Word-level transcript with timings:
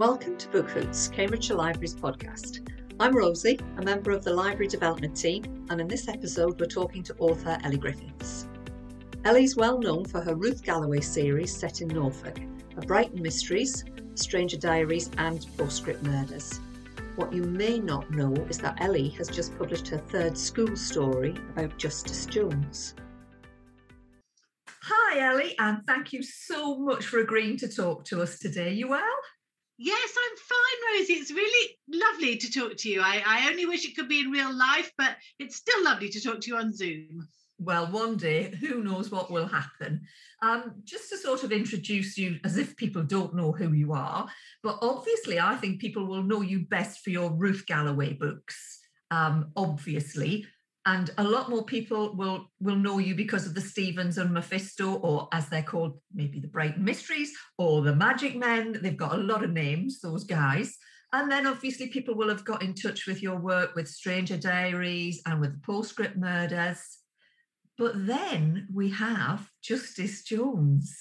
Welcome 0.00 0.38
to 0.38 0.48
Book 0.48 0.70
Hoots, 0.70 1.08
Cambridgeshire 1.08 1.58
Libraries 1.58 1.94
podcast. 1.94 2.66
I'm 2.98 3.14
Rosie, 3.14 3.60
a 3.76 3.82
member 3.82 4.12
of 4.12 4.24
the 4.24 4.32
library 4.32 4.66
development 4.66 5.14
team, 5.14 5.66
and 5.68 5.78
in 5.78 5.88
this 5.88 6.08
episode, 6.08 6.58
we're 6.58 6.68
talking 6.68 7.02
to 7.02 7.14
author 7.18 7.58
Elly 7.64 7.76
Griffiths. 7.76 8.48
Elly's 9.26 9.56
well 9.56 9.78
known 9.78 10.06
for 10.06 10.22
her 10.22 10.34
Ruth 10.34 10.62
Galloway 10.62 11.02
series 11.02 11.54
set 11.54 11.82
in 11.82 11.88
Norfolk, 11.88 12.38
Her 12.76 12.80
Brighton 12.80 13.20
Mysteries, 13.20 13.84
Stranger 14.14 14.56
Diaries, 14.56 15.10
and 15.18 15.46
Postscript 15.58 16.02
Murders. 16.02 16.60
What 17.16 17.34
you 17.34 17.42
may 17.42 17.78
not 17.78 18.10
know 18.10 18.32
is 18.48 18.56
that 18.60 18.80
Elly 18.80 19.10
has 19.18 19.28
just 19.28 19.58
published 19.58 19.88
her 19.88 19.98
third 19.98 20.38
school 20.38 20.76
story 20.76 21.34
about 21.54 21.76
Justice 21.76 22.24
Jones. 22.24 22.94
Hi, 24.66 25.18
Elly, 25.18 25.54
and 25.58 25.82
thank 25.86 26.14
you 26.14 26.22
so 26.22 26.78
much 26.78 27.04
for 27.04 27.18
agreeing 27.18 27.58
to 27.58 27.68
talk 27.68 28.06
to 28.06 28.22
us 28.22 28.38
today. 28.38 28.72
You 28.72 28.88
well? 28.88 29.04
Yes, 29.82 30.10
I'm 30.14 30.36
fine, 30.36 30.98
Rosie. 31.00 31.14
It's 31.14 31.30
really 31.30 31.78
lovely 31.88 32.36
to 32.36 32.50
talk 32.52 32.76
to 32.76 32.88
you. 32.90 33.00
I, 33.00 33.22
I 33.26 33.48
only 33.48 33.64
wish 33.64 33.86
it 33.86 33.96
could 33.96 34.10
be 34.10 34.20
in 34.20 34.30
real 34.30 34.54
life, 34.54 34.92
but 34.98 35.16
it's 35.38 35.56
still 35.56 35.82
lovely 35.82 36.10
to 36.10 36.20
talk 36.20 36.42
to 36.42 36.50
you 36.50 36.58
on 36.58 36.76
Zoom. 36.76 37.26
Well, 37.58 37.86
one 37.86 38.18
day, 38.18 38.54
who 38.60 38.84
knows 38.84 39.10
what 39.10 39.30
will 39.30 39.46
happen. 39.46 40.02
Um, 40.42 40.82
just 40.84 41.08
to 41.08 41.16
sort 41.16 41.44
of 41.44 41.52
introduce 41.52 42.18
you 42.18 42.38
as 42.44 42.58
if 42.58 42.76
people 42.76 43.02
don't 43.02 43.34
know 43.34 43.52
who 43.52 43.72
you 43.72 43.94
are, 43.94 44.28
but 44.62 44.76
obviously, 44.82 45.40
I 45.40 45.56
think 45.56 45.80
people 45.80 46.04
will 46.04 46.24
know 46.24 46.42
you 46.42 46.66
best 46.66 47.00
for 47.00 47.08
your 47.08 47.30
Ruth 47.30 47.64
Galloway 47.66 48.12
books, 48.12 48.80
um, 49.10 49.50
obviously 49.56 50.46
and 50.86 51.10
a 51.18 51.24
lot 51.24 51.50
more 51.50 51.64
people 51.64 52.14
will 52.16 52.50
will 52.60 52.76
know 52.76 52.98
you 52.98 53.14
because 53.14 53.46
of 53.46 53.54
the 53.54 53.60
Stephens 53.60 54.16
and 54.16 54.32
Mephisto, 54.32 54.94
or 54.94 55.28
as 55.32 55.48
they're 55.48 55.62
called, 55.62 55.98
maybe 56.14 56.40
the 56.40 56.48
Brighton 56.48 56.84
Mysteries 56.84 57.32
or 57.58 57.82
the 57.82 57.94
Magic 57.94 58.36
Men. 58.36 58.78
They've 58.80 58.96
got 58.96 59.14
a 59.14 59.22
lot 59.22 59.44
of 59.44 59.50
names, 59.50 60.00
those 60.00 60.24
guys. 60.24 60.78
And 61.12 61.30
then 61.30 61.46
obviously 61.46 61.88
people 61.88 62.14
will 62.14 62.28
have 62.28 62.44
got 62.44 62.62
in 62.62 62.74
touch 62.74 63.06
with 63.06 63.20
your 63.20 63.36
work 63.36 63.74
with 63.74 63.88
Stranger 63.88 64.36
Diaries 64.36 65.20
and 65.26 65.40
with 65.40 65.52
the 65.52 65.60
Postscript 65.66 66.16
Murders. 66.16 66.98
But 67.76 68.06
then 68.06 68.68
we 68.72 68.90
have 68.90 69.48
Justice 69.62 70.22
Jones. 70.22 70.96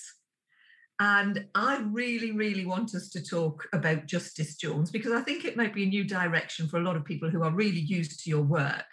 And 1.00 1.46
I 1.56 1.82
really, 1.92 2.32
really 2.32 2.66
want 2.66 2.96
us 2.96 3.10
to 3.10 3.24
talk 3.24 3.68
about 3.72 4.08
Justice 4.08 4.56
Jones 4.56 4.92
because 4.92 5.14
I 5.14 5.22
think 5.22 5.46
it 5.46 5.56
might 5.56 5.74
be 5.74 5.84
a 5.84 5.88
new 5.88 6.04
direction 6.04 6.68
for 6.68 6.78
a 6.78 6.84
lot 6.84 6.98
of 6.98 7.06
people 7.06 7.30
who 7.30 7.44
are 7.44 7.52
really 7.52 7.80
used 7.80 8.22
to 8.24 8.30
your 8.30 8.42
work 8.42 8.86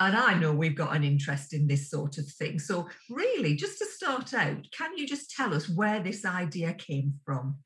and 0.00 0.16
I 0.16 0.34
know 0.34 0.52
we've 0.52 0.76
got 0.76 0.96
an 0.96 1.04
interest 1.04 1.54
in 1.54 1.66
this 1.66 1.90
sort 1.90 2.18
of 2.18 2.26
thing. 2.26 2.58
So, 2.58 2.88
really, 3.08 3.54
just 3.54 3.78
to 3.78 3.86
start 3.86 4.34
out, 4.34 4.66
can 4.76 4.96
you 4.96 5.06
just 5.06 5.30
tell 5.30 5.54
us 5.54 5.68
where 5.68 6.00
this 6.00 6.24
idea 6.24 6.74
came 6.74 7.14
from? 7.24 7.56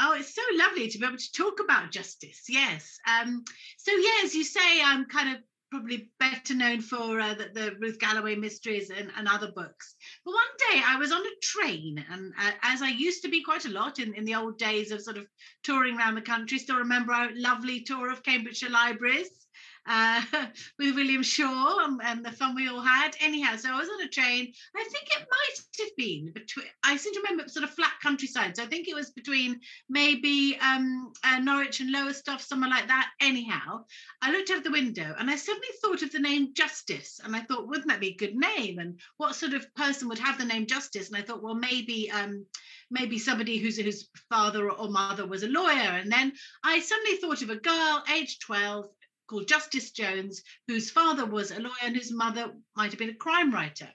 Oh, 0.00 0.14
it's 0.18 0.34
so 0.34 0.42
lovely 0.54 0.88
to 0.88 0.98
be 0.98 1.06
able 1.06 1.18
to 1.18 1.32
talk 1.32 1.60
about 1.62 1.92
justice. 1.92 2.44
Yes. 2.48 2.98
Um, 3.06 3.44
so, 3.78 3.92
yeah, 3.92 4.24
as 4.24 4.34
you 4.34 4.44
say, 4.44 4.82
I'm 4.82 5.04
kind 5.04 5.36
of 5.36 5.42
probably 5.70 6.10
better 6.18 6.54
known 6.54 6.80
for 6.80 7.20
uh, 7.20 7.34
the, 7.34 7.50
the, 7.52 7.76
Ruth 7.80 7.98
Galloway 7.98 8.36
mysteries 8.36 8.90
and, 8.90 9.10
and, 9.16 9.26
other 9.26 9.50
books. 9.54 9.96
But 10.24 10.32
one 10.32 10.70
day 10.70 10.80
I 10.84 10.96
was 10.96 11.10
on 11.10 11.20
a 11.20 11.40
train, 11.42 12.04
and 12.10 12.32
uh, 12.40 12.52
as 12.62 12.80
I 12.80 12.88
used 12.90 13.22
to 13.22 13.28
be 13.28 13.42
quite 13.42 13.64
a 13.64 13.70
lot 13.70 13.98
in, 13.98 14.14
in 14.14 14.24
the 14.24 14.36
old 14.36 14.56
days 14.56 14.90
of 14.90 15.02
sort 15.02 15.16
of 15.16 15.26
touring 15.64 15.98
around 15.98 16.14
the 16.14 16.22
country, 16.22 16.58
still 16.58 16.76
remember 16.76 17.12
our 17.12 17.28
lovely 17.34 17.80
tour 17.80 18.10
of 18.10 18.22
Cambridgeshire 18.22 18.70
libraries 18.70 19.43
uh, 19.86 20.22
with 20.78 20.94
William 20.94 21.22
Shaw 21.22 21.84
and, 21.84 22.00
and, 22.02 22.24
the 22.24 22.32
fun 22.32 22.54
we 22.54 22.68
all 22.68 22.80
had. 22.80 23.10
Anyhow, 23.20 23.56
so 23.56 23.70
I 23.72 23.78
was 23.78 23.88
on 23.88 24.02
a 24.02 24.08
train. 24.08 24.52
I 24.76 24.84
think 24.84 25.06
it 25.06 25.26
might 25.30 25.80
have 25.80 25.96
been 25.96 26.32
between, 26.32 26.66
I 26.82 26.96
seem 26.96 27.12
to 27.14 27.20
remember 27.20 27.48
sort 27.48 27.64
of 27.64 27.70
flat 27.70 27.92
countryside. 28.02 28.56
So 28.56 28.62
I 28.62 28.66
think 28.66 28.88
it 28.88 28.94
was 28.94 29.10
between 29.10 29.60
maybe 29.88 30.58
um, 30.60 31.12
uh, 31.22 31.38
Norwich 31.38 31.80
and 31.80 31.90
Lowestoft, 31.90 32.46
somewhere 32.46 32.70
like 32.70 32.88
that. 32.88 33.10
Anyhow, 33.20 33.84
I 34.22 34.32
looked 34.32 34.50
out 34.50 34.64
the 34.64 34.70
window 34.70 35.14
and 35.18 35.30
I 35.30 35.36
suddenly 35.36 35.68
thought 35.82 36.02
of 36.02 36.12
the 36.12 36.18
name 36.18 36.54
Justice. 36.54 37.20
And 37.22 37.36
I 37.36 37.40
thought, 37.40 37.68
wouldn't 37.68 37.88
that 37.88 38.00
be 38.00 38.08
a 38.08 38.16
good 38.16 38.34
name? 38.34 38.78
And 38.78 38.98
what 39.18 39.34
sort 39.34 39.54
of 39.54 39.72
person 39.74 40.08
would 40.08 40.18
have 40.18 40.38
the 40.38 40.44
name 40.44 40.66
Justice? 40.66 41.08
And 41.08 41.16
I 41.16 41.22
thought, 41.22 41.42
well, 41.42 41.54
maybe. 41.54 42.10
Um, 42.10 42.46
maybe 42.90 43.18
somebody 43.18 43.58
whose 43.58 43.78
whose 43.78 44.08
father 44.30 44.70
or 44.70 44.88
mother 44.88 45.26
was 45.26 45.42
a 45.42 45.48
lawyer. 45.48 45.74
And 45.74 46.12
then 46.12 46.32
I 46.62 46.80
suddenly 46.80 47.16
thought 47.16 47.42
of 47.42 47.50
a 47.50 47.56
girl, 47.56 48.04
age 48.14 48.38
12, 48.40 48.86
called 49.26 49.48
Justice 49.48 49.90
Jones, 49.90 50.42
whose 50.68 50.90
father 50.90 51.24
was 51.26 51.50
a 51.50 51.60
lawyer 51.60 51.72
and 51.82 51.96
whose 51.96 52.12
mother 52.12 52.52
might 52.76 52.90
have 52.90 52.98
been 52.98 53.10
a 53.10 53.14
crime 53.14 53.52
writer. 53.52 53.88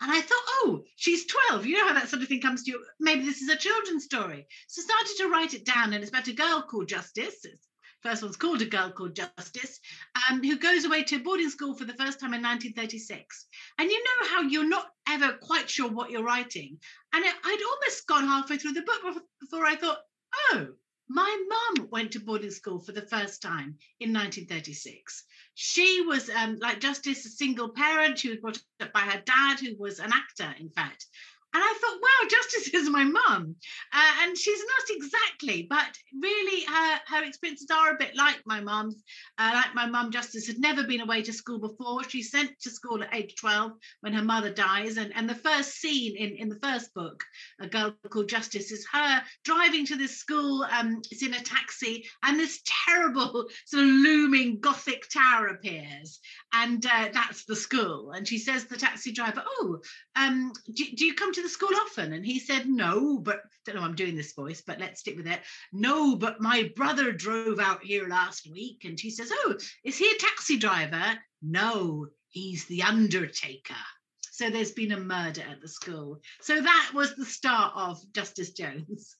And 0.00 0.12
I 0.12 0.20
thought, 0.20 0.44
oh, 0.46 0.84
she's 0.96 1.26
12. 1.26 1.64
You 1.64 1.78
know 1.78 1.88
how 1.88 1.94
that 1.94 2.08
sort 2.08 2.22
of 2.22 2.28
thing 2.28 2.40
comes 2.40 2.64
to 2.64 2.72
you. 2.72 2.84
Maybe 3.00 3.24
this 3.24 3.40
is 3.40 3.48
a 3.48 3.56
children's 3.56 4.04
story. 4.04 4.46
So 4.68 4.82
I 4.82 4.84
started 4.84 5.16
to 5.18 5.28
write 5.30 5.54
it 5.54 5.64
down, 5.64 5.92
and 5.92 6.02
it's 6.02 6.10
about 6.10 6.28
a 6.28 6.34
girl 6.34 6.62
called 6.62 6.88
Justice. 6.88 7.46
First 8.02 8.22
one's 8.22 8.36
called 8.36 8.62
A 8.62 8.66
Girl 8.66 8.92
Called 8.92 9.16
Justice, 9.16 9.80
um, 10.30 10.42
who 10.42 10.58
goes 10.58 10.84
away 10.84 11.02
to 11.04 11.22
boarding 11.22 11.50
school 11.50 11.74
for 11.74 11.84
the 11.84 11.94
first 11.94 12.20
time 12.20 12.34
in 12.34 12.42
1936. 12.42 13.46
And 13.78 13.90
you 13.90 13.98
know 13.98 14.28
how 14.28 14.42
you're 14.42 14.68
not 14.68 14.86
ever 15.08 15.32
quite 15.42 15.68
sure 15.68 15.88
what 15.90 16.10
you're 16.10 16.22
writing. 16.22 16.78
And 17.12 17.24
I'd 17.24 17.62
almost 17.68 18.06
gone 18.06 18.26
halfway 18.26 18.58
through 18.58 18.74
the 18.74 18.82
book 18.82 19.24
before 19.40 19.64
I 19.64 19.76
thought, 19.76 19.98
oh, 20.52 20.68
my 21.08 21.46
mum 21.48 21.88
went 21.90 22.12
to 22.12 22.20
boarding 22.20 22.50
school 22.50 22.80
for 22.80 22.92
the 22.92 23.06
first 23.06 23.40
time 23.42 23.78
in 24.00 24.12
1936. 24.12 25.24
She 25.54 26.02
was 26.02 26.28
um, 26.30 26.58
like 26.60 26.80
Justice, 26.80 27.24
a 27.24 27.30
single 27.30 27.70
parent. 27.70 28.18
She 28.18 28.30
was 28.30 28.38
brought 28.38 28.58
up 28.80 28.92
by 28.92 29.00
her 29.00 29.22
dad, 29.24 29.60
who 29.60 29.76
was 29.78 30.00
an 30.00 30.12
actor, 30.12 30.54
in 30.58 30.70
fact. 30.70 31.06
And 31.56 31.64
I 31.64 31.74
thought, 31.80 32.00
wow, 32.02 32.28
Justice 32.28 32.68
is 32.74 32.90
my 32.90 33.02
mum. 33.02 33.56
Uh, 33.90 34.12
and 34.20 34.36
she's 34.36 34.60
not 34.60 34.90
exactly, 34.90 35.66
but 35.70 35.88
really 36.20 36.66
her, 36.66 37.00
her 37.06 37.24
experiences 37.24 37.68
are 37.70 37.94
a 37.94 37.98
bit 37.98 38.14
like 38.14 38.42
my 38.44 38.60
mum's. 38.60 39.02
Uh, 39.38 39.52
like 39.54 39.74
my 39.74 39.86
mum, 39.86 40.10
Justice 40.10 40.46
had 40.46 40.58
never 40.58 40.84
been 40.84 41.00
away 41.00 41.22
to 41.22 41.32
school 41.32 41.58
before. 41.58 42.04
She's 42.04 42.30
sent 42.30 42.60
to 42.60 42.68
school 42.68 43.02
at 43.02 43.14
age 43.14 43.36
12 43.36 43.72
when 44.00 44.12
her 44.12 44.22
mother 44.22 44.52
dies. 44.52 44.98
And, 44.98 45.16
and 45.16 45.26
the 45.26 45.34
first 45.34 45.76
scene 45.76 46.14
in, 46.14 46.36
in 46.36 46.50
the 46.50 46.60
first 46.62 46.92
book, 46.92 47.24
A 47.58 47.66
Girl 47.66 47.96
Called 48.10 48.28
Justice, 48.28 48.70
is 48.70 48.86
her 48.92 49.22
driving 49.42 49.86
to 49.86 49.96
this 49.96 50.18
school. 50.18 50.62
Um, 50.64 51.00
it's 51.10 51.22
in 51.22 51.32
a 51.32 51.40
taxi, 51.40 52.04
and 52.22 52.38
this 52.38 52.60
terrible 52.84 53.46
sort 53.64 53.82
of 53.82 53.88
looming 53.88 54.60
Gothic 54.60 55.08
tower 55.08 55.46
appears. 55.46 56.20
And 56.52 56.84
uh, 56.84 57.08
that's 57.14 57.46
the 57.46 57.56
school. 57.56 58.12
And 58.12 58.28
she 58.28 58.36
says 58.36 58.66
the 58.66 58.76
taxi 58.76 59.12
driver, 59.12 59.42
Oh, 59.46 59.78
um, 60.16 60.52
do, 60.74 60.84
do 60.94 61.06
you 61.06 61.14
come 61.14 61.32
to 61.32 61.45
the 61.46 61.52
school 61.52 61.76
often? 61.76 62.12
And 62.12 62.26
he 62.26 62.38
said, 62.38 62.66
No, 62.66 63.18
but 63.18 63.42
don't 63.64 63.76
know 63.76 63.82
I'm 63.82 63.94
doing 63.94 64.16
this 64.16 64.32
voice, 64.32 64.62
but 64.66 64.80
let's 64.80 65.00
stick 65.00 65.16
with 65.16 65.26
it. 65.26 65.40
No, 65.72 66.16
but 66.16 66.40
my 66.40 66.70
brother 66.74 67.12
drove 67.12 67.60
out 67.60 67.84
here 67.84 68.08
last 68.08 68.50
week. 68.50 68.82
And 68.84 68.98
she 68.98 69.10
says, 69.10 69.30
Oh, 69.32 69.54
is 69.84 69.96
he 69.96 70.10
a 70.10 70.18
taxi 70.18 70.56
driver? 70.56 71.18
No, 71.42 72.06
he's 72.28 72.66
the 72.66 72.82
undertaker. 72.82 73.74
So 74.32 74.50
there's 74.50 74.72
been 74.72 74.92
a 74.92 75.00
murder 75.00 75.42
at 75.48 75.60
the 75.62 75.68
school. 75.68 76.20
So 76.42 76.60
that 76.60 76.90
was 76.94 77.14
the 77.14 77.24
start 77.24 77.72
of 77.76 78.00
Justice 78.12 78.50
Jones. 78.50 79.16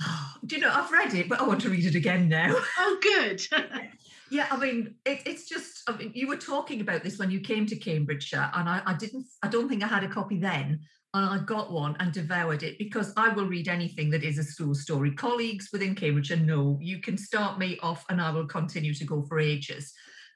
do 0.46 0.56
you 0.56 0.62
know, 0.62 0.70
I've 0.72 0.92
read 0.92 1.14
it, 1.14 1.28
but 1.28 1.40
I 1.40 1.44
want 1.44 1.62
to 1.62 1.70
read 1.70 1.86
it 1.86 1.94
again 1.94 2.28
now. 2.28 2.54
Oh, 2.78 2.98
good. 3.02 3.42
Yeah, 4.34 4.48
I 4.50 4.56
mean, 4.56 4.96
it, 5.06 5.22
it's 5.26 5.48
just. 5.48 5.88
I 5.88 5.96
mean, 5.96 6.10
you 6.12 6.26
were 6.26 6.36
talking 6.36 6.80
about 6.80 7.04
this 7.04 7.20
when 7.20 7.30
you 7.30 7.38
came 7.38 7.66
to 7.66 7.76
Cambridgeshire, 7.76 8.50
and 8.52 8.68
I, 8.68 8.82
I 8.84 8.94
didn't. 8.94 9.26
I 9.44 9.48
don't 9.48 9.68
think 9.68 9.84
I 9.84 9.86
had 9.86 10.02
a 10.02 10.08
copy 10.08 10.40
then, 10.40 10.80
and 11.14 11.24
I 11.24 11.38
got 11.44 11.70
one 11.70 11.96
and 12.00 12.12
devoured 12.12 12.64
it 12.64 12.76
because 12.76 13.12
I 13.16 13.28
will 13.28 13.46
read 13.46 13.68
anything 13.68 14.10
that 14.10 14.24
is 14.24 14.38
a 14.38 14.42
school 14.42 14.74
story. 14.74 15.12
Colleagues 15.12 15.68
within 15.72 15.94
Cambridgeshire 15.94 16.38
know 16.38 16.76
you 16.82 17.00
can 17.00 17.16
start 17.16 17.60
me 17.60 17.78
off, 17.80 18.04
and 18.08 18.20
I 18.20 18.32
will 18.32 18.48
continue 18.48 18.92
to 18.94 19.04
go 19.04 19.22
for 19.22 19.38
ages. 19.38 19.92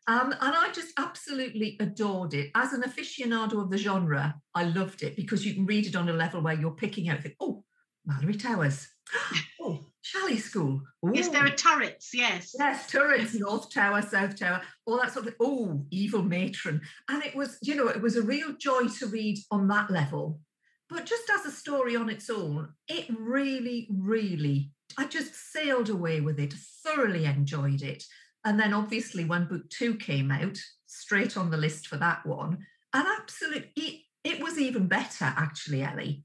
Um, 0.06 0.30
and 0.30 0.54
I 0.54 0.70
just 0.72 0.92
absolutely 0.96 1.76
adored 1.80 2.34
it. 2.34 2.52
As 2.54 2.74
an 2.74 2.82
aficionado 2.82 3.60
of 3.60 3.68
the 3.68 3.78
genre, 3.78 4.36
I 4.54 4.62
loved 4.62 5.02
it 5.02 5.16
because 5.16 5.44
you 5.44 5.54
can 5.54 5.66
read 5.66 5.88
it 5.88 5.96
on 5.96 6.08
a 6.08 6.12
level 6.12 6.40
where 6.40 6.54
you're 6.54 6.70
picking 6.70 7.08
out, 7.08 7.18
oh, 7.40 7.64
Malory 8.08 8.40
Towers. 8.40 8.86
Oh, 9.60 9.87
Chalet 10.02 10.36
School. 10.36 10.82
Ooh. 11.04 11.12
Yes, 11.12 11.28
there 11.28 11.44
are 11.44 11.50
turrets. 11.50 12.10
Yes. 12.14 12.54
Yes, 12.58 12.90
turrets, 12.90 13.34
North 13.34 13.72
Tower, 13.72 14.02
South 14.02 14.38
Tower, 14.38 14.62
all 14.86 14.98
that 14.98 15.12
sort 15.12 15.26
of 15.26 15.32
thing. 15.34 15.38
Oh, 15.40 15.84
evil 15.90 16.22
matron. 16.22 16.80
And 17.08 17.22
it 17.22 17.34
was, 17.34 17.58
you 17.62 17.74
know, 17.74 17.88
it 17.88 18.00
was 18.00 18.16
a 18.16 18.22
real 18.22 18.54
joy 18.58 18.88
to 18.98 19.06
read 19.06 19.38
on 19.50 19.68
that 19.68 19.90
level. 19.90 20.40
But 20.88 21.04
just 21.04 21.28
as 21.30 21.44
a 21.44 21.50
story 21.50 21.96
on 21.96 22.08
its 22.08 22.30
own, 22.30 22.70
it 22.88 23.06
really, 23.18 23.88
really, 23.90 24.70
I 24.96 25.06
just 25.06 25.34
sailed 25.52 25.90
away 25.90 26.20
with 26.20 26.40
it, 26.40 26.54
thoroughly 26.84 27.26
enjoyed 27.26 27.82
it. 27.82 28.04
And 28.44 28.58
then 28.58 28.72
obviously 28.72 29.24
when 29.24 29.48
book 29.48 29.68
two 29.68 29.96
came 29.96 30.30
out, 30.30 30.56
straight 30.86 31.36
on 31.36 31.50
the 31.50 31.58
list 31.58 31.86
for 31.88 31.98
that 31.98 32.24
one. 32.24 32.64
And 32.94 33.06
absolutely, 33.20 33.72
it, 33.76 34.00
it 34.24 34.42
was 34.42 34.58
even 34.58 34.86
better, 34.86 35.26
actually, 35.26 35.82
Elly. 35.82 36.24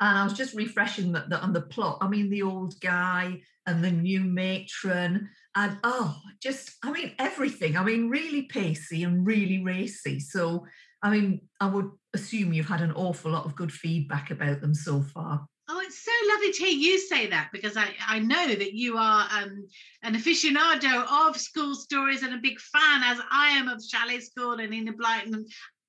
And 0.00 0.18
I 0.18 0.24
was 0.24 0.32
just 0.32 0.54
refreshing 0.54 1.12
the, 1.12 1.24
the, 1.28 1.40
on 1.40 1.52
the 1.52 1.62
plot. 1.62 1.98
I 2.00 2.08
mean, 2.08 2.28
the 2.30 2.42
old 2.42 2.80
guy 2.80 3.40
and 3.66 3.82
the 3.82 3.90
new 3.90 4.20
matron, 4.20 5.28
and 5.56 5.78
oh, 5.84 6.16
just, 6.42 6.72
I 6.82 6.90
mean, 6.90 7.12
everything. 7.18 7.76
I 7.76 7.84
mean, 7.84 8.10
really 8.10 8.42
pacey 8.42 9.04
and 9.04 9.26
really 9.26 9.62
racy. 9.62 10.20
So, 10.20 10.66
I 11.02 11.10
mean, 11.10 11.40
I 11.60 11.66
would 11.66 11.90
assume 12.12 12.52
you've 12.52 12.68
had 12.68 12.82
an 12.82 12.92
awful 12.92 13.30
lot 13.30 13.46
of 13.46 13.56
good 13.56 13.72
feedback 13.72 14.30
about 14.30 14.60
them 14.60 14.74
so 14.74 15.00
far. 15.02 15.46
Oh, 15.66 15.80
it's 15.80 16.04
so 16.04 16.12
lovely 16.28 16.52
to 16.52 16.64
hear 16.64 16.76
you 16.76 16.98
say 16.98 17.26
that 17.28 17.48
because 17.50 17.74
I, 17.76 17.88
I 18.06 18.18
know 18.18 18.48
that 18.48 18.74
you 18.74 18.98
are 18.98 19.26
um, 19.34 19.66
an 20.02 20.14
aficionado 20.14 21.06
of 21.28 21.40
school 21.40 21.74
stories 21.74 22.22
and 22.22 22.34
a 22.34 22.38
big 22.38 22.60
fan, 22.60 23.02
as 23.02 23.18
I 23.30 23.50
am, 23.50 23.68
of 23.68 23.82
Chalet 23.82 24.20
School 24.20 24.54
and 24.54 24.74
Enid 24.74 24.98
Blyton 24.98 25.44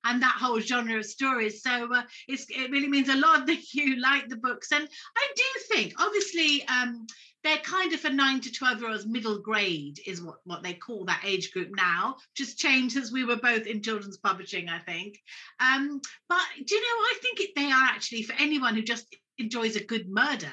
and, 0.05 0.21
that 0.21 0.37
whole 0.39 0.59
genre 0.59 0.97
of 0.97 1.05
stories. 1.05 1.61
So 1.61 1.93
uh, 1.93 2.03
it 2.27 2.71
really 2.71 2.87
means 2.87 3.09
a 3.09 3.15
lot 3.15 3.45
that 3.47 3.73
you 3.73 3.97
like 3.97 4.29
the 4.29 4.37
books. 4.37 4.71
And 4.71 4.87
I 5.17 5.27
do 5.35 5.75
think, 5.75 5.93
obviously, 5.99 6.65
um, 6.67 7.05
they're 7.43 7.57
kind 7.57 7.93
of 7.93 7.99
for 7.99 8.09
nine 8.09 8.41
to 8.41 8.51
12 8.51 8.81
year 8.81 8.89
olds, 8.89 9.05
middle 9.05 9.39
grade 9.39 9.99
is 10.07 10.21
what, 10.21 10.37
what 10.45 10.63
they 10.63 10.73
call 10.73 11.05
that 11.05 11.21
age 11.23 11.51
group 11.51 11.69
now, 11.75 12.15
just 12.35 12.57
changed 12.57 12.97
as 12.97 13.11
we 13.11 13.23
were 13.23 13.35
both 13.35 13.67
in 13.67 13.83
children's 13.83 14.17
publishing, 14.17 14.67
I 14.67 14.79
think. 14.79 15.19
Um, 15.59 16.01
but 16.27 16.41
do 16.65 16.75
you 16.75 16.81
know, 16.81 16.87
I 16.87 17.15
think 17.21 17.39
it, 17.41 17.51
they 17.55 17.71
are 17.71 17.83
actually 17.83 18.23
for 18.23 18.33
anyone 18.39 18.73
who 18.73 18.81
just 18.81 19.15
enjoys 19.37 19.75
a 19.75 19.83
good 19.83 20.07
murder 20.07 20.51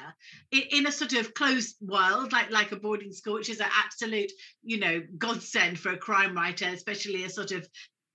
in, 0.51 0.85
a 0.85 0.91
sort 0.91 1.13
of 1.13 1.33
closed 1.33 1.77
world 1.81 2.33
like 2.33 2.51
like 2.51 2.71
a 2.73 2.75
boarding 2.75 3.13
school 3.13 3.35
which 3.35 3.49
is 3.49 3.61
an 3.61 3.69
absolute 3.85 4.29
you 4.61 4.77
know 4.77 5.01
godsend 5.17 5.79
for 5.79 5.93
a 5.93 5.97
crime 5.97 6.35
writer 6.35 6.65
especially 6.65 7.23
a 7.23 7.29
sort 7.29 7.51
of 7.51 7.65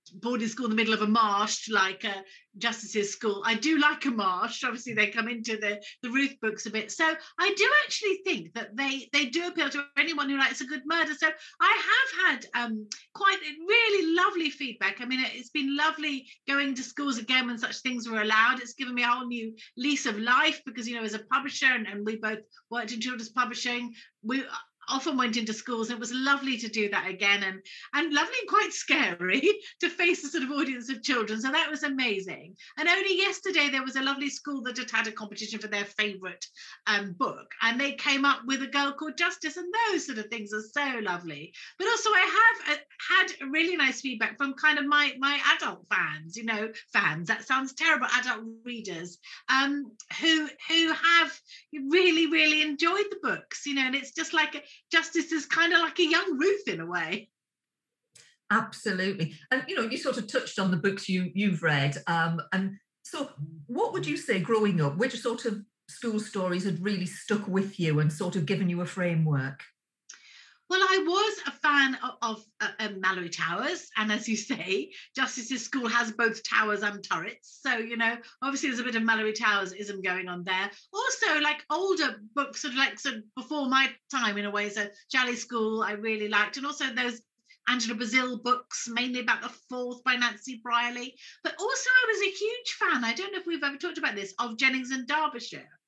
boarding 0.09 0.47
school 0.47 0.65
in 0.65 0.71
the 0.71 0.75
middle 0.75 0.93
of 0.93 1.01
a 1.01 1.07
marsh 1.07 1.69
like 1.69 2.03
a 2.03 2.23
justice's 2.57 3.11
school. 3.11 3.41
I 3.45 3.55
do 3.55 3.77
like 3.77 4.05
a 4.05 4.11
marsh. 4.11 4.63
Obviously 4.63 4.93
they 4.93 5.07
come 5.07 5.29
into 5.29 5.57
the 5.57 5.81
the 6.03 6.09
ruth 6.09 6.35
books 6.41 6.65
a 6.65 6.71
bit. 6.71 6.91
So 6.91 7.13
i 7.39 7.53
do 7.55 7.69
actually 7.85 8.19
think 8.25 8.53
that 8.53 8.75
they 8.75 9.07
they 9.13 9.25
do 9.25 9.47
appeal 9.47 9.69
to 9.69 9.85
anyone 9.97 10.29
who 10.29 10.37
likes 10.37 10.61
a 10.61 10.65
good 10.65 10.81
murder. 10.85 11.13
So 11.13 11.27
i 11.61 11.81
have 11.89 12.27
had 12.27 12.45
um 12.55 12.87
quite 13.13 13.39
really 13.67 14.15
lovely 14.15 14.49
feedback. 14.49 15.01
I 15.01 15.05
mean 15.05 15.23
it's 15.33 15.51
been 15.51 15.75
lovely 15.75 16.27
going 16.47 16.75
to 16.75 16.83
schools 16.83 17.17
again 17.17 17.47
when 17.47 17.57
such 17.57 17.77
things 17.77 18.09
were 18.09 18.21
allowed. 18.21 18.59
It's 18.59 18.73
given 18.73 18.95
me 18.95 19.03
a 19.03 19.07
whole 19.07 19.27
new 19.27 19.53
lease 19.77 20.05
of 20.05 20.19
life 20.19 20.61
because 20.65 20.87
you 20.87 20.95
know 20.95 21.03
as 21.03 21.13
a 21.13 21.19
publisher 21.19 21.67
and, 21.67 21.87
and 21.87 22.05
we 22.05 22.17
both 22.17 22.39
worked 22.69 22.91
in 22.91 23.01
children's 23.01 23.29
publishing 23.29 23.93
we 24.23 24.43
often 24.89 25.17
went 25.17 25.37
into 25.37 25.53
schools. 25.53 25.89
It 25.89 25.99
was 25.99 26.13
lovely 26.13 26.57
to 26.57 26.67
do 26.67 26.89
that 26.89 27.07
again 27.07 27.43
and, 27.43 27.61
and 27.93 28.13
lovely 28.13 28.35
and 28.39 28.49
quite 28.49 28.73
scary 28.73 29.41
to 29.79 29.89
face 29.89 30.23
a 30.23 30.29
sort 30.29 30.43
of 30.43 30.51
audience 30.51 30.89
of 30.89 31.03
children. 31.03 31.41
So 31.41 31.51
that 31.51 31.69
was 31.69 31.83
amazing. 31.83 32.55
And 32.77 32.87
only 32.87 33.17
yesterday, 33.17 33.69
there 33.69 33.83
was 33.83 33.95
a 33.95 34.01
lovely 34.01 34.29
school 34.29 34.61
that 34.63 34.77
had 34.77 34.91
had 34.91 35.07
a 35.07 35.11
competition 35.11 35.59
for 35.59 35.67
their 35.67 35.85
favourite 35.85 36.45
um, 36.87 37.13
book. 37.13 37.51
And 37.61 37.79
they 37.79 37.93
came 37.93 38.25
up 38.25 38.41
with 38.45 38.61
a 38.63 38.67
girl 38.67 38.93
called 38.93 39.17
Justice. 39.17 39.57
And 39.57 39.71
those 39.91 40.05
sort 40.05 40.17
of 40.17 40.27
things 40.27 40.51
are 40.53 40.61
so 40.61 40.99
lovely. 40.99 41.53
But 41.77 41.87
also, 41.87 42.09
I 42.09 42.55
have 42.67 42.77
uh, 42.77 42.81
had 43.09 43.49
really 43.51 43.75
nice 43.75 44.01
feedback 44.01 44.37
from 44.37 44.53
kind 44.53 44.79
of 44.79 44.85
my, 44.85 45.13
my 45.19 45.39
adult 45.55 45.85
fans, 45.89 46.35
you 46.35 46.45
know, 46.45 46.71
fans, 46.91 47.27
that 47.27 47.45
sounds 47.45 47.73
terrible, 47.73 48.07
adult 48.19 48.45
readers, 48.65 49.17
um, 49.49 49.91
who, 50.19 50.49
who 50.67 50.93
have 50.93 51.39
really, 51.89 52.27
really 52.27 52.61
enjoyed 52.61 53.05
the 53.09 53.19
books, 53.21 53.65
you 53.65 53.75
know, 53.75 53.85
and 53.85 53.95
it's 53.95 54.11
just 54.11 54.33
like 54.33 54.63
Justice 54.91 55.31
is 55.31 55.45
kind 55.45 55.73
of 55.73 55.79
like 55.79 55.99
a 55.99 56.09
young 56.09 56.37
Ruth 56.37 56.67
in 56.67 56.79
a 56.79 56.85
way. 56.85 57.29
Absolutely, 58.51 59.35
and 59.51 59.63
you 59.67 59.75
know, 59.75 59.83
you 59.83 59.97
sort 59.97 60.17
of 60.17 60.27
touched 60.27 60.57
on 60.57 60.71
the 60.71 60.77
books 60.77 61.07
you 61.07 61.31
you've 61.35 61.61
read, 61.61 61.97
um, 62.07 62.41
and 62.51 62.77
so 63.03 63.29
what 63.67 63.93
would 63.93 64.05
you 64.05 64.17
say 64.17 64.39
growing 64.39 64.81
up? 64.81 64.97
Which 64.97 65.19
sort 65.19 65.45
of 65.45 65.61
school 65.87 66.19
stories 66.19 66.65
had 66.65 66.83
really 66.83 67.05
stuck 67.05 67.47
with 67.47 67.79
you 67.79 67.99
and 67.99 68.11
sort 68.11 68.35
of 68.35 68.45
given 68.45 68.69
you 68.69 68.81
a 68.81 68.85
framework? 68.85 69.63
Well, 70.69 70.81
I 70.83 71.03
was 71.03 71.39
a 71.47 71.51
fan 71.51 71.95
of, 71.95 72.11
of 72.21 72.45
uh, 72.61 72.69
um, 72.79 73.01
Malory 73.01 73.35
Towers, 73.35 73.89
and 73.97 74.11
as 74.11 74.29
you 74.29 74.37
say, 74.37 74.91
Justice's 75.15 75.65
School 75.65 75.87
has 75.87 76.11
both 76.11 76.47
towers 76.47 76.83
and 76.83 77.03
turrets. 77.03 77.59
So 77.63 77.77
you 77.77 77.97
know, 77.97 78.17
obviously, 78.43 78.69
there's 78.69 78.79
a 78.79 78.83
bit 78.83 78.95
of 78.95 79.01
Malory 79.01 79.33
Towers 79.33 79.73
ism 79.73 80.01
going 80.03 80.27
on 80.27 80.43
there. 80.43 80.69
Also, 80.93 81.41
like 81.41 81.65
older 81.71 82.17
books, 82.35 82.61
sort 82.61 82.73
of 82.73 82.77
like 82.77 82.99
sort 82.99 83.15
of 83.15 83.23
before 83.35 83.67
my 83.67 83.89
time 84.11 84.37
in 84.37 84.45
a 84.45 84.51
way. 84.51 84.69
So 84.69 84.85
Chalet 85.11 85.35
School, 85.35 85.81
I 85.81 85.93
really 85.93 86.27
liked, 86.27 86.57
and 86.57 86.67
also 86.67 86.93
those 86.93 87.19
Angela 87.67 87.95
Brazil 87.95 88.37
books, 88.37 88.87
mainly 88.91 89.21
about 89.21 89.41
the 89.41 89.49
fourth 89.69 90.03
by 90.03 90.17
Nancy 90.17 90.61
Breary. 90.63 91.15
But 91.43 91.55
also, 91.59 91.89
I 91.89 92.11
was 92.11 92.21
a 92.21 92.37
huge 92.37 92.71
fan. 92.73 93.03
I 93.03 93.13
don't 93.13 93.31
know 93.31 93.39
if 93.39 93.47
we've 93.47 93.63
ever 93.63 93.77
talked 93.77 93.97
about 93.97 94.15
this 94.15 94.35
of 94.37 94.57
Jennings 94.57 94.91
and 94.91 95.07
Derbyshire. 95.07 95.78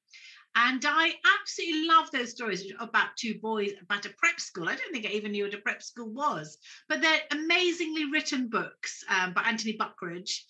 And 0.56 0.84
I 0.86 1.14
absolutely 1.40 1.88
love 1.88 2.12
those 2.12 2.32
stories 2.32 2.72
about 2.80 3.16
two 3.16 3.40
boys 3.40 3.72
about 3.82 4.06
a 4.06 4.10
prep 4.18 4.40
school. 4.40 4.68
I 4.68 4.76
don't 4.76 4.92
think 4.92 5.06
I 5.06 5.10
even 5.10 5.32
knew 5.32 5.46
what 5.46 5.54
a 5.54 5.60
prep 5.60 5.82
school 5.82 6.10
was, 6.10 6.58
but 6.90 7.02
they're 7.02 7.22
amazingly 7.32 8.12
written 8.12 8.50
books 8.50 9.04
um, 9.10 9.34
by 9.34 9.44
Anthony 9.44 9.78
Buckeridge, 9.78 10.44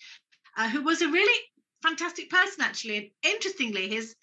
uh, 0.57 0.69
who 0.69 0.83
was 0.83 1.01
a 1.01 1.07
really 1.07 1.39
fantastic 1.83 2.31
person, 2.31 2.63
actually. 2.63 2.97
And 2.97 3.33
interestingly, 3.35 3.89
his 3.89 4.15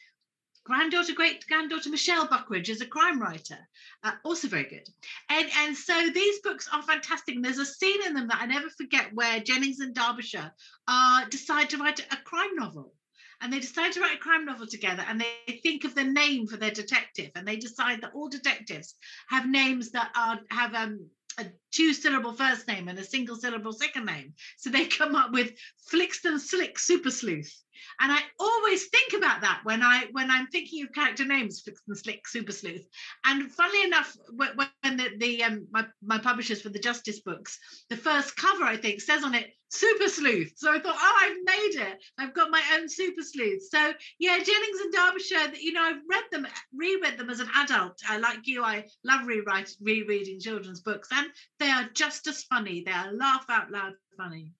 granddaughter, 0.64 1.14
great 1.14 1.46
granddaughter 1.46 1.90
Michelle 1.90 2.26
Buckeridge 2.26 2.68
is 2.68 2.80
a 2.80 2.86
crime 2.86 3.20
writer, 3.20 3.58
uh, 4.02 4.12
also 4.24 4.48
very 4.48 4.64
good. 4.64 4.88
And, 5.30 5.48
and 5.58 5.76
so 5.76 6.10
these 6.10 6.40
books 6.40 6.68
are 6.72 6.82
fantastic. 6.82 7.36
And 7.36 7.44
there's 7.44 7.58
a 7.58 7.64
scene 7.64 8.04
in 8.04 8.14
them 8.14 8.26
that 8.28 8.42
I 8.42 8.46
never 8.46 8.68
forget 8.70 9.14
where 9.14 9.40
Jennings 9.40 9.78
and 9.78 9.94
Derbyshire 9.94 10.52
uh, 10.88 11.24
decide 11.30 11.70
to 11.70 11.78
write 11.78 12.00
a 12.00 12.16
crime 12.24 12.54
novel 12.56 12.94
and 13.40 13.52
they 13.52 13.60
decide 13.60 13.92
to 13.92 14.00
write 14.00 14.16
a 14.16 14.20
crime 14.20 14.44
novel 14.44 14.66
together 14.66 15.04
and 15.08 15.20
they 15.20 15.60
think 15.62 15.84
of 15.84 15.94
the 15.94 16.04
name 16.04 16.46
for 16.46 16.56
their 16.56 16.70
detective 16.70 17.30
and 17.34 17.46
they 17.46 17.56
decide 17.56 18.00
that 18.00 18.12
all 18.14 18.28
detectives 18.28 18.94
have 19.28 19.48
names 19.48 19.90
that 19.90 20.10
are 20.16 20.40
have 20.50 20.74
um 20.74 21.08
a 21.38 21.46
two 21.70 21.92
syllable 21.92 22.32
first 22.32 22.66
name 22.66 22.88
and 22.88 22.98
a 22.98 23.04
single 23.04 23.36
syllable 23.36 23.72
second 23.72 24.06
name. 24.06 24.34
So 24.56 24.70
they 24.70 24.86
come 24.86 25.14
up 25.14 25.32
with 25.32 25.52
Flixton 25.92 26.38
Slick 26.40 26.78
Super 26.78 27.10
Sleuth. 27.10 27.62
And 28.00 28.12
I 28.12 28.20
always 28.38 28.86
think 28.88 29.12
about 29.14 29.40
that 29.42 29.60
when 29.64 29.82
I 29.82 30.06
when 30.12 30.30
I'm 30.30 30.46
thinking 30.48 30.84
of 30.84 30.92
character 30.92 31.24
names, 31.24 31.62
Flixton 31.62 31.96
Slick 31.96 32.26
Super 32.26 32.52
Sleuth. 32.52 32.86
And 33.24 33.50
funnily 33.50 33.84
enough, 33.84 34.16
when, 34.34 34.50
when 34.56 34.96
the, 34.96 35.10
the 35.18 35.44
um, 35.44 35.66
my, 35.70 35.86
my 36.02 36.18
publishers 36.18 36.62
for 36.62 36.68
the 36.68 36.78
Justice 36.78 37.20
books, 37.20 37.58
the 37.90 37.96
first 37.96 38.36
cover 38.36 38.64
I 38.64 38.76
think 38.76 39.00
says 39.00 39.24
on 39.24 39.34
it 39.34 39.52
Super 39.70 40.08
Sleuth. 40.08 40.54
So 40.56 40.72
I 40.72 40.80
thought, 40.80 40.96
oh, 40.98 41.18
I've 41.20 41.36
made 41.44 41.88
it. 41.88 42.02
I've 42.18 42.34
got 42.34 42.50
my 42.50 42.62
own 42.74 42.88
Super 42.88 43.22
Sleuth. 43.22 43.62
So 43.70 43.92
yeah, 44.18 44.38
Jennings 44.38 44.80
and 44.80 44.92
Derbyshire. 44.92 45.60
You 45.60 45.72
know, 45.72 45.82
I've 45.82 46.02
read 46.08 46.24
them, 46.30 46.46
reread 46.74 47.18
them 47.18 47.30
as 47.30 47.40
an 47.40 47.48
adult. 47.56 48.00
I 48.08 48.18
like 48.18 48.46
you. 48.46 48.62
I 48.62 48.86
love 49.04 49.26
rewrite, 49.26 49.70
rereading 49.80 50.40
children's 50.40 50.80
books, 50.80 51.08
and 51.12 51.28
they 51.58 51.70
are 51.70 51.88
just 51.94 52.26
as 52.26 52.44
funny. 52.44 52.82
They 52.84 52.92
are 52.92 53.12
laugh 53.12 53.46
out 53.48 53.70
loud 53.70 53.94
funny. 54.16 54.52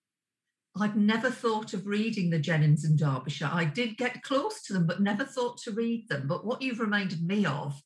I'd 0.81 0.95
never 0.95 1.29
thought 1.29 1.73
of 1.73 1.87
reading 1.87 2.29
the 2.29 2.39
Jennings 2.39 2.83
and 2.85 2.97
Derbyshire. 2.97 3.49
I 3.51 3.65
did 3.65 3.97
get 3.97 4.23
close 4.23 4.61
to 4.63 4.73
them, 4.73 4.85
but 4.85 5.01
never 5.01 5.25
thought 5.25 5.57
to 5.59 5.71
read 5.71 6.07
them. 6.09 6.27
But 6.27 6.45
what 6.45 6.61
you've 6.61 6.79
reminded 6.79 7.25
me 7.25 7.45
of, 7.45 7.79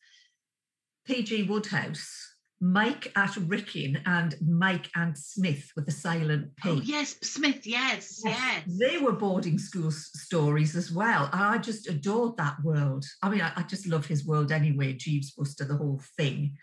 P.G. 1.06 1.44
Wodehouse, 1.44 2.34
Mike 2.64 3.12
at 3.18 3.32
Wrykyn 3.32 4.02
and 4.06 4.36
Mike 4.42 4.90
and 4.96 5.18
Psmith 5.18 5.70
with 5.76 5.86
the 5.86 5.92
silent 5.92 6.56
P. 6.56 6.70
Oh, 6.70 6.82
yes, 6.82 7.18
Psmith, 7.22 7.68
yes, 7.68 8.22
yes, 8.24 8.38
yes. 8.40 8.64
They 8.80 9.00
were 9.00 9.12
boarding 9.12 9.58
school 9.58 9.92
stories 9.92 10.74
as 10.76 10.90
well. 10.90 11.30
And 11.34 11.42
I 11.42 11.58
just 11.58 11.90
adored 11.90 12.38
that 12.38 12.56
world. 12.64 13.04
I 13.22 13.30
mean, 13.30 13.42
I, 13.42 13.52
I 13.58 13.64
just 13.64 13.86
love 13.86 14.06
his 14.06 14.26
world 14.26 14.54
anyway, 14.54 14.94
Jeeves 14.94 15.34
Wooster, 15.38 15.66
the 15.66 15.76
whole 15.76 16.02
thing. 16.16 16.56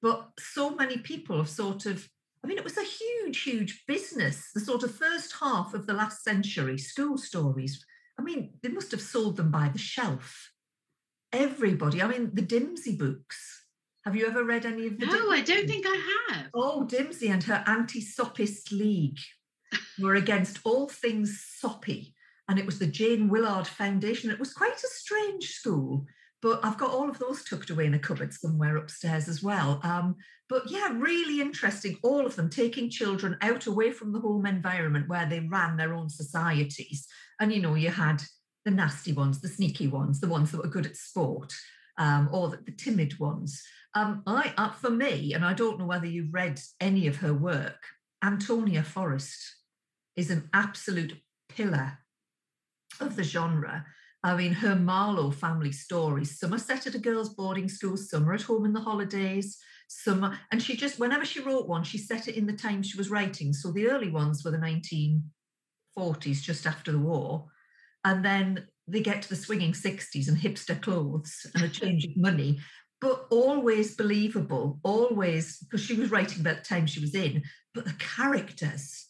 But 0.00 0.30
so 0.38 0.74
many 0.74 0.96
people 0.96 1.36
have 1.36 1.50
sort 1.50 1.84
of 1.84 2.08
I 2.44 2.48
mean, 2.48 2.58
it 2.58 2.64
was 2.64 2.76
a 2.76 2.82
huge, 2.82 3.42
huge 3.42 3.84
business. 3.86 4.50
The 4.52 4.60
sort 4.60 4.82
of 4.82 4.94
first 4.94 5.34
half 5.40 5.74
of 5.74 5.86
the 5.86 5.92
last 5.92 6.24
century, 6.24 6.76
school 6.76 7.16
stories. 7.16 7.84
I 8.18 8.22
mean, 8.22 8.54
they 8.62 8.68
must 8.68 8.90
have 8.90 9.00
sold 9.00 9.36
them 9.36 9.50
by 9.50 9.68
the 9.68 9.78
shelf. 9.78 10.52
Everybody. 11.32 12.02
I 12.02 12.08
mean, 12.08 12.30
the 12.34 12.42
Dimsie 12.42 12.98
books. 12.98 13.66
Have 14.04 14.16
you 14.16 14.26
ever 14.26 14.44
read 14.44 14.66
any 14.66 14.88
of 14.88 14.98
the? 14.98 15.06
No, 15.06 15.12
Dimsie? 15.12 15.32
I 15.32 15.40
don't 15.42 15.68
think 15.68 15.86
I 15.88 16.24
have. 16.30 16.46
Oh, 16.52 16.86
Dimsie 16.90 17.30
and 17.30 17.44
her 17.44 17.62
anti-soppist 17.66 18.72
league 18.72 19.18
were 20.00 20.16
against 20.16 20.58
all 20.64 20.88
things 20.88 21.46
soppy, 21.60 22.14
and 22.48 22.58
it 22.58 22.66
was 22.66 22.78
the 22.78 22.86
Jane 22.86 23.28
Willard 23.28 23.68
Foundation. 23.68 24.30
It 24.30 24.40
was 24.40 24.52
quite 24.52 24.74
a 24.74 24.88
strange 24.88 25.50
school 25.50 26.06
but 26.42 26.60
I've 26.64 26.76
got 26.76 26.90
all 26.90 27.08
of 27.08 27.18
those 27.20 27.44
tucked 27.44 27.70
away 27.70 27.86
in 27.86 27.94
a 27.94 27.98
cupboard 27.98 28.34
somewhere 28.34 28.76
upstairs 28.76 29.28
as 29.28 29.42
well. 29.42 29.80
Um, 29.84 30.16
but 30.48 30.68
yeah, 30.68 30.92
really 30.92 31.40
interesting, 31.40 31.98
all 32.02 32.26
of 32.26 32.34
them 32.34 32.50
taking 32.50 32.90
children 32.90 33.38
out 33.40 33.66
away 33.66 33.92
from 33.92 34.12
the 34.12 34.20
home 34.20 34.44
environment 34.44 35.08
where 35.08 35.24
they 35.24 35.40
ran 35.40 35.76
their 35.76 35.94
own 35.94 36.10
societies. 36.10 37.06
And 37.40 37.52
you 37.52 37.62
know, 37.62 37.76
you 37.76 37.90
had 37.90 38.22
the 38.64 38.72
nasty 38.72 39.12
ones, 39.12 39.40
the 39.40 39.48
sneaky 39.48 39.86
ones, 39.86 40.20
the 40.20 40.28
ones 40.28 40.50
that 40.50 40.62
were 40.62 40.68
good 40.68 40.86
at 40.86 40.96
sport, 40.96 41.54
um, 41.96 42.28
or 42.32 42.48
the, 42.48 42.58
the, 42.66 42.72
timid 42.72 43.18
ones. 43.18 43.62
Um, 43.94 44.22
I, 44.26 44.52
uh, 44.56 44.70
for 44.70 44.90
me, 44.90 45.34
and 45.34 45.44
I 45.44 45.52
don't 45.52 45.78
know 45.78 45.86
whether 45.86 46.06
you've 46.06 46.34
read 46.34 46.60
any 46.80 47.06
of 47.06 47.16
her 47.16 47.34
work, 47.34 47.84
Antonia 48.22 48.82
Forest 48.82 49.56
is 50.16 50.30
an 50.30 50.48
absolute 50.52 51.20
pillar 51.48 51.98
of 53.00 53.16
the 53.16 53.24
genre. 53.24 53.86
I 54.24 54.36
mean, 54.36 54.52
her 54.52 54.76
Marlow 54.76 55.30
family 55.30 55.72
stories, 55.72 56.38
some 56.38 56.54
are 56.54 56.58
set 56.58 56.86
at 56.86 56.94
a 56.94 56.98
girls' 56.98 57.34
boarding 57.34 57.68
school, 57.68 57.96
some 57.96 58.28
are 58.28 58.34
at 58.34 58.42
home 58.42 58.64
in 58.64 58.72
the 58.72 58.80
holidays, 58.80 59.58
some 59.88 60.22
are, 60.22 60.38
and 60.52 60.62
she 60.62 60.76
just, 60.76 61.00
whenever 61.00 61.24
she 61.24 61.40
wrote 61.40 61.66
one, 61.66 61.82
she 61.82 61.98
set 61.98 62.28
it 62.28 62.36
in 62.36 62.46
the 62.46 62.52
time 62.52 62.82
she 62.82 62.96
was 62.96 63.10
writing. 63.10 63.52
So 63.52 63.72
the 63.72 63.88
early 63.88 64.10
ones 64.10 64.44
were 64.44 64.52
the 64.52 64.58
1940s, 64.58 66.40
just 66.40 66.66
after 66.66 66.92
the 66.92 67.00
war. 67.00 67.46
And 68.04 68.24
then 68.24 68.66
they 68.86 69.00
get 69.00 69.22
to 69.22 69.28
the 69.28 69.36
swinging 69.36 69.72
60s 69.72 70.28
and 70.28 70.36
hipster 70.36 70.80
clothes 70.80 71.46
and 71.54 71.64
a 71.64 71.68
change 71.68 72.04
of 72.04 72.16
money, 72.16 72.60
but 73.00 73.26
always 73.30 73.96
believable, 73.96 74.78
always, 74.84 75.58
because 75.58 75.80
she 75.80 75.94
was 75.94 76.12
writing 76.12 76.40
about 76.40 76.58
the 76.58 76.64
time 76.64 76.86
she 76.86 77.00
was 77.00 77.14
in, 77.14 77.42
but 77.74 77.84
the 77.84 77.94
characters 77.94 79.08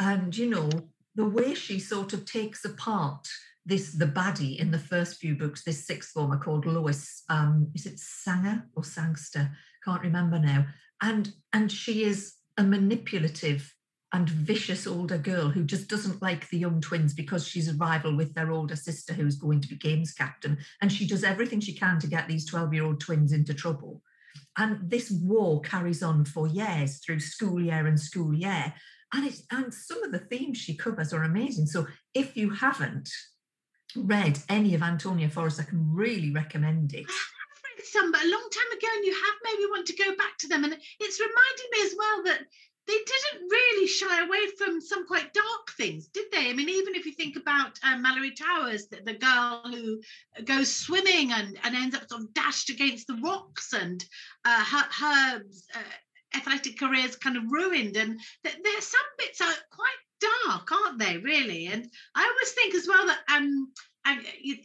and, 0.00 0.36
you 0.36 0.50
know, 0.50 0.68
the 1.14 1.28
way 1.28 1.54
she 1.54 1.78
sort 1.78 2.12
of 2.12 2.24
takes 2.24 2.64
apart 2.64 3.28
this 3.68 3.92
the 3.92 4.06
baddie 4.06 4.58
in 4.58 4.70
the 4.70 4.78
first 4.78 5.18
few 5.18 5.34
books, 5.34 5.62
this 5.62 5.86
sixth 5.86 6.10
former 6.10 6.38
called 6.38 6.64
Lois, 6.64 7.22
um, 7.28 7.70
is 7.74 7.84
it 7.84 7.98
Sanger 7.98 8.64
or 8.74 8.82
Sangster? 8.82 9.50
Can't 9.84 10.02
remember 10.02 10.38
now. 10.38 10.66
And 11.02 11.32
and 11.52 11.70
she 11.70 12.04
is 12.04 12.34
a 12.56 12.62
manipulative 12.62 13.74
and 14.14 14.28
vicious 14.28 14.86
older 14.86 15.18
girl 15.18 15.50
who 15.50 15.64
just 15.64 15.86
doesn't 15.86 16.22
like 16.22 16.48
the 16.48 16.56
young 16.56 16.80
twins 16.80 17.12
because 17.12 17.46
she's 17.46 17.68
a 17.68 17.76
rival 17.76 18.16
with 18.16 18.32
their 18.32 18.50
older 18.50 18.74
sister 18.74 19.12
who's 19.12 19.36
going 19.36 19.60
to 19.60 19.68
be 19.68 19.76
games 19.76 20.14
captain. 20.14 20.56
And 20.80 20.90
she 20.90 21.06
does 21.06 21.22
everything 21.22 21.60
she 21.60 21.74
can 21.74 21.98
to 22.00 22.06
get 22.06 22.26
these 22.26 22.46
12 22.46 22.72
year 22.72 22.84
old 22.84 23.00
twins 23.00 23.32
into 23.32 23.52
trouble. 23.52 24.00
And 24.56 24.90
this 24.90 25.10
war 25.10 25.60
carries 25.60 26.02
on 26.02 26.24
for 26.24 26.48
years 26.48 27.00
through 27.04 27.20
school 27.20 27.60
year 27.60 27.86
and 27.86 28.00
school 28.00 28.32
year. 28.32 28.72
And 29.12 29.26
it's 29.26 29.42
and 29.50 29.72
some 29.72 30.02
of 30.02 30.12
the 30.12 30.18
themes 30.18 30.56
she 30.56 30.74
covers 30.74 31.12
are 31.12 31.22
amazing. 31.22 31.66
So 31.66 31.86
if 32.14 32.34
you 32.34 32.50
haven't 32.50 33.10
read 33.96 34.38
any 34.48 34.74
of 34.74 34.82
Antonia 34.82 35.28
Forest, 35.28 35.60
I 35.60 35.64
can 35.64 35.92
really 35.92 36.30
recommend 36.30 36.94
it. 36.94 37.06
I've 37.08 37.76
read 37.76 37.84
some, 37.84 38.12
but 38.12 38.22
a 38.22 38.28
long 38.28 38.48
time 38.52 38.78
ago, 38.78 38.88
and 38.96 39.04
you 39.04 39.12
have 39.12 39.34
maybe 39.44 39.70
want 39.70 39.86
to 39.86 39.96
go 39.96 40.16
back 40.16 40.36
to 40.38 40.48
them. 40.48 40.64
And 40.64 40.76
it's 41.00 41.20
reminding 41.20 41.68
me 41.72 41.78
as 41.82 41.94
well 41.98 42.22
that 42.24 42.40
they 42.88 42.94
didn't 42.94 43.48
really 43.50 43.86
shy 43.86 44.24
away 44.24 44.46
from 44.56 44.80
some 44.80 45.06
quite 45.06 45.34
dark 45.34 45.70
things, 45.76 46.06
did 46.06 46.24
they? 46.32 46.48
I 46.48 46.54
mean, 46.54 46.70
even 46.70 46.94
if 46.94 47.04
you 47.04 47.12
think 47.12 47.36
about 47.36 47.78
um, 47.84 48.02
Malory 48.02 48.34
Towers, 48.34 48.88
the, 48.88 49.02
the, 49.04 49.12
girl 49.12 49.62
who 49.66 50.00
goes 50.44 50.74
swimming 50.74 51.32
and, 51.32 51.58
and 51.64 51.76
ends 51.76 51.94
up 51.94 52.08
sort 52.08 52.22
of 52.22 52.32
dashed 52.32 52.70
against 52.70 53.06
the 53.06 53.20
rocks, 53.22 53.74
and 53.74 54.02
uh, 54.46 54.64
her, 54.64 54.86
her 54.90 55.42
uh, 55.74 56.34
athletic 56.34 56.78
career 56.78 57.04
is 57.04 57.16
kind 57.16 57.36
of 57.36 57.44
ruined, 57.50 57.98
and 57.98 58.18
th- 58.42 58.56
there's 58.64 58.86
some 58.86 59.00
bits 59.18 59.42
are 59.42 59.54
quite 59.70 60.00
dark, 60.20 60.70
aren't 60.72 60.98
they? 60.98 61.18
Really, 61.18 61.66
and 61.66 61.88
I 62.14 62.22
always 62.22 62.52
think 62.52 62.74
as 62.74 62.86
well 62.88 63.06
that 63.06 63.20
um, 63.34 63.72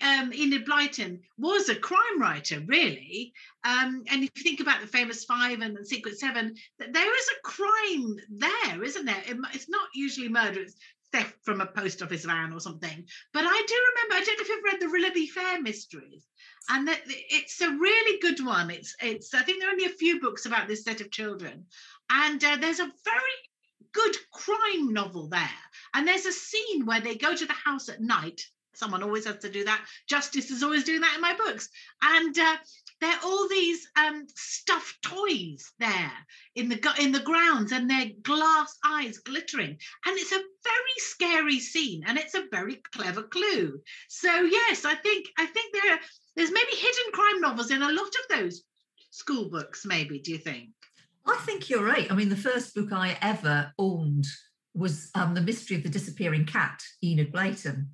um, 0.01 0.33
Enid 0.33 0.65
Blyton 0.65 1.19
was 1.37 1.69
a 1.69 1.75
crime 1.75 2.19
writer, 2.19 2.61
really. 2.65 3.33
Um, 3.63 4.03
and 4.09 4.23
if 4.23 4.29
you 4.35 4.43
think 4.43 4.59
about 4.59 4.81
the 4.81 4.87
famous 4.87 5.25
Five 5.25 5.61
and 5.61 5.75
the 5.75 5.85
Secret 5.85 6.19
Seven, 6.19 6.55
there 6.79 7.17
is 7.17 7.29
a 7.29 7.41
crime 7.47 8.15
there, 8.29 8.83
isn't 8.83 9.05
there? 9.05 9.23
It's 9.53 9.69
not 9.69 9.87
usually 9.93 10.29
murder, 10.29 10.61
it's 10.61 10.75
theft 11.11 11.35
from 11.43 11.61
a 11.61 11.65
post 11.65 12.01
office 12.01 12.25
van 12.25 12.51
or 12.51 12.59
something. 12.59 13.05
But 13.33 13.43
I 13.45 13.65
do 13.67 13.75
remember, 13.91 14.15
I 14.15 14.23
don't 14.25 14.37
know 14.37 14.41
if 14.41 14.49
you've 14.49 14.63
read 14.63 14.81
the 14.81 14.87
Rilloby 14.87 15.29
Fair 15.29 15.61
mysteries. 15.61 16.25
And 16.69 16.87
that 16.87 17.01
it's 17.05 17.61
a 17.61 17.69
really 17.69 18.19
good 18.19 18.45
one. 18.45 18.69
It's 18.69 18.95
it's 19.01 19.33
I 19.33 19.41
think 19.41 19.59
there 19.59 19.69
are 19.69 19.73
only 19.73 19.85
a 19.85 19.89
few 19.89 20.21
books 20.21 20.45
about 20.45 20.69
this 20.69 20.85
set 20.85 21.01
of 21.01 21.11
children. 21.11 21.65
And 22.09 22.41
uh, 22.41 22.55
there's 22.55 22.79
a 22.79 22.91
very 23.03 23.37
good 23.93 24.15
crime 24.31 24.93
novel 24.93 25.27
there. 25.27 25.49
And 25.93 26.07
there's 26.07 26.25
a 26.25 26.31
scene 26.31 26.85
where 26.85 27.01
they 27.01 27.15
go 27.15 27.35
to 27.35 27.45
the 27.45 27.53
house 27.53 27.89
at 27.89 28.01
night 28.01 28.41
someone 28.75 29.03
always 29.03 29.25
has 29.25 29.37
to 29.37 29.49
do 29.49 29.63
that. 29.63 29.85
Justice 30.07 30.51
is 30.51 30.63
always 30.63 30.83
doing 30.83 31.01
that 31.01 31.15
in 31.15 31.21
my 31.21 31.35
books. 31.35 31.69
And 32.01 32.37
uh, 32.37 32.57
there 33.01 33.11
are 33.11 33.19
all 33.23 33.47
these 33.47 33.87
um, 33.95 34.25
stuffed 34.35 35.01
toys 35.01 35.71
there 35.79 36.11
in 36.55 36.69
the 36.69 36.79
in 36.99 37.11
the 37.11 37.19
grounds, 37.19 37.71
and 37.71 37.89
their 37.89 38.07
glass 38.21 38.77
eyes 38.85 39.17
glittering. 39.19 39.77
And 40.05 40.17
it's 40.17 40.31
a 40.31 40.43
very 40.63 40.97
scary 40.97 41.59
scene, 41.59 42.03
and 42.07 42.17
it's 42.17 42.35
a 42.35 42.47
very 42.51 42.81
clever 42.93 43.23
clue. 43.23 43.79
So 44.09 44.41
yes, 44.41 44.85
I 44.85 44.95
think 44.95 45.27
I 45.37 45.45
think 45.45 45.73
there 45.73 45.93
are, 45.93 45.99
there's 46.35 46.51
maybe 46.51 46.71
hidden 46.75 47.11
crime 47.13 47.41
novels 47.41 47.71
in 47.71 47.81
a 47.81 47.91
lot 47.91 48.07
of 48.07 48.37
those 48.37 48.63
school 49.11 49.49
books. 49.49 49.85
Maybe 49.85 50.19
do 50.19 50.31
you 50.31 50.39
think? 50.39 50.69
I 51.25 51.37
think 51.45 51.69
you're 51.69 51.83
right. 51.83 52.11
I 52.11 52.15
mean, 52.15 52.29
the 52.29 52.35
first 52.35 52.75
book 52.75 52.91
I 52.91 53.17
ever 53.21 53.71
owned 53.79 54.25
was 54.73 55.09
um, 55.15 55.33
The 55.33 55.41
Mystery 55.41 55.77
of 55.77 55.83
the 55.83 55.89
Disappearing 55.89 56.45
Cat, 56.45 56.81
Enid 57.03 57.31
Blyton. 57.31 57.87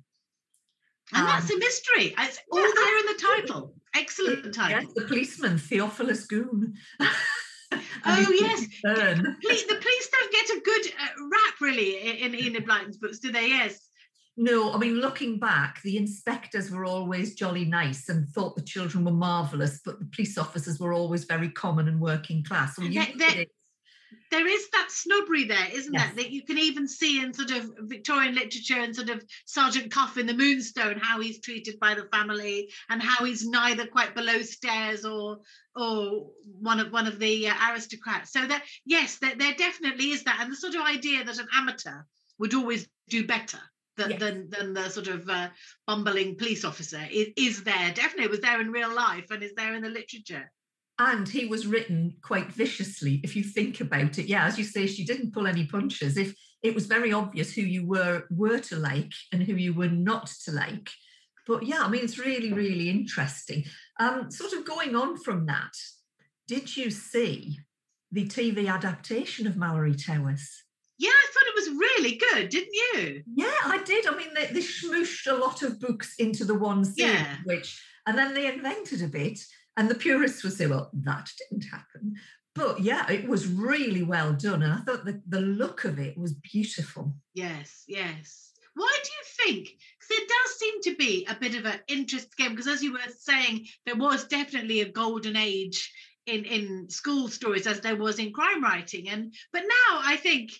And 1.12 1.22
um, 1.22 1.26
that's 1.26 1.50
a 1.50 1.58
mystery. 1.58 2.14
It's 2.18 2.38
all 2.50 2.60
yeah, 2.60 2.72
there 2.74 2.98
in 2.98 3.06
the 3.06 3.22
title. 3.42 3.74
Excellent 3.94 4.54
title. 4.54 4.82
Yes, 4.82 4.92
the 4.94 5.02
policeman, 5.02 5.58
Theophilus 5.58 6.26
Goon. 6.26 6.74
oh 7.00 8.36
yes, 8.40 8.66
the 8.82 9.36
police, 9.42 9.64
the 9.64 9.74
police 9.74 10.08
don't 10.10 10.32
get 10.32 10.50
a 10.50 10.60
good 10.60 10.92
uh, 11.00 11.28
rap 11.32 11.60
really 11.60 12.22
in, 12.22 12.34
in 12.34 12.40
Enid 12.40 12.66
Blyton's 12.66 12.98
books, 12.98 13.18
do 13.18 13.32
they? 13.32 13.48
Yes. 13.48 13.89
No, 14.42 14.72
I 14.72 14.78
mean, 14.78 14.94
looking 14.94 15.38
back, 15.38 15.82
the 15.82 15.98
inspectors 15.98 16.70
were 16.70 16.86
always 16.86 17.34
jolly 17.34 17.66
nice 17.66 18.08
and 18.08 18.26
thought 18.26 18.56
the 18.56 18.62
children 18.62 19.04
were 19.04 19.12
marvellous, 19.12 19.80
but 19.84 19.98
the 19.98 20.06
police 20.06 20.38
officers 20.38 20.80
were 20.80 20.94
always 20.94 21.24
very 21.24 21.50
common 21.50 21.88
and 21.88 22.00
working 22.00 22.42
class. 22.42 22.78
Well, 22.78 22.88
there 24.30 24.48
is 24.48 24.70
that 24.70 24.88
snobbery 24.88 25.44
there, 25.44 25.68
isn't 25.70 25.92
yes. 25.92 26.06
there? 26.06 26.24
That 26.24 26.30
you 26.30 26.42
can 26.42 26.56
even 26.56 26.88
see 26.88 27.22
in 27.22 27.34
sort 27.34 27.50
of 27.50 27.70
Victorian 27.80 28.34
literature 28.34 28.80
and 28.80 28.96
sort 28.96 29.10
of 29.10 29.22
Sergeant 29.44 29.92
Cuff 29.92 30.16
in 30.16 30.24
the 30.24 30.32
Moonstone, 30.32 30.98
how 30.98 31.20
he's 31.20 31.42
treated 31.42 31.78
by 31.78 31.94
the 31.94 32.08
family 32.10 32.70
and 32.88 33.02
how 33.02 33.26
he's 33.26 33.46
neither 33.46 33.86
quite 33.86 34.14
below 34.14 34.40
stairs 34.40 35.04
or 35.04 35.40
or 35.76 36.30
one 36.58 36.80
of 36.80 36.90
one 36.90 37.06
of 37.06 37.18
the 37.18 37.50
uh, 37.50 37.54
aristocrats. 37.70 38.32
So 38.32 38.46
that 38.46 38.64
yes, 38.86 39.18
there, 39.18 39.36
there 39.36 39.52
definitely 39.52 40.12
is 40.12 40.24
that, 40.24 40.38
and 40.40 40.50
the 40.50 40.56
sort 40.56 40.76
of 40.76 40.80
idea 40.80 41.24
that 41.24 41.38
an 41.38 41.48
amateur 41.54 42.04
would 42.38 42.54
always 42.54 42.88
do 43.10 43.26
better 43.26 43.60
than, 44.00 44.10
yes. 44.10 44.20
than, 44.20 44.50
than, 44.50 44.74
the 44.74 44.88
sort 44.88 45.08
of 45.08 45.28
uh, 45.28 45.48
bumbling 45.86 46.36
police 46.36 46.64
officer 46.64 47.00
is, 47.10 47.28
is 47.36 47.64
there. 47.64 47.92
Definitely, 47.94 48.28
was 48.28 48.40
there 48.40 48.60
in 48.60 48.72
real 48.72 48.94
life 48.94 49.30
and 49.30 49.42
is 49.42 49.52
there 49.56 49.74
in 49.74 49.82
the 49.82 49.90
literature. 49.90 50.50
And 50.98 51.28
he 51.28 51.46
was 51.46 51.66
written 51.66 52.14
quite 52.22 52.52
viciously 52.52 53.20
if 53.24 53.34
you 53.34 53.42
think 53.42 53.80
about 53.80 54.18
it. 54.18 54.26
Yeah 54.26 54.46
as 54.46 54.58
you 54.58 54.64
say 54.64 54.86
she 54.86 55.04
didn't 55.04 55.32
pull 55.32 55.46
any 55.46 55.66
punches. 55.66 56.16
If 56.16 56.34
it 56.62 56.74
was 56.74 56.86
very 56.86 57.12
obvious 57.12 57.54
who 57.54 57.62
you 57.62 57.86
were 57.86 58.24
were 58.30 58.58
to 58.58 58.76
like 58.76 59.12
and 59.32 59.42
who 59.42 59.54
you 59.54 59.72
were 59.72 59.88
not 59.88 60.26
to 60.44 60.52
like. 60.52 60.90
But 61.46 61.62
yeah 61.62 61.82
i 61.84 61.88
mean 61.88 62.04
it's 62.04 62.18
really 62.18 62.52
really 62.52 62.90
interesting. 62.90 63.64
Um 63.98 64.30
sort 64.30 64.52
of 64.52 64.66
going 64.66 64.94
on 64.94 65.16
from 65.16 65.46
that 65.46 65.72
did 66.48 66.76
you 66.76 66.90
see 66.90 67.60
the 68.12 68.26
tv 68.26 68.68
adaptation 68.68 69.46
of 69.46 69.54
malory 69.54 69.96
towers 70.04 70.64
yeah, 71.00 71.08
I 71.08 71.26
thought 71.32 71.46
it 71.46 71.54
was 71.56 71.80
really 71.80 72.16
good, 72.16 72.50
didn't 72.50 72.74
you? 72.74 73.22
Yeah, 73.34 73.60
I 73.64 73.82
did. 73.84 74.06
I 74.06 74.14
mean, 74.14 74.34
they, 74.34 74.46
they 74.46 74.60
smooshed 74.60 75.26
a 75.26 75.34
lot 75.34 75.62
of 75.62 75.80
books 75.80 76.14
into 76.18 76.44
the 76.44 76.54
one 76.54 76.84
series, 76.84 77.14
yeah. 77.14 77.36
which, 77.44 77.82
and 78.06 78.18
then 78.18 78.34
they 78.34 78.52
invented 78.52 79.02
a 79.02 79.06
bit 79.06 79.40
and 79.78 79.88
the 79.88 79.94
purists 79.94 80.44
would 80.44 80.52
say, 80.52 80.66
well, 80.66 80.90
that 80.92 81.30
didn't 81.38 81.64
happen. 81.64 82.16
But 82.54 82.80
yeah, 82.80 83.10
it 83.10 83.26
was 83.26 83.46
really 83.46 84.02
well 84.02 84.34
done. 84.34 84.62
And 84.62 84.74
I 84.74 84.76
thought 84.78 85.06
the, 85.06 85.22
the 85.26 85.40
look 85.40 85.84
of 85.86 85.98
it 85.98 86.18
was 86.18 86.34
beautiful. 86.34 87.14
Yes, 87.32 87.84
yes. 87.88 88.50
Why 88.74 88.98
do 89.02 89.08
you 89.10 89.54
think? 89.54 89.68
Because 89.68 90.22
it 90.22 90.28
does 90.28 90.58
seem 90.58 90.82
to 90.82 90.96
be 90.96 91.26
a 91.30 91.34
bit 91.34 91.54
of 91.54 91.64
an 91.64 91.80
interest 91.88 92.36
game. 92.36 92.50
Because 92.50 92.66
as 92.66 92.82
you 92.82 92.92
were 92.92 92.98
saying, 93.18 93.68
there 93.86 93.96
was 93.96 94.24
definitely 94.24 94.82
a 94.82 94.92
golden 94.92 95.34
age 95.36 95.90
in 96.26 96.44
in 96.44 96.90
school 96.90 97.28
stories 97.28 97.66
as 97.66 97.80
there 97.80 97.96
was 97.96 98.18
in 98.18 98.34
crime 98.34 98.62
writing. 98.62 99.08
And 99.08 99.32
but 99.50 99.62
now 99.62 100.00
I 100.02 100.16
think 100.16 100.52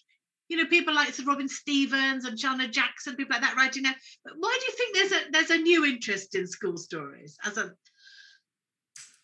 you 0.51 0.57
know 0.57 0.67
people 0.67 0.95
like 0.95 1.15
Sir 1.15 1.25
Robin 1.25 1.49
Stevens 1.49 2.25
and 2.25 2.37
Sharna 2.37 2.71
Jackson, 2.71 3.17
people 3.17 3.35
like 3.35 3.43
that 3.43 3.57
writing 3.57 3.85
now. 3.85 3.95
But 4.25 4.35
why 4.37 4.59
do 4.61 4.67
you 4.67 4.77
think 4.77 4.95
there's 4.95 5.13
a 5.13 5.31
there's 5.31 5.51
a 5.51 5.63
new 5.63 5.87
interest 5.87 6.35
in 6.35 6.47
school 6.47 6.77
stories 6.77 7.37
as 7.47 7.57
a 7.57 7.73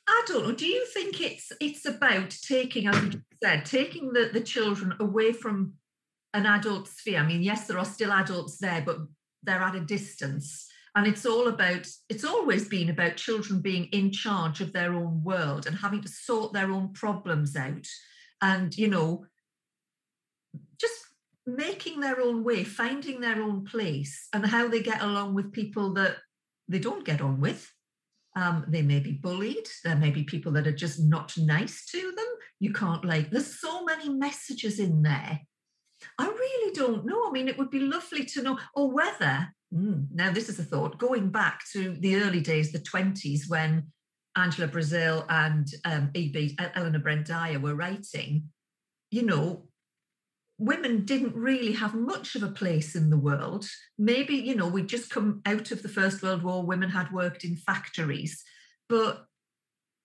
I 0.09 0.23
don't 0.27 0.47
know. 0.47 0.55
Do 0.55 0.67
you 0.67 0.87
think 0.87 1.21
it's 1.21 1.51
it's 1.61 1.85
about 1.85 2.31
taking, 2.31 2.87
as 2.87 3.03
you 3.03 3.21
said, 3.43 3.65
taking 3.65 4.13
the, 4.13 4.31
the 4.33 4.41
children 4.41 4.95
away 5.01 5.33
from 5.33 5.75
an 6.33 6.47
adult 6.47 6.89
sphere? 6.89 7.19
I 7.19 7.27
mean, 7.27 7.43
yes, 7.43 7.67
there 7.67 7.79
are 7.79 7.85
still 7.85 8.13
adults 8.13 8.59
there, 8.59 8.83
but 8.87 8.99
they're 9.43 9.63
at 9.63 9.75
a 9.75 9.81
distance. 9.81 10.69
And 10.95 11.07
it's 11.07 11.27
all 11.27 11.49
about, 11.49 11.87
it's 12.09 12.25
always 12.25 12.69
been 12.69 12.89
about 12.89 13.17
children 13.17 13.61
being 13.61 13.85
in 13.87 14.11
charge 14.13 14.63
of 14.63 14.73
their 14.73 14.95
own 14.95 15.23
world 15.23 15.67
and 15.67 15.77
having 15.77 16.01
to 16.01 16.09
sort 16.09 16.55
their 16.55 16.71
own 16.71 16.95
problems 16.95 17.55
out. 17.55 17.87
And, 18.41 18.75
you 18.79 18.89
know, 18.89 19.27
just 20.81 20.95
making 21.47 22.01
their 22.01 22.21
own 22.21 22.43
way, 22.43 22.65
finding 22.65 23.21
their 23.21 23.41
own 23.43 23.65
place, 23.65 24.29
and 24.33 24.45
how 24.45 24.69
they 24.69 24.83
get 24.83 25.03
along 25.03 25.35
with 25.35 25.53
people 25.53 25.95
that 25.95 26.17
they 26.69 26.79
don't 26.79 27.05
get 27.05 27.21
on 27.21 27.41
with 27.41 27.73
um, 28.37 28.67
they 28.69 28.83
may 28.83 29.01
be 29.01 29.13
bullied. 29.13 29.67
There 29.83 29.97
may 29.97 30.11
be 30.11 30.23
people 30.23 30.53
that 30.53 30.67
are 30.67 30.73
just 30.73 31.01
not 31.01 31.37
nice 31.39 31.87
to 31.87 31.99
them. 31.99 32.27
You 32.61 32.73
can't 32.73 33.05
like, 33.05 33.31
there's 33.31 33.59
so 33.59 33.83
many 33.85 34.11
messages 34.11 34.79
in 34.79 35.03
there. 35.03 35.41
I 36.19 36.27
really 36.27 36.73
don't 36.75 37.07
know. 37.07 37.27
I 37.27 37.33
mean, 37.33 37.49
it 37.49 37.57
would 37.57 37.71
be 37.71 37.81
lovely 37.81 38.27
to 38.27 38.43
know, 38.43 38.59
or 38.75 38.91
whether, 38.91 39.49
mm, 39.75 40.07
now 40.13 40.31
this 40.31 40.51
is 40.51 40.59
a 40.59 40.65
thought, 40.65 40.99
going 40.99 41.31
back 41.31 41.63
to 41.73 41.97
the 42.01 42.17
early 42.17 42.41
days, 42.41 42.73
the 42.73 42.79
20s, 42.79 43.49
when 43.49 43.91
Angela 44.37 44.69
Brazil 44.69 45.25
and 45.31 45.67
um, 45.87 46.11
E.B. 46.13 46.59
Elinor 46.75 46.99
Brent 46.99 47.27
Dyer 47.27 47.59
were 47.59 47.75
writing, 47.75 48.51
you 49.11 49.23
know, 49.23 49.67
women 50.59 51.05
didn't 51.05 51.35
really 51.35 51.73
have 51.73 51.95
much 51.95 52.35
of 52.35 52.43
a 52.43 52.49
place 52.49 52.95
in 52.95 53.11
the 53.11 53.19
world. 53.19 53.69
Maybe, 53.99 54.35
you 54.35 54.55
know, 54.55 54.69
we'd 54.69 54.89
just 54.89 55.11
come 55.11 55.43
out 55.45 55.71
of 55.71 55.83
the 55.83 55.89
First 55.89 56.23
World 56.23 56.43
War, 56.43 56.65
women 56.65 56.91
had 56.91 57.13
worked 57.13 57.45
in 57.45 57.57
factories, 57.57 58.43
but 58.89 59.27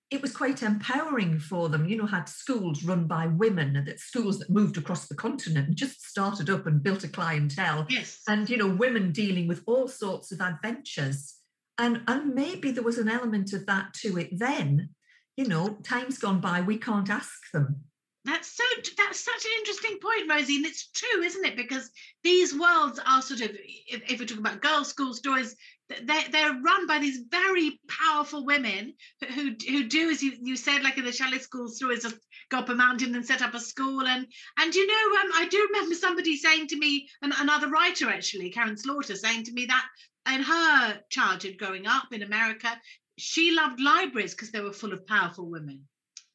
it 0.09 0.21
was 0.21 0.35
quite 0.35 0.61
empowering 0.61 1.39
for 1.39 1.69
them. 1.69 1.87
You 1.87 1.95
know, 1.95 2.05
had 2.05 2.27
schools 2.27 2.83
run 2.83 3.07
by 3.07 3.27
women 3.27 3.77
and 3.77 3.87
that 3.87 4.01
schools 4.01 4.39
that 4.39 4.49
moved 4.49 4.77
across 4.77 5.07
the 5.07 5.15
continent 5.15 5.67
and 5.69 5.77
just 5.77 6.01
started 6.01 6.49
up 6.49 6.67
and 6.67 6.83
built 6.83 7.05
a 7.05 7.07
clientele. 7.07 7.85
Yes. 7.89 8.21
And, 8.27 8.49
you 8.49 8.57
know, 8.57 8.67
women 8.67 9.13
dealing 9.13 9.47
with 9.47 9.63
all 9.65 9.87
sorts 9.87 10.33
of 10.33 10.41
adventures. 10.41 11.35
And, 11.77 12.01
and 12.09 12.35
maybe 12.35 12.71
there 12.71 12.83
was 12.83 12.97
an 12.97 13.07
element 13.07 13.53
of 13.53 13.65
that 13.67 13.93
to 14.01 14.17
it 14.17 14.37
then. 14.37 14.89
You 15.37 15.47
know, 15.47 15.77
time's 15.85 16.17
gone 16.17 16.41
by, 16.41 16.59
we 16.59 16.77
can't 16.77 17.09
ask 17.09 17.49
them 17.53 17.85
that's 18.23 18.55
so 18.55 18.63
that's 18.97 19.19
such 19.19 19.45
an 19.45 19.51
interesting 19.59 19.97
point, 19.99 20.29
Rosie, 20.29 20.57
and 20.57 20.65
it's 20.65 20.91
true, 20.91 21.23
isn't 21.23 21.45
it? 21.45 21.55
Because 21.55 21.89
these 22.23 22.53
worlds 22.53 22.99
are 23.03 23.21
sort 23.21 23.41
of, 23.41 23.49
if, 23.51 24.11
if 24.11 24.19
we're 24.19 24.25
talking 24.25 24.45
about 24.45 24.61
girls' 24.61 24.89
school 24.89 25.13
stories, 25.13 25.55
they're, 25.89 26.29
they're 26.31 26.61
run 26.61 26.85
by 26.85 26.99
these 26.99 27.21
very 27.29 27.79
powerful 27.87 28.45
women 28.45 28.93
who 29.33 29.55
who 29.67 29.87
do, 29.87 30.11
as 30.11 30.21
you, 30.21 30.33
you 30.39 30.55
said, 30.55 30.83
like 30.83 30.99
in 30.99 31.05
the 31.05 31.11
Chalet 31.11 31.39
School 31.39 31.67
stories, 31.67 32.03
just 32.03 32.17
go 32.49 32.59
up 32.59 32.69
a 32.69 32.75
mountain 32.75 33.15
and 33.15 33.25
set 33.25 33.41
up 33.41 33.55
a 33.55 33.59
school. 33.59 34.05
And 34.05 34.27
and 34.59 34.75
you 34.75 34.85
know, 34.85 35.19
um, 35.19 35.31
I 35.35 35.47
do 35.49 35.69
remember 35.71 35.95
somebody 35.95 36.37
saying 36.37 36.67
to 36.67 36.77
me, 36.77 37.09
and 37.23 37.33
another 37.39 37.69
writer 37.69 38.07
actually, 38.09 38.51
Karin 38.51 38.77
Slaughter, 38.77 39.15
saying 39.15 39.45
to 39.45 39.53
me 39.53 39.65
that 39.65 39.85
in 40.31 40.43
her 40.43 40.99
childhood 41.09 41.55
growing 41.57 41.87
up 41.87 42.09
in 42.11 42.21
America, 42.21 42.69
she 43.17 43.51
loved 43.51 43.79
libraries 43.79 44.35
because 44.35 44.51
they 44.51 44.61
were 44.61 44.73
full 44.73 44.93
of 44.93 45.07
powerful 45.07 45.49
women 45.49 45.87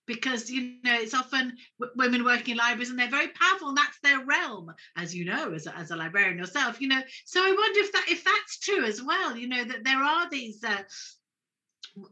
because 0.07 0.51
you 0.51 0.77
know 0.85 0.95
it's 0.95 1.15
often 1.15 1.57
w- 1.81 1.93
women 1.97 2.25
working 2.25 2.53
in 2.53 2.59
libraries 2.59 2.91
and 2.91 2.99
they're 2.99 3.11
very 3.11 3.29
powerful 3.29 3.69
and 3.69 3.77
that's 3.77 3.99
their 4.03 4.25
realm 4.25 4.73
as 4.97 5.15
you 5.15 5.25
know 5.25 5.53
as 5.53 5.67
a, 5.67 5.77
as 5.77 5.91
a 5.91 5.97
librarian 5.97 6.39
yourself 6.39 6.81
you 6.81 6.89
know. 6.89 7.01
So 7.25 7.41
i 7.41 7.51
wonder 7.51 7.81
if 7.81 7.93
that 7.93 8.07
if 8.09 8.25
that's 8.25 8.59
true 8.59 8.85
as 8.85 9.03
well 9.03 9.37
you 9.37 9.49
know 9.49 9.65
that 9.65 9.85
there 9.85 10.03
are 10.03 10.29
these 10.31 10.63
uh, 10.65 10.83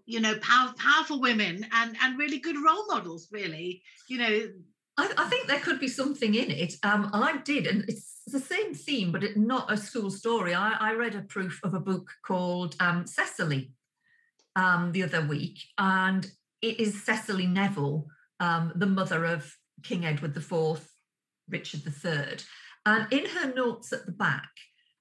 you 0.06 0.20
know 0.20 0.36
power, 0.38 0.72
powerful 0.76 1.20
women 1.20 1.66
and 1.72 1.96
and 2.02 2.18
really 2.18 2.38
good 2.38 2.56
role 2.56 2.86
models 2.88 3.28
really 3.30 3.82
you 4.08 4.18
know. 4.18 4.48
I, 4.96 5.12
I 5.18 5.28
think 5.28 5.48
there 5.48 5.58
could 5.58 5.80
be 5.80 5.88
something 5.88 6.34
in 6.34 6.50
it. 6.50 6.74
Um 6.82 7.10
i 7.12 7.38
did 7.38 7.66
and 7.66 7.84
it's 7.88 8.22
the 8.26 8.40
same 8.40 8.74
theme 8.74 9.12
but 9.12 9.24
it, 9.24 9.36
not 9.36 9.72
a 9.72 9.76
school 9.76 10.10
story. 10.10 10.54
I, 10.54 10.72
I 10.80 10.92
read 10.94 11.14
a 11.14 11.22
proof 11.22 11.60
of 11.62 11.74
a 11.74 11.80
book 11.80 12.10
called 12.24 12.74
um, 12.80 13.06
cecily 13.06 13.72
um, 14.56 14.92
the 14.92 15.02
other 15.02 15.26
week 15.26 15.58
and 15.78 16.30
it 16.64 16.80
is 16.80 17.04
Cecily 17.04 17.46
Neville, 17.46 18.06
um, 18.40 18.72
the 18.74 18.86
mother 18.86 19.26
of 19.26 19.54
King 19.82 20.06
Edward 20.06 20.34
IV, 20.34 20.88
Richard 21.48 21.82
III. 21.86 22.38
And 22.86 23.12
in 23.12 23.26
her 23.26 23.52
notes 23.52 23.92
at 23.92 24.06
the 24.06 24.12
back, 24.12 24.48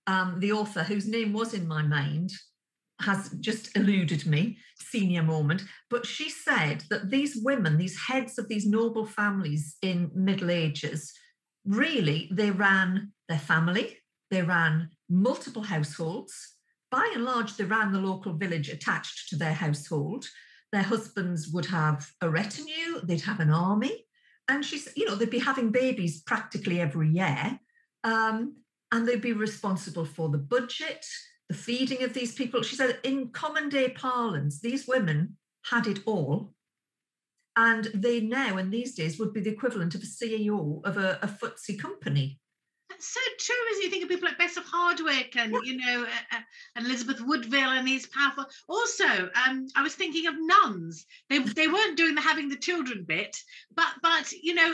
um, 0.06 0.42
the 0.42 0.52
author, 0.52 0.84
whose 0.84 1.08
name 1.08 1.32
was 1.32 1.54
in 1.54 1.66
my 1.66 1.82
mind, 1.82 2.32
has 3.00 3.30
just 3.40 3.76
eluded 3.78 4.26
me, 4.26 4.58
senior 4.78 5.24
moment, 5.24 5.64
but 5.90 6.06
she 6.06 6.30
said 6.30 6.84
that 6.90 7.10
these 7.10 7.38
women, 7.42 7.78
these 7.78 7.98
heads 8.08 8.38
of 8.38 8.50
these 8.50 8.66
noble 8.66 9.06
families 9.06 9.78
in 9.82 10.12
Middle 10.14 10.52
Ages, 10.52 11.14
really 11.66 12.30
they 12.32 12.52
ran 12.52 13.14
their 13.30 13.40
family, 13.40 13.98
they 14.32 14.42
ran 14.42 14.90
multiple 15.10 15.64
households. 15.64 16.34
By 16.92 17.10
and 17.16 17.24
large, 17.24 17.56
they 17.56 17.64
ran 17.64 17.92
the 17.92 18.00
local 18.00 18.34
village 18.34 18.70
attached 18.70 19.30
to 19.30 19.38
their 19.38 19.54
household 19.54 20.26
their 20.74 20.84
husbands 20.84 21.50
would 21.54 21.68
have 21.68 22.12
a 22.20 22.30
retinue, 22.30 23.00
they'd 23.04 23.22
have 23.22 23.40
an 23.40 23.52
army, 23.52 24.06
and 24.50 24.66
she's, 24.66 24.90
you 24.98 25.06
know, 25.06 25.16
they'd 25.16 25.30
be 25.30 25.40
having 25.40 25.72
babies 25.72 26.22
practically 26.24 26.82
every 26.82 27.10
year. 27.10 27.60
Um, 28.04 28.58
and 28.92 29.08
they'd 29.08 29.22
be 29.22 29.34
responsible 29.34 30.06
for 30.06 30.30
the 30.30 30.38
budget, 30.38 31.06
the 31.48 31.56
feeding 31.56 32.04
of 32.04 32.14
these 32.14 32.36
people. 32.36 32.62
She 32.62 32.76
said, 32.76 33.00
in 33.04 33.30
common 33.30 33.70
day 33.70 33.90
parlance, 33.90 34.60
these 34.60 34.88
women 34.88 35.38
had 35.70 35.88
it 35.88 36.00
all. 36.06 36.54
And 37.56 37.86
they 37.94 38.20
now, 38.20 38.58
in 38.58 38.70
these 38.70 38.96
days, 38.96 39.18
would 39.20 39.34
be 39.34 39.42
the 39.42 39.52
equivalent 39.52 39.96
of 39.96 40.02
a 40.02 40.06
CEO 40.06 40.86
of 40.86 40.98
a, 40.98 41.20
a 41.22 41.28
FTSE 41.28 41.80
company 41.80 42.40
so 43.00 43.20
true 43.40 43.56
as 43.72 43.84
you 43.84 43.90
think 43.90 44.04
of 44.04 44.10
people 44.10 44.28
like 44.28 44.38
Bess 44.38 44.58
of 44.58 44.66
Hardwick 44.66 45.36
and 45.36 45.56
you 45.64 45.78
know 45.78 46.04
uh, 46.04 46.36
uh, 46.38 46.42
Elizabeth 46.78 47.22
Woodville 47.22 47.72
and 47.72 47.88
these 47.88 48.08
powerful. 48.08 48.46
Also, 48.68 49.30
um, 49.46 49.68
I 49.76 49.82
was 49.82 49.96
thinking 49.96 50.28
of 50.28 50.36
nuns. 50.38 51.06
They 51.30 51.40
they 51.40 51.68
weren't 51.68 51.98
doing 51.98 52.16
the 52.16 52.22
having 52.22 52.50
the 52.50 52.58
children 52.58 53.06
bit, 53.08 53.36
but 53.76 53.88
but 54.02 54.32
you 54.32 54.54
know. 54.54 54.74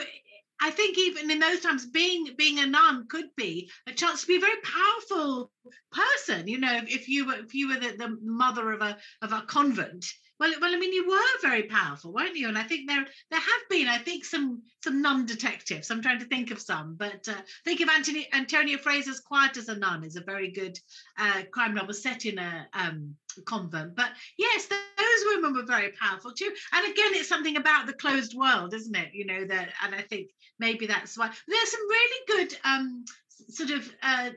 I 0.62 0.72
think 0.72 0.98
even 0.98 1.32
in 1.32 1.40
those 1.40 1.62
times, 1.62 1.86
being 1.86 2.36
being 2.38 2.60
a 2.60 2.66
nun 2.66 3.08
could 3.08 3.34
be 3.38 3.72
a 3.88 3.94
chance 3.94 4.20
to 4.20 4.28
be 4.28 4.36
a 4.36 4.42
very 4.42 4.60
powerful 4.62 5.54
person. 5.90 6.50
You 6.50 6.58
know, 6.60 6.76
if, 6.76 6.90
if 6.90 7.08
you 7.08 7.28
were 7.28 7.36
if 7.36 7.54
you 7.54 7.70
were 7.70 7.80
the, 7.80 7.96
the 7.98 8.18
mother 8.22 8.74
of 8.74 8.82
a 8.82 8.98
of 9.22 9.32
a 9.32 9.44
convent, 9.44 10.06
well, 10.40 10.54
well, 10.62 10.74
I 10.74 10.78
mean, 10.78 10.94
you 10.94 11.08
were 11.08 11.42
very 11.42 11.64
powerful, 11.64 12.14
weren't 12.14 12.36
you? 12.36 12.48
And 12.48 12.58
I 12.58 12.64
think 12.64 12.88
there 12.88 13.06
there 13.30 13.40
have 13.40 13.70
been, 13.70 13.88
I 13.88 13.98
think, 13.98 14.24
some 14.24 14.62
some 14.84 15.02
nun 15.02 15.26
detectives. 15.26 15.92
I'm 15.92 16.02
trying 16.02 16.20
to 16.20 16.26
think 16.26 16.52
of 16.52 16.62
some, 16.62 16.96
but 16.96 17.28
uh, 17.28 17.42
think 17.66 17.82
of 17.82 17.90
Antonia 17.90 18.78
Fraser's 18.78 19.20
"Quiet 19.20 19.58
as 19.58 19.68
a 19.68 19.76
Nun" 19.76 20.04
is 20.04 20.16
a 20.16 20.22
very 20.22 20.52
good 20.52 20.80
uh, 21.18 21.44
crime 21.52 21.74
novel 21.74 21.94
set 21.94 22.26
in 22.26 22.38
a 22.38 22.68
um, 22.74 23.16
convent. 23.46 23.96
But 23.96 24.12
yes, 24.38 24.68
those 24.68 25.26
women 25.26 25.54
were 25.54 25.66
very 25.66 25.92
powerful 26.02 26.32
too. 26.32 26.52
And 26.74 26.86
again, 26.86 27.14
it's 27.14 27.30
something 27.30 27.58
about 27.58 27.86
the 27.86 27.94
closed 27.94 28.34
world, 28.36 28.74
isn't 28.74 28.96
it? 28.96 29.14
You 29.14 29.26
know 29.26 29.46
that, 29.46 29.70
and 29.84 29.94
I 29.94 30.02
think 30.02 30.30
maybe 30.60 30.88
that's 30.88 31.18
why 31.18 31.32
there's 31.48 31.72
some 31.72 31.88
really 31.90 32.26
good 32.28 32.58
um, 32.64 33.06
sort 33.50 33.72
of 33.72 33.92
uh, 34.02 34.30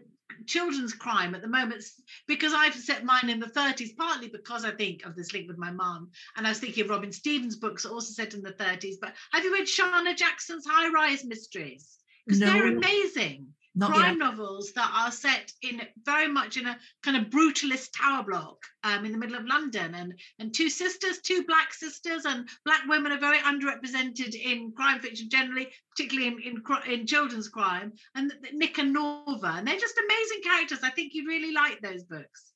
children's 0.47 0.93
crime 0.93 1.35
at 1.35 1.43
the 1.43 1.49
moment 1.49 1.85
because 2.27 2.53
I've 2.55 2.75
set 2.75 3.05
mine 3.05 3.29
in 3.29 3.41
the 3.41 3.47
30s, 3.47 3.97
partly 3.97 4.29
because 4.29 4.65
I 4.65 4.71
think 4.71 5.05
of 5.05 5.17
this 5.17 5.33
link 5.33 5.49
with 5.49 5.59
my 5.59 5.71
mom. 5.71 6.11
And 6.37 6.47
I 6.47 6.51
was 6.51 6.59
thinking 6.59 6.85
of 6.85 6.91
Robin 6.91 7.13
Stevens' 7.13 7.57
books, 7.57 7.85
also 7.85 8.13
set 8.13 8.35
in 8.35 8.43
the 8.43 8.53
30s. 8.53 8.97
But 9.01 9.15
have 9.33 9.45
you 9.45 9.53
read 9.53 9.67
Sharna 9.67 10.17
Jackson's 10.17 10.67
High 10.67 10.91
Rise 10.91 11.25
Mysteries? 11.25 11.99
Because 12.27 12.41
no. 12.41 12.47
they're 12.47 12.77
amazing. 12.77 13.49
Not 13.75 13.93
crime 13.93 14.19
yet. 14.19 14.31
novels 14.31 14.73
that 14.75 14.91
are 14.95 15.11
set 15.11 15.51
in 15.63 15.81
very 16.05 16.29
much 16.29 16.59
in 16.59 16.67
a 16.67 16.79
kind 17.03 17.17
of 17.17 17.31
brutalist 17.31 17.97
tower 17.97 18.23
block 18.23 18.59
um, 18.85 19.07
in 19.07 19.13
the 19.13 19.19
middle 19.19 19.37
of 19.37 19.47
London, 19.47 19.95
and 19.95 20.13
and 20.39 20.53
two 20.53 20.69
sisters, 20.69 21.21
two 21.21 21.45
black 21.45 21.73
sisters, 21.73 22.27
and 22.27 22.47
black 22.67 22.83
women 22.87 23.13
are 23.13 23.19
very 23.19 23.39
underrepresented 23.39 24.35
in 24.35 24.73
crime 24.77 25.01
fiction 25.01 25.31
generally, 25.31 25.69
particularly 25.97 26.29
in 26.29 26.41
in, 26.43 26.63
in 26.93 27.07
children's 27.07 27.49
crime. 27.49 27.93
And 28.15 28.33
Nik 28.53 28.77
and 28.77 28.95
Norva, 28.95 29.59
and 29.59 29.67
they're 29.67 29.79
just 29.79 29.99
amazing 29.99 30.43
characters. 30.43 30.81
I 30.83 30.91
think 30.91 31.15
you'd 31.15 31.29
really 31.29 31.53
like 31.53 31.81
those 31.81 32.05
books. 32.05 32.53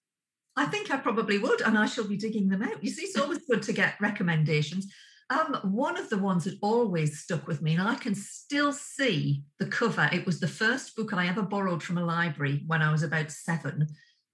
I 0.55 0.67
think 0.67 0.91
I 0.91 0.99
probably 0.99 1.39
would, 1.39 1.63
and 1.63 1.79
I 1.79 1.87
shall 1.87 2.09
be 2.09 2.17
digging 2.17 2.49
them 2.49 2.63
out. 2.63 2.83
You 2.83 2.91
see, 2.91 3.03
it's 3.03 3.19
always 3.19 3.45
good 3.47 3.63
to 3.65 3.73
get 3.73 4.01
recommendations. 4.01 4.87
Um, 5.29 5.59
one 5.65 5.97
of 5.97 6.09
the 6.09 6.19
ones 6.19 6.45
that 6.45 6.59
always 6.63 7.21
stuck 7.21 7.49
with 7.49 7.61
me, 7.61 7.73
and 7.73 7.83
I 7.83 7.97
can 7.97 8.15
still 8.15 8.73
see 8.73 9.43
the 9.59 9.67
cover. 9.67 10.09
It 10.13 10.25
was 10.25 10.39
the 10.39 10.47
first 10.47 10.95
book 10.95 11.13
I 11.13 11.27
ever 11.27 11.43
borrowed 11.43 11.83
from 11.83 11.99
a 11.99 12.05
library 12.05 12.63
when 12.67 12.81
I 12.81 12.93
was 12.93 13.03
about 13.03 13.33
seven, 13.33 13.89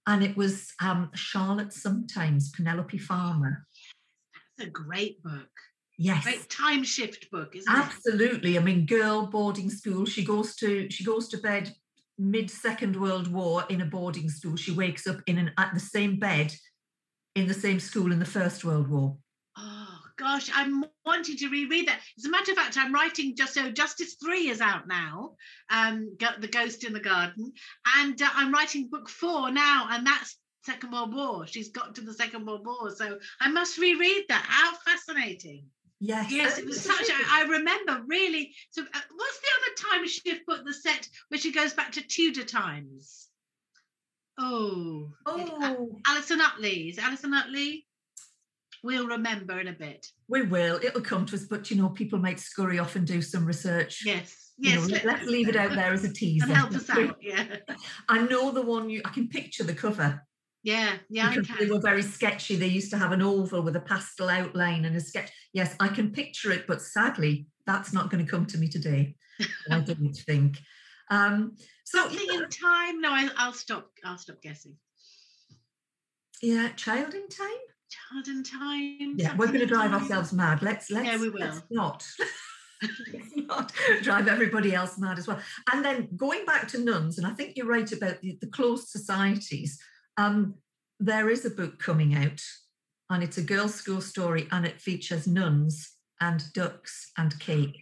and 0.05 0.23
it 0.23 0.37
was 0.37 0.71
um, 0.79 1.09
Charlotte 1.15 1.73
Sometimes, 1.73 2.51
Penelope 2.51 2.97
Farmer. 2.99 3.65
That's 4.57 4.67
a 4.67 4.71
great 4.71 5.23
book. 5.23 5.49
Yes, 5.97 6.23
great 6.23 6.49
time 6.49 6.83
shift 6.83 7.31
book, 7.31 7.55
isn't 7.55 7.71
Absolutely. 7.71 7.95
it? 7.95 8.25
Absolutely. 8.25 8.57
I 8.59 8.61
mean, 8.61 8.85
girl 8.85 9.25
boarding 9.25 9.71
school. 9.71 10.05
She 10.05 10.23
goes 10.23 10.55
to 10.57 10.89
she 10.91 11.03
goes 11.03 11.27
to 11.29 11.37
bed 11.37 11.73
mid 12.19 12.51
Second 12.51 12.99
World 12.99 13.31
War 13.31 13.63
in 13.69 13.81
a 13.81 13.85
boarding 13.85 14.29
school. 14.29 14.55
She 14.57 14.71
wakes 14.71 15.07
up 15.07 15.17
in 15.25 15.39
an 15.39 15.51
at 15.57 15.73
the 15.73 15.79
same 15.79 16.19
bed 16.19 16.53
in 17.35 17.47
the 17.47 17.53
same 17.53 17.79
school 17.79 18.11
in 18.11 18.19
the 18.19 18.25
First 18.25 18.63
World 18.63 18.89
War 18.89 19.17
gosh, 20.23 20.49
I'm 20.53 20.85
wanting 21.05 21.37
to 21.37 21.49
reread 21.49 21.87
that. 21.87 21.99
As 22.17 22.25
a 22.25 22.29
matter 22.29 22.51
of 22.51 22.57
fact, 22.57 22.77
I'm 22.77 22.93
writing 22.93 23.35
just 23.35 23.53
so 23.53 23.69
Justice 23.69 24.15
3 24.23 24.49
is 24.49 24.61
out 24.61 24.87
now, 24.87 25.35
um, 25.69 26.15
The 26.39 26.47
Ghost 26.47 26.83
in 26.83 26.93
the 26.93 26.99
Garden, 26.99 27.51
and 27.97 28.19
uh, 28.21 28.29
I'm 28.33 28.51
writing 28.51 28.89
book 28.89 29.09
four 29.09 29.51
now, 29.51 29.87
and 29.91 30.07
that's 30.07 30.37
Second 30.63 30.91
World 30.91 31.13
War. 31.13 31.45
She's 31.45 31.69
got 31.69 31.95
to 31.95 32.01
the 32.01 32.13
Second 32.13 32.45
World 32.45 32.65
War, 32.65 32.89
so 32.95 33.19
I 33.41 33.49
must 33.49 33.77
reread 33.77 34.23
that. 34.29 34.45
How 34.47 34.73
fascinating! 34.85 35.65
Yes, 35.99 36.31
yes, 36.31 36.57
it 36.57 36.65
was 36.65 36.81
such. 36.81 37.09
I, 37.09 37.43
I 37.43 37.49
remember 37.49 38.01
really. 38.07 38.53
So, 38.71 38.81
uh, 38.81 38.99
what's 39.15 39.39
the 39.39 39.47
other 39.57 39.97
time 39.97 40.07
shift 40.07 40.45
book 40.45 40.65
the 40.65 40.73
set 40.73 41.07
where 41.29 41.39
she 41.39 41.51
goes 41.51 41.73
back 41.73 41.93
to 41.93 42.01
Tudor 42.01 42.43
times? 42.43 43.27
Oh, 44.37 45.11
oh, 45.25 46.01
Alison 46.07 46.39
Uttley. 46.39 46.89
Is 46.89 46.97
Alison 46.97 47.31
Uttley? 47.31 47.85
We'll 48.83 49.07
remember 49.07 49.59
in 49.59 49.69
a 49.69 49.73
bit. 49.73 50.05
We 50.27 50.43
will. 50.43 50.79
It'll 50.83 51.01
come 51.01 51.25
to 51.27 51.35
us, 51.35 51.45
but 51.45 51.71
you 51.71 51.77
know, 51.77 51.89
people 51.89 52.19
might 52.19 52.39
scurry 52.39 52.79
off 52.79 52.95
and 52.95 53.07
do 53.07 53.21
some 53.21 53.45
research. 53.45 54.03
Yes. 54.05 54.39
Yes, 54.55 54.87
you 54.87 54.95
know, 54.95 55.01
let's 55.05 55.25
leave 55.25 55.49
it 55.49 55.55
out 55.55 55.71
there 55.71 55.93
as 55.93 56.03
a 56.03 56.13
teaser. 56.13 56.45
And 56.45 56.55
help 56.55 56.73
us 56.73 56.87
out, 56.87 57.17
yeah. 57.21 57.43
I 58.07 58.19
know 58.19 58.51
the 58.51 58.61
one 58.61 58.87
you. 58.87 59.01
I 59.03 59.09
can 59.09 59.27
picture 59.27 59.63
the 59.63 59.73
cover. 59.73 60.21
Yeah, 60.61 60.93
yeah, 61.09 61.33
They 61.59 61.65
were 61.65 61.79
very 61.79 62.03
sketchy. 62.03 62.55
They 62.55 62.67
used 62.67 62.91
to 62.91 62.97
have 62.97 63.11
an 63.11 63.21
oval 63.21 63.63
with 63.63 63.75
a 63.75 63.81
pastel 63.81 64.29
outline 64.29 64.85
and 64.85 64.95
a 64.95 65.01
sketch. 65.01 65.31
Yes, 65.53 65.75
I 65.79 65.87
can 65.87 66.11
picture 66.11 66.51
it, 66.51 66.67
but 66.67 66.81
sadly, 66.81 67.47
that's 67.65 67.93
not 67.93 68.11
going 68.11 68.23
to 68.23 68.31
come 68.31 68.45
to 68.45 68.57
me 68.57 68.69
today. 68.69 69.15
I 69.71 69.79
don't 69.79 70.13
think. 70.13 70.59
Um, 71.09 71.57
so 71.83 72.07
something 72.07 72.27
yeah. 72.31 72.43
in 72.43 72.49
time. 72.49 73.01
No, 73.01 73.11
I, 73.11 73.47
will 73.47 73.53
stop. 73.53 73.89
I'll 74.05 74.17
stop 74.17 74.41
guessing. 74.41 74.77
Yeah, 76.41 76.69
child 76.69 77.13
in 77.13 77.27
time. 77.27 77.49
In 78.27 78.43
time. 78.43 79.15
Yeah, 79.17 79.35
we're 79.35 79.47
going 79.47 79.59
to 79.59 79.65
drive 79.65 79.93
ourselves 79.93 80.33
mad. 80.33 80.61
Let's 80.61 80.89
let's. 80.91 81.07
Yeah, 81.07 81.19
we 81.19 81.29
will. 81.29 81.39
Let's 81.49 81.61
not. 81.69 82.05
not 83.35 83.71
drive 84.01 84.27
everybody 84.27 84.75
else 84.75 84.97
mad 84.97 85.17
as 85.17 85.27
well. 85.27 85.39
And 85.71 85.83
then 85.83 86.09
going 86.15 86.45
back 86.45 86.67
to 86.69 86.79
nuns, 86.79 87.17
and 87.17 87.25
I 87.25 87.31
think 87.31 87.55
you're 87.55 87.65
right 87.65 87.89
about 87.91 88.19
the, 88.21 88.37
the 88.41 88.47
closed 88.47 88.89
societies. 88.89 89.79
Um, 90.17 90.55
there 90.99 91.29
is 91.29 91.45
a 91.45 91.49
book 91.49 91.79
coming 91.79 92.15
out, 92.15 92.41
and 93.09 93.23
it's 93.23 93.37
a 93.37 93.43
girls' 93.43 93.75
school 93.75 94.01
story, 94.01 94.47
and 94.51 94.65
it 94.65 94.81
features 94.81 95.27
nuns 95.27 95.91
and 96.19 96.43
ducks 96.53 97.11
and 97.17 97.37
cake. 97.39 97.79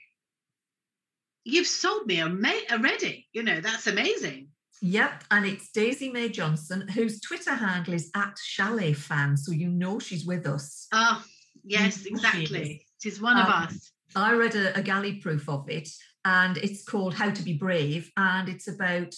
You've 1.44 1.68
sold 1.68 2.06
me 2.06 2.22
already. 2.22 3.28
You 3.34 3.44
know 3.44 3.62
that's 3.62 3.88
amazing. 3.88 4.50
Yep, 4.82 5.26
and 5.30 5.46
it's 5.46 5.72
Daisy 5.72 6.12
May 6.12 6.30
Johnson, 6.30 6.88
whose 6.88 7.22
Twitter 7.22 7.54
handle 7.54 7.94
is 7.94 8.10
at 8.16 8.36
Chalet 8.44 8.94
Fan, 8.94 9.38
so 9.38 9.52
you 9.52 9.70
know 9.70 10.00
she's 10.00 10.26
with 10.26 10.48
us. 10.48 10.88
Oh, 10.92 11.24
yes, 11.64 12.04
exactly. 12.06 12.86
She's 13.02 13.22
one 13.22 13.38
um, 13.38 13.46
of 13.46 13.50
us. 13.50 13.92
I 14.16 14.34
read 14.34 14.56
a, 14.56 14.76
a 14.78 14.82
galley 14.82 15.18
proof 15.18 15.48
of 15.48 15.70
it, 15.70 15.88
and 16.26 16.58
it's 16.58 16.84
called 16.84 17.14
How 17.14 17.30
to 17.30 17.44
Be 17.44 17.54
Brave, 17.54 18.12
and 18.18 18.50
it's 18.50 18.68
about 18.68 19.14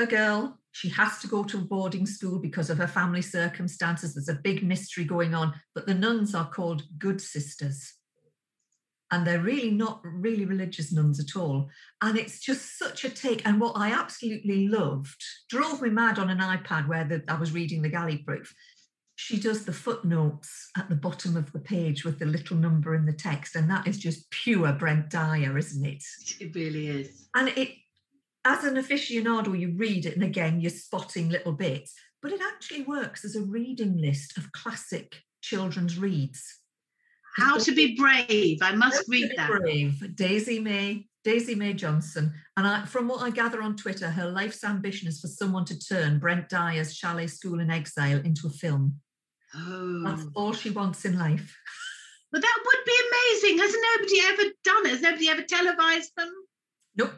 a 0.00 0.06
girl. 0.06 0.58
She 0.72 0.88
has 0.90 1.20
to 1.20 1.28
go 1.28 1.44
to 1.44 1.58
a 1.58 1.62
boarding 1.62 2.04
school 2.04 2.40
because 2.40 2.68
of 2.68 2.78
her 2.78 2.88
family 2.88 3.22
circumstances. 3.22 4.14
There's 4.14 4.28
a 4.28 4.40
big 4.42 4.64
mystery 4.64 5.04
going 5.04 5.32
on, 5.32 5.54
but 5.76 5.86
the 5.86 5.94
nuns 5.94 6.34
are 6.34 6.50
called 6.50 6.82
good 6.98 7.20
sisters. 7.20 7.94
And 9.10 9.26
they're 9.26 9.40
really 9.40 9.70
not 9.70 10.00
really 10.02 10.44
religious 10.44 10.92
nuns 10.92 11.20
at 11.20 11.36
all. 11.40 11.68
And 12.02 12.18
it's 12.18 12.40
just 12.40 12.76
such 12.76 13.04
a 13.04 13.08
take. 13.08 13.46
And 13.46 13.60
what 13.60 13.76
I 13.76 13.92
absolutely 13.92 14.68
loved 14.68 15.22
drove 15.48 15.80
me 15.80 15.90
mad 15.90 16.18
on 16.18 16.28
an 16.28 16.38
iPad 16.38 16.88
where 16.88 17.04
the, 17.04 17.22
I 17.28 17.38
was 17.38 17.52
reading 17.52 17.82
the 17.82 17.88
galley 17.88 18.18
proof 18.18 18.52
she 19.16 19.40
does 19.40 19.64
the 19.64 19.72
footnotes 19.72 20.70
at 20.76 20.88
the 20.88 20.94
bottom 20.94 21.36
of 21.36 21.50
the 21.52 21.58
page 21.58 22.04
with 22.04 22.18
the 22.18 22.26
little 22.26 22.56
number 22.56 22.94
in 22.94 23.06
the 23.06 23.12
text 23.12 23.56
and 23.56 23.68
that 23.68 23.86
is 23.86 23.98
just 23.98 24.30
pure 24.30 24.72
brent 24.74 25.10
dyer 25.10 25.58
isn't 25.58 25.84
it 25.84 26.04
it 26.38 26.54
really 26.54 26.86
is 26.86 27.28
and 27.34 27.48
it 27.48 27.70
as 28.44 28.62
an 28.64 28.74
aficionado 28.74 29.58
you 29.58 29.74
read 29.76 30.06
it 30.06 30.14
and 30.14 30.22
again 30.22 30.60
you're 30.60 30.70
spotting 30.70 31.28
little 31.30 31.52
bits 31.52 31.94
but 32.22 32.30
it 32.30 32.40
actually 32.42 32.82
works 32.82 33.24
as 33.24 33.34
a 33.34 33.42
reading 33.42 33.96
list 33.98 34.36
of 34.36 34.52
classic 34.52 35.16
children's 35.40 35.98
reads 35.98 36.60
how 37.36 37.58
to 37.58 37.72
be 37.74 37.96
brave 37.96 38.58
i 38.62 38.74
must 38.74 39.04
read 39.08 39.30
that 39.36 39.50
brave 39.50 40.14
daisy 40.14 40.58
may 40.58 41.06
daisy 41.24 41.54
may 41.54 41.72
johnson 41.72 42.32
and 42.56 42.66
I, 42.66 42.84
from 42.84 43.08
what 43.08 43.22
i 43.22 43.30
gather 43.30 43.62
on 43.62 43.76
twitter 43.76 44.08
her 44.08 44.30
life's 44.30 44.64
ambition 44.64 45.08
is 45.08 45.20
for 45.20 45.28
someone 45.28 45.64
to 45.66 45.78
turn 45.78 46.18
brent 46.18 46.48
dyer's 46.48 46.94
chalet 46.94 47.26
school 47.26 47.60
in 47.60 47.70
exile 47.70 48.18
into 48.18 48.46
a 48.46 48.50
film 48.50 49.00
Oh. 49.54 50.02
That's 50.04 50.26
all 50.34 50.52
she 50.52 50.70
wants 50.70 51.04
in 51.04 51.18
life. 51.18 51.56
But 52.32 52.42
that 52.42 52.62
would 52.64 52.84
be 52.84 52.98
amazing. 53.08 53.58
Has 53.58 53.74
nobody 53.94 54.20
ever 54.26 54.52
done 54.64 54.86
it? 54.86 54.90
Has 54.90 55.02
nobody 55.02 55.28
ever 55.28 55.42
televised 55.42 56.12
them? 56.16 56.32
Nope. 56.96 57.14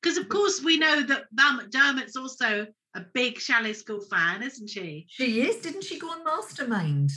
Because 0.00 0.18
of 0.18 0.28
course 0.28 0.62
we 0.62 0.78
know 0.78 1.02
that 1.02 1.24
Val 1.32 1.60
McDermid's 1.60 2.16
also 2.16 2.66
a 2.94 3.00
big 3.14 3.38
Chalet 3.38 3.72
School 3.72 4.00
fan, 4.00 4.42
isn't 4.42 4.68
she? 4.68 5.06
She 5.08 5.42
is. 5.42 5.56
Didn't 5.56 5.84
she 5.84 5.98
go 5.98 6.10
on 6.10 6.24
Mastermind? 6.24 7.10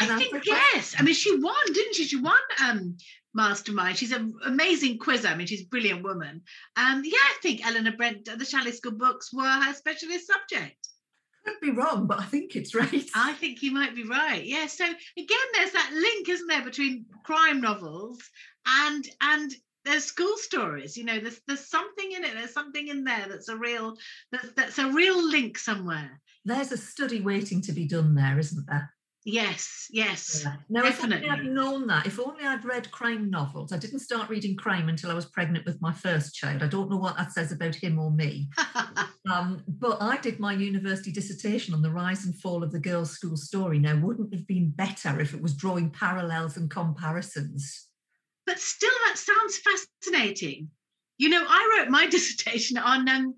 I 0.00 0.18
think 0.18 0.46
yes. 0.46 0.94
I 0.98 1.02
mean, 1.02 1.14
she 1.14 1.36
won, 1.36 1.72
didn't 1.72 1.94
she? 1.94 2.04
She 2.04 2.16
won 2.16 2.38
um, 2.64 2.96
Mastermind. 3.34 3.96
She's 3.96 4.12
an 4.12 4.34
amazing 4.44 4.98
quizzer. 4.98 5.28
I 5.28 5.34
mean, 5.34 5.46
she's 5.46 5.62
a 5.62 5.68
brilliant 5.68 6.02
woman. 6.02 6.42
And 6.76 7.04
yeah, 7.04 7.12
I 7.12 7.36
think 7.42 7.66
Elinor 7.66 7.96
Brent, 7.96 8.24
the 8.24 8.44
Chalet 8.44 8.72
School 8.72 8.92
books 8.92 9.32
were 9.32 9.44
her 9.44 9.74
specialist 9.74 10.26
subject 10.26 10.88
could 11.48 11.60
be 11.60 11.70
wrong, 11.70 12.06
but 12.06 12.20
I 12.20 12.24
think 12.24 12.56
it's 12.56 12.74
right. 12.74 13.04
I 13.14 13.32
think 13.34 13.62
you 13.62 13.72
might 13.72 13.94
be 13.94 14.04
right. 14.04 14.44
Yeah. 14.44 14.66
So 14.66 14.84
again, 14.84 15.48
there's 15.54 15.72
that 15.72 15.90
link, 15.92 16.28
isn't 16.28 16.46
there, 16.46 16.62
between 16.62 17.06
crime 17.24 17.60
novels 17.60 18.18
and 18.66 19.08
and 19.20 19.52
there's 19.84 20.04
school 20.04 20.36
stories. 20.36 20.96
You 20.96 21.04
know, 21.04 21.18
there's 21.18 21.40
there's 21.46 21.66
something 21.66 22.12
in 22.12 22.24
it. 22.24 22.34
There's 22.34 22.52
something 22.52 22.88
in 22.88 23.04
there 23.04 23.26
that's 23.28 23.48
a 23.48 23.56
real 23.56 23.96
that's 24.30 24.52
that's 24.52 24.78
a 24.78 24.90
real 24.90 25.22
link 25.28 25.58
somewhere. 25.58 26.20
There's 26.44 26.72
a 26.72 26.76
study 26.76 27.20
waiting 27.20 27.60
to 27.62 27.72
be 27.72 27.86
done 27.86 28.14
there, 28.14 28.38
isn't 28.38 28.66
there? 28.66 28.92
Yes, 29.30 29.88
yes. 29.90 30.40
Yeah. 30.42 30.54
Now, 30.70 30.82
definitely. 30.84 31.26
if 31.26 31.32
only 31.32 31.42
I'd 31.42 31.52
known 31.52 31.86
that, 31.88 32.06
if 32.06 32.18
only 32.18 32.44
I'd 32.44 32.64
read 32.64 32.90
crime 32.90 33.28
novels, 33.28 33.74
I 33.74 33.76
didn't 33.76 33.98
start 33.98 34.30
reading 34.30 34.56
crime 34.56 34.88
until 34.88 35.10
I 35.10 35.14
was 35.14 35.26
pregnant 35.26 35.66
with 35.66 35.82
my 35.82 35.92
first 35.92 36.34
child. 36.34 36.62
I 36.62 36.66
don't 36.66 36.88
know 36.88 36.96
what 36.96 37.18
that 37.18 37.34
says 37.34 37.52
about 37.52 37.74
him 37.74 37.98
or 37.98 38.10
me. 38.10 38.48
um, 39.30 39.62
but 39.68 40.00
I 40.00 40.16
did 40.16 40.40
my 40.40 40.54
university 40.54 41.12
dissertation 41.12 41.74
on 41.74 41.82
the 41.82 41.90
rise 41.90 42.24
and 42.24 42.34
fall 42.36 42.62
of 42.62 42.72
the 42.72 42.78
girls' 42.78 43.10
school 43.10 43.36
story. 43.36 43.78
Now, 43.78 43.98
wouldn't 43.98 44.32
have 44.32 44.46
been 44.46 44.70
better 44.70 45.20
if 45.20 45.34
it 45.34 45.42
was 45.42 45.54
drawing 45.54 45.90
parallels 45.90 46.56
and 46.56 46.70
comparisons. 46.70 47.88
But 48.46 48.58
still, 48.58 48.94
that 49.08 49.18
sounds 49.18 49.58
fascinating. 49.58 50.70
You 51.18 51.28
know, 51.28 51.44
I 51.46 51.76
wrote 51.76 51.90
my 51.90 52.06
dissertation 52.10 52.78
on 52.78 53.06
um, 53.06 53.34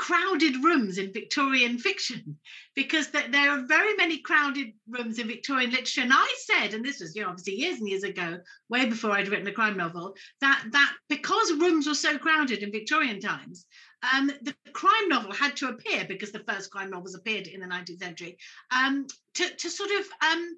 crowded 0.00 0.64
rooms 0.64 0.96
in 0.96 1.12
Victorian 1.12 1.76
fiction 1.76 2.38
because 2.74 3.08
there 3.10 3.50
are 3.50 3.66
very 3.66 3.94
many 3.96 4.16
crowded 4.16 4.68
rooms 4.88 5.18
in 5.18 5.28
Victorian 5.28 5.68
literature. 5.70 6.00
And 6.00 6.12
I 6.14 6.34
said, 6.38 6.72
and 6.72 6.82
this 6.82 7.00
was 7.00 7.14
you 7.14 7.20
know, 7.20 7.28
obviously 7.28 7.56
years 7.56 7.80
and 7.80 7.86
years 7.86 8.02
ago, 8.02 8.38
way 8.70 8.86
before 8.86 9.10
I'd 9.10 9.28
written 9.28 9.46
a 9.46 9.52
crime 9.52 9.76
novel, 9.76 10.14
that 10.40 10.64
that 10.72 10.92
because 11.10 11.52
rooms 11.52 11.86
were 11.86 11.94
so 11.94 12.16
crowded 12.16 12.62
in 12.62 12.72
Victorian 12.72 13.20
times, 13.20 13.66
um, 14.14 14.32
the 14.40 14.54
crime 14.72 15.08
novel 15.08 15.34
had 15.34 15.54
to 15.56 15.68
appear 15.68 16.06
because 16.08 16.32
the 16.32 16.44
first 16.48 16.70
crime 16.70 16.88
novels 16.88 17.14
appeared 17.14 17.46
in 17.46 17.60
the 17.60 17.66
19th 17.66 17.98
century 17.98 18.38
um, 18.74 19.06
to, 19.34 19.54
to 19.54 19.68
sort 19.68 19.90
of 19.90 20.06
um, 20.32 20.56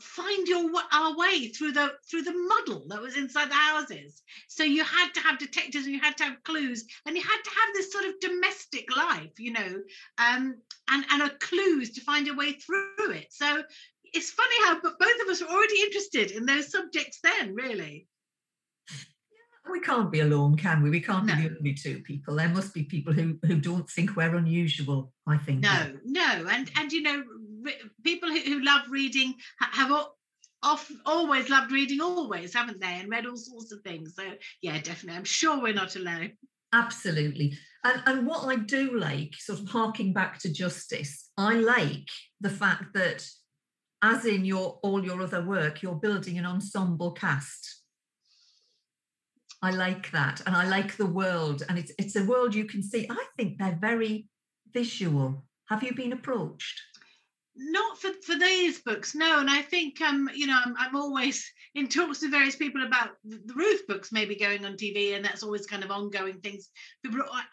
find 0.00 0.48
your 0.48 0.70
our 0.92 1.16
way 1.16 1.48
through 1.48 1.72
the 1.72 1.92
through 2.10 2.22
the 2.22 2.32
muddle 2.32 2.84
that 2.88 3.00
was 3.00 3.16
inside 3.16 3.50
the 3.50 3.54
houses. 3.54 4.22
So 4.48 4.64
you 4.64 4.84
had 4.84 5.12
to 5.14 5.20
have 5.20 5.38
detectives 5.38 5.86
and 5.86 5.94
you 5.94 6.00
had 6.00 6.16
to 6.18 6.24
have 6.24 6.42
clues 6.44 6.84
and 7.06 7.16
you 7.16 7.22
had 7.22 7.42
to 7.44 7.50
have 7.50 7.74
this 7.74 7.92
sort 7.92 8.04
of 8.04 8.18
domestic 8.20 8.94
life 8.96 9.38
you 9.38 9.52
know 9.52 9.82
um 10.18 10.56
and 10.90 11.04
and 11.10 11.22
a 11.22 11.30
clues 11.38 11.90
to 11.90 12.00
find 12.00 12.26
your 12.26 12.36
way 12.36 12.52
through 12.52 13.10
it. 13.10 13.28
So 13.30 13.62
it's 14.04 14.30
funny 14.30 14.56
how 14.64 14.80
but 14.80 14.98
both 14.98 15.20
of 15.22 15.28
us 15.28 15.40
were 15.40 15.48
already 15.48 15.80
interested 15.80 16.32
in 16.32 16.46
those 16.46 16.70
subjects 16.70 17.20
then 17.22 17.54
really 17.54 18.06
we 19.70 19.80
can't 19.80 20.12
be 20.12 20.20
alone 20.20 20.56
can 20.56 20.82
we 20.82 20.90
we 20.90 21.00
can't 21.00 21.26
no. 21.26 21.34
be 21.34 21.48
the 21.48 21.56
only 21.56 21.74
two 21.74 22.00
people 22.00 22.36
there 22.36 22.48
must 22.48 22.74
be 22.74 22.82
people 22.84 23.12
who 23.12 23.36
who 23.46 23.56
don't 23.56 23.88
think 23.88 24.14
we're 24.16 24.36
unusual 24.36 25.12
i 25.26 25.36
think 25.36 25.60
no 25.60 25.92
no 26.04 26.46
and 26.50 26.70
and 26.76 26.92
you 26.92 27.02
know 27.02 27.22
people 28.02 28.28
who, 28.28 28.38
who 28.40 28.62
love 28.62 28.82
reading 28.90 29.34
have 29.58 29.90
off, 30.64 30.90
always 31.04 31.50
loved 31.50 31.70
reading, 31.70 32.00
always, 32.00 32.54
haven't 32.54 32.80
they? 32.80 32.98
And 32.98 33.10
read 33.10 33.26
all 33.26 33.36
sorts 33.36 33.70
of 33.70 33.82
things. 33.82 34.14
So, 34.16 34.24
yeah, 34.62 34.80
definitely. 34.80 35.18
I'm 35.18 35.24
sure 35.24 35.60
we're 35.60 35.74
not 35.74 35.94
alone. 35.94 36.32
Absolutely. 36.72 37.56
And, 37.84 38.02
and 38.06 38.26
what 38.26 38.48
I 38.48 38.56
do 38.56 38.98
like, 38.98 39.34
sort 39.34 39.60
of 39.60 39.68
harking 39.68 40.12
back 40.12 40.38
to 40.40 40.52
justice, 40.52 41.30
I 41.36 41.54
like 41.54 42.08
the 42.40 42.50
fact 42.50 42.94
that, 42.94 43.26
as 44.02 44.26
in 44.26 44.44
your 44.44 44.80
all 44.82 45.04
your 45.04 45.22
other 45.22 45.42
work, 45.42 45.82
you're 45.82 45.94
building 45.94 46.38
an 46.38 46.46
ensemble 46.46 47.12
cast. 47.12 47.82
I 49.64 49.70
like 49.70 50.10
that, 50.12 50.42
and 50.46 50.54
I 50.54 50.68
like 50.68 50.96
the 50.96 51.06
world, 51.06 51.62
and 51.68 51.78
it's 51.78 51.92
it's 51.98 52.16
a 52.16 52.24
world 52.24 52.54
you 52.54 52.66
can 52.66 52.82
see. 52.82 53.06
I 53.10 53.24
think 53.36 53.58
they're 53.58 53.78
very 53.80 54.28
visual. 54.72 55.44
Have 55.70 55.82
you 55.82 55.94
been 55.94 56.12
approached? 56.12 56.80
not 57.56 57.98
for, 57.98 58.10
for 58.26 58.36
these 58.36 58.80
books 58.82 59.14
no 59.14 59.38
and 59.38 59.48
i 59.48 59.62
think 59.62 60.00
um 60.00 60.28
you 60.34 60.46
know 60.46 60.58
I'm, 60.64 60.74
I'm 60.76 60.96
always 60.96 61.48
in 61.74 61.88
talks 61.88 62.20
with 62.20 62.30
various 62.30 62.56
people 62.56 62.84
about 62.84 63.10
the 63.24 63.54
ruth 63.54 63.86
books 63.86 64.12
maybe 64.12 64.36
going 64.36 64.64
on 64.64 64.72
tv 64.72 65.14
and 65.14 65.24
that's 65.24 65.42
always 65.42 65.66
kind 65.66 65.84
of 65.84 65.90
ongoing 65.90 66.40
things 66.40 66.68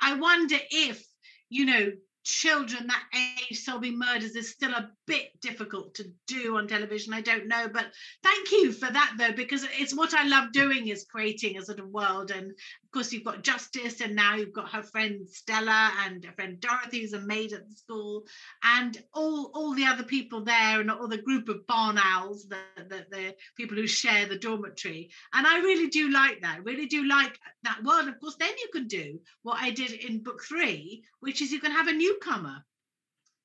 i 0.01 0.13
wonder 0.15 0.57
if 0.71 1.03
you 1.49 1.65
know 1.65 1.91
children 2.23 2.87
that 2.87 3.03
age 3.15 3.59
solving 3.59 3.97
murders 3.97 4.35
is 4.35 4.51
still 4.51 4.71
a 4.73 4.91
bit 5.07 5.29
difficult 5.41 5.93
to 5.95 6.05
do 6.27 6.57
on 6.57 6.67
television 6.67 7.13
i 7.13 7.21
don't 7.21 7.47
know 7.47 7.67
but 7.67 7.87
thank 8.23 8.51
you 8.51 8.71
for 8.71 8.91
that 8.91 9.13
though 9.17 9.31
because 9.31 9.65
it's 9.79 9.95
what 9.95 10.13
i 10.13 10.27
love 10.27 10.51
doing 10.51 10.87
is 10.87 11.05
creating 11.09 11.57
a 11.57 11.65
sort 11.65 11.79
of 11.79 11.87
world 11.87 12.29
and 12.29 12.51
of 12.91 12.93
course 12.93 13.13
you've 13.13 13.23
got 13.23 13.41
justice 13.41 14.01
and 14.01 14.13
now 14.13 14.35
you've 14.35 14.51
got 14.51 14.69
her 14.69 14.83
friend 14.83 15.25
stella 15.29 15.93
and 16.03 16.25
her 16.25 16.33
friend 16.33 16.59
dorothy 16.59 16.99
who's 16.99 17.13
a 17.13 17.21
maid 17.21 17.53
at 17.53 17.65
the 17.65 17.73
school 17.73 18.25
and 18.63 19.01
all 19.13 19.49
all 19.53 19.73
the 19.73 19.85
other 19.85 20.03
people 20.03 20.43
there 20.43 20.81
and 20.81 20.91
all 20.91 21.07
the 21.07 21.21
group 21.21 21.47
of 21.47 21.65
barn 21.67 21.97
owls 21.97 22.49
the, 22.49 22.57
the, 22.89 23.05
the 23.09 23.33
people 23.55 23.77
who 23.77 23.87
share 23.87 24.25
the 24.25 24.37
dormitory. 24.37 25.09
And 25.33 25.47
i 25.47 25.59
really 25.59 25.87
do 25.87 26.09
like 26.09 26.41
that 26.41 26.65
really 26.65 26.85
do 26.85 27.05
like 27.05 27.39
that 27.63 27.81
world. 27.85 28.09
Of 28.09 28.19
course 28.19 28.35
then 28.37 28.51
you 28.59 28.67
can 28.73 28.87
do 28.87 29.21
what 29.43 29.61
i 29.61 29.71
did 29.71 29.93
in 29.93 30.21
book 30.21 30.43
three 30.43 31.05
which 31.21 31.41
is 31.41 31.53
you 31.53 31.61
can 31.61 31.71
have 31.71 31.87
a 31.87 31.93
newcomer. 31.93 32.57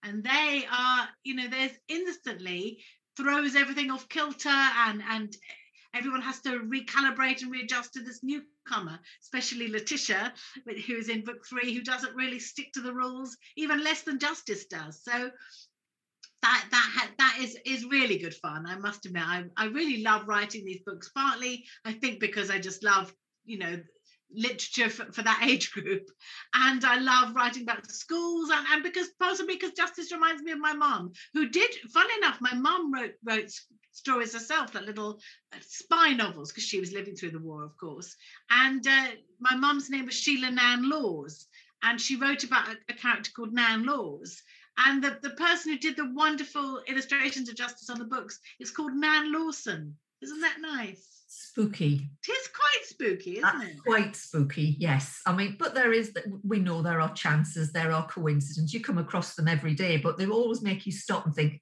And 0.02 0.24
they 0.24 0.66
are 0.68 1.08
you 1.22 1.36
know 1.36 1.46
there's 1.48 1.78
instantly 1.88 2.82
throws 3.16 3.54
everything 3.54 3.92
off 3.92 4.08
kilter 4.08 4.48
and 4.48 5.04
and 5.08 5.36
everyone 5.96 6.22
has 6.22 6.40
to 6.42 6.60
recalibrate 6.60 7.42
and 7.42 7.50
readjust 7.50 7.94
to 7.94 8.00
this 8.02 8.20
newcomer, 8.22 8.98
especially 9.22 9.68
Letitia, 9.68 10.32
who's 10.86 11.08
in 11.08 11.24
book 11.24 11.46
three, 11.48 11.74
who 11.74 11.82
doesn't 11.82 12.14
really 12.14 12.38
stick 12.38 12.72
to 12.72 12.80
the 12.80 12.92
rules, 12.92 13.36
even 13.56 13.82
less 13.82 14.02
than 14.02 14.18
Justice 14.18 14.66
does. 14.66 15.02
So 15.02 15.30
that 16.42 16.64
that 16.70 17.10
that 17.18 17.38
is 17.40 17.56
is 17.64 17.86
really 17.86 18.18
good 18.18 18.34
fun. 18.34 18.66
I 18.66 18.76
must 18.76 19.06
admit, 19.06 19.22
I 19.24 19.44
I 19.56 19.66
really 19.66 20.02
love 20.02 20.28
writing 20.28 20.64
these 20.64 20.82
books. 20.84 21.10
Partly, 21.14 21.64
I 21.84 21.92
think 21.92 22.20
because 22.20 22.50
I 22.50 22.58
just 22.58 22.84
love 22.84 23.12
you 23.44 23.58
know 23.58 23.80
literature 24.34 24.90
for, 24.90 25.10
for, 25.12 25.22
that 25.22 25.40
age 25.44 25.70
group 25.70 26.10
and 26.52 26.84
i 26.84 26.98
love 26.98 27.32
writing 27.36 27.62
about 27.62 27.88
schools 27.88 28.50
and, 28.50 28.66
and 28.72 28.82
because 28.82 29.06
possibly 29.20 29.54
because 29.54 29.70
justice 29.70 30.10
reminds 30.10 30.42
me 30.42 30.50
of 30.50 30.58
my 30.58 30.72
mom 30.72 31.12
who 31.32 31.48
did 31.48 31.72
fun 31.94 32.06
enough 32.18 32.36
my 32.40 32.52
mom 32.52 32.92
wrote 32.92 33.12
wrote 33.24 33.52
stories 33.96 34.34
herself 34.34 34.74
like 34.74 34.84
little 34.84 35.18
uh, 35.54 35.58
spy 35.66 36.12
novels 36.12 36.52
because 36.52 36.64
she 36.64 36.80
was 36.80 36.92
living 36.92 37.16
through 37.16 37.30
the 37.30 37.38
war 37.38 37.64
of 37.64 37.76
course 37.76 38.14
and 38.50 38.86
uh, 38.86 39.08
my 39.40 39.54
mum's 39.56 39.88
name 39.90 40.06
was 40.06 40.14
sheila 40.14 40.50
nan 40.50 40.88
laws 40.88 41.46
and 41.82 42.00
she 42.00 42.16
wrote 42.16 42.44
about 42.44 42.68
a, 42.68 42.76
a 42.90 42.94
character 42.94 43.30
called 43.34 43.52
nan 43.52 43.84
laws 43.84 44.42
and 44.86 45.02
the, 45.02 45.18
the 45.22 45.30
person 45.30 45.72
who 45.72 45.78
did 45.78 45.96
the 45.96 46.12
wonderful 46.14 46.82
illustrations 46.88 47.48
of 47.48 47.56
justice 47.56 47.88
on 47.88 47.98
the 47.98 48.04
books 48.04 48.38
is 48.60 48.70
called 48.70 48.92
nan 48.94 49.32
lawson 49.32 49.94
isn't 50.22 50.40
that 50.40 50.58
nice 50.60 51.16
spooky. 51.28 52.08
It 52.26 52.30
is 52.30 52.48
quite 52.48 52.84
spooky, 52.84 53.38
isn't 53.38 53.42
That's 53.42 53.64
it? 53.64 53.82
Quite 53.84 54.16
spooky, 54.16 54.76
yes. 54.78 55.20
I 55.26 55.34
mean, 55.34 55.56
but 55.58 55.74
there 55.74 55.92
is, 55.92 56.12
that 56.12 56.24
we 56.44 56.58
know 56.58 56.82
there 56.82 57.00
are 57.00 57.12
chances, 57.14 57.72
there 57.72 57.92
are 57.92 58.06
coincidences. 58.06 58.72
You 58.72 58.80
come 58.80 58.98
across 58.98 59.34
them 59.34 59.48
every 59.48 59.74
day, 59.74 59.96
but 59.96 60.18
they 60.18 60.26
always 60.26 60.62
make 60.62 60.86
you 60.86 60.92
stop 60.92 61.26
and 61.26 61.34
think, 61.34 61.60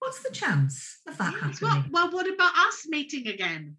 what's 0.00 0.22
the 0.22 0.34
chance 0.34 0.98
of 1.06 1.16
that 1.18 1.32
yes, 1.32 1.60
happening? 1.60 1.90
Well, 1.92 2.08
well, 2.08 2.12
what 2.12 2.32
about 2.32 2.52
us 2.66 2.86
meeting 2.88 3.28
again? 3.28 3.76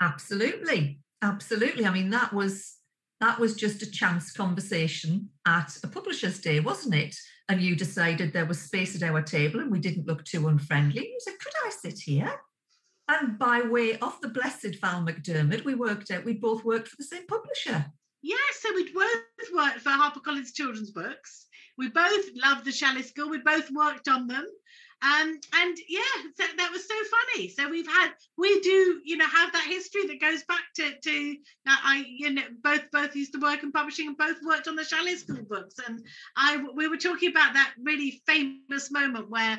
Absolutely. 0.00 1.00
Absolutely. 1.22 1.86
I 1.86 1.92
mean, 1.92 2.10
that 2.10 2.32
was 2.32 2.76
that 3.20 3.38
was 3.38 3.54
just 3.54 3.82
a 3.82 3.90
chance 3.90 4.32
conversation 4.32 5.28
at 5.46 5.76
a 5.84 5.88
publisher's 5.88 6.40
day, 6.40 6.58
wasn't 6.60 6.94
it? 6.94 7.14
And 7.50 7.60
you 7.60 7.76
decided 7.76 8.32
there 8.32 8.46
was 8.46 8.60
space 8.60 8.96
at 8.96 9.02
our 9.02 9.20
table 9.20 9.60
and 9.60 9.70
we 9.70 9.78
didn't 9.78 10.06
look 10.06 10.24
too 10.24 10.48
unfriendly. 10.48 11.02
You 11.02 11.18
said, 11.20 11.38
Could 11.38 11.52
I 11.66 11.70
sit 11.70 11.98
here? 11.98 12.32
And 13.08 13.38
by 13.38 13.60
way 13.62 13.98
of 13.98 14.20
the 14.22 14.28
blessed 14.28 14.76
Val 14.80 15.04
McDermid, 15.04 15.64
we 15.64 15.74
worked 15.74 16.10
out 16.10 16.24
we 16.24 16.34
both 16.34 16.64
worked 16.64 16.88
for 16.88 16.96
the 16.96 17.04
same 17.04 17.26
publisher. 17.26 17.86
Yeah, 18.22 18.36
so 18.52 18.72
we'd 18.74 18.94
both 18.94 19.54
worked 19.54 19.80
for 19.80 19.90
HarperCollins 19.90 20.54
children's 20.54 20.90
books. 20.90 21.46
We 21.76 21.88
both 21.88 22.24
loved 22.36 22.64
the 22.64 22.72
Chalet 22.72 23.02
School. 23.02 23.28
We 23.28 23.38
both 23.38 23.70
worked 23.70 24.08
on 24.08 24.28
them. 24.28 24.46
Um, 25.02 25.40
and 25.54 25.78
yeah, 25.88 26.00
so 26.36 26.44
that 26.56 26.70
was 26.70 26.86
so 26.86 26.94
funny. 27.10 27.48
So 27.48 27.70
we've 27.70 27.86
had, 27.86 28.10
we 28.36 28.60
do, 28.60 29.00
you 29.04 29.16
know, 29.16 29.26
have 29.26 29.52
that 29.52 29.66
history 29.66 30.06
that 30.06 30.20
goes 30.20 30.42
back 30.44 30.62
to, 30.76 30.92
to 31.02 31.36
I, 31.66 32.04
you 32.06 32.30
know, 32.30 32.42
both 32.62 32.82
both 32.92 33.16
used 33.16 33.32
to 33.32 33.40
work 33.40 33.62
in 33.62 33.72
publishing 33.72 34.08
and 34.08 34.16
both 34.16 34.36
worked 34.46 34.68
on 34.68 34.76
the 34.76 34.84
Chalet 34.84 35.16
School 35.16 35.44
books. 35.48 35.76
And 35.86 36.04
I, 36.36 36.62
we 36.74 36.88
were 36.88 36.98
talking 36.98 37.30
about 37.30 37.54
that 37.54 37.72
really 37.82 38.22
famous 38.26 38.90
moment 38.90 39.30
where 39.30 39.58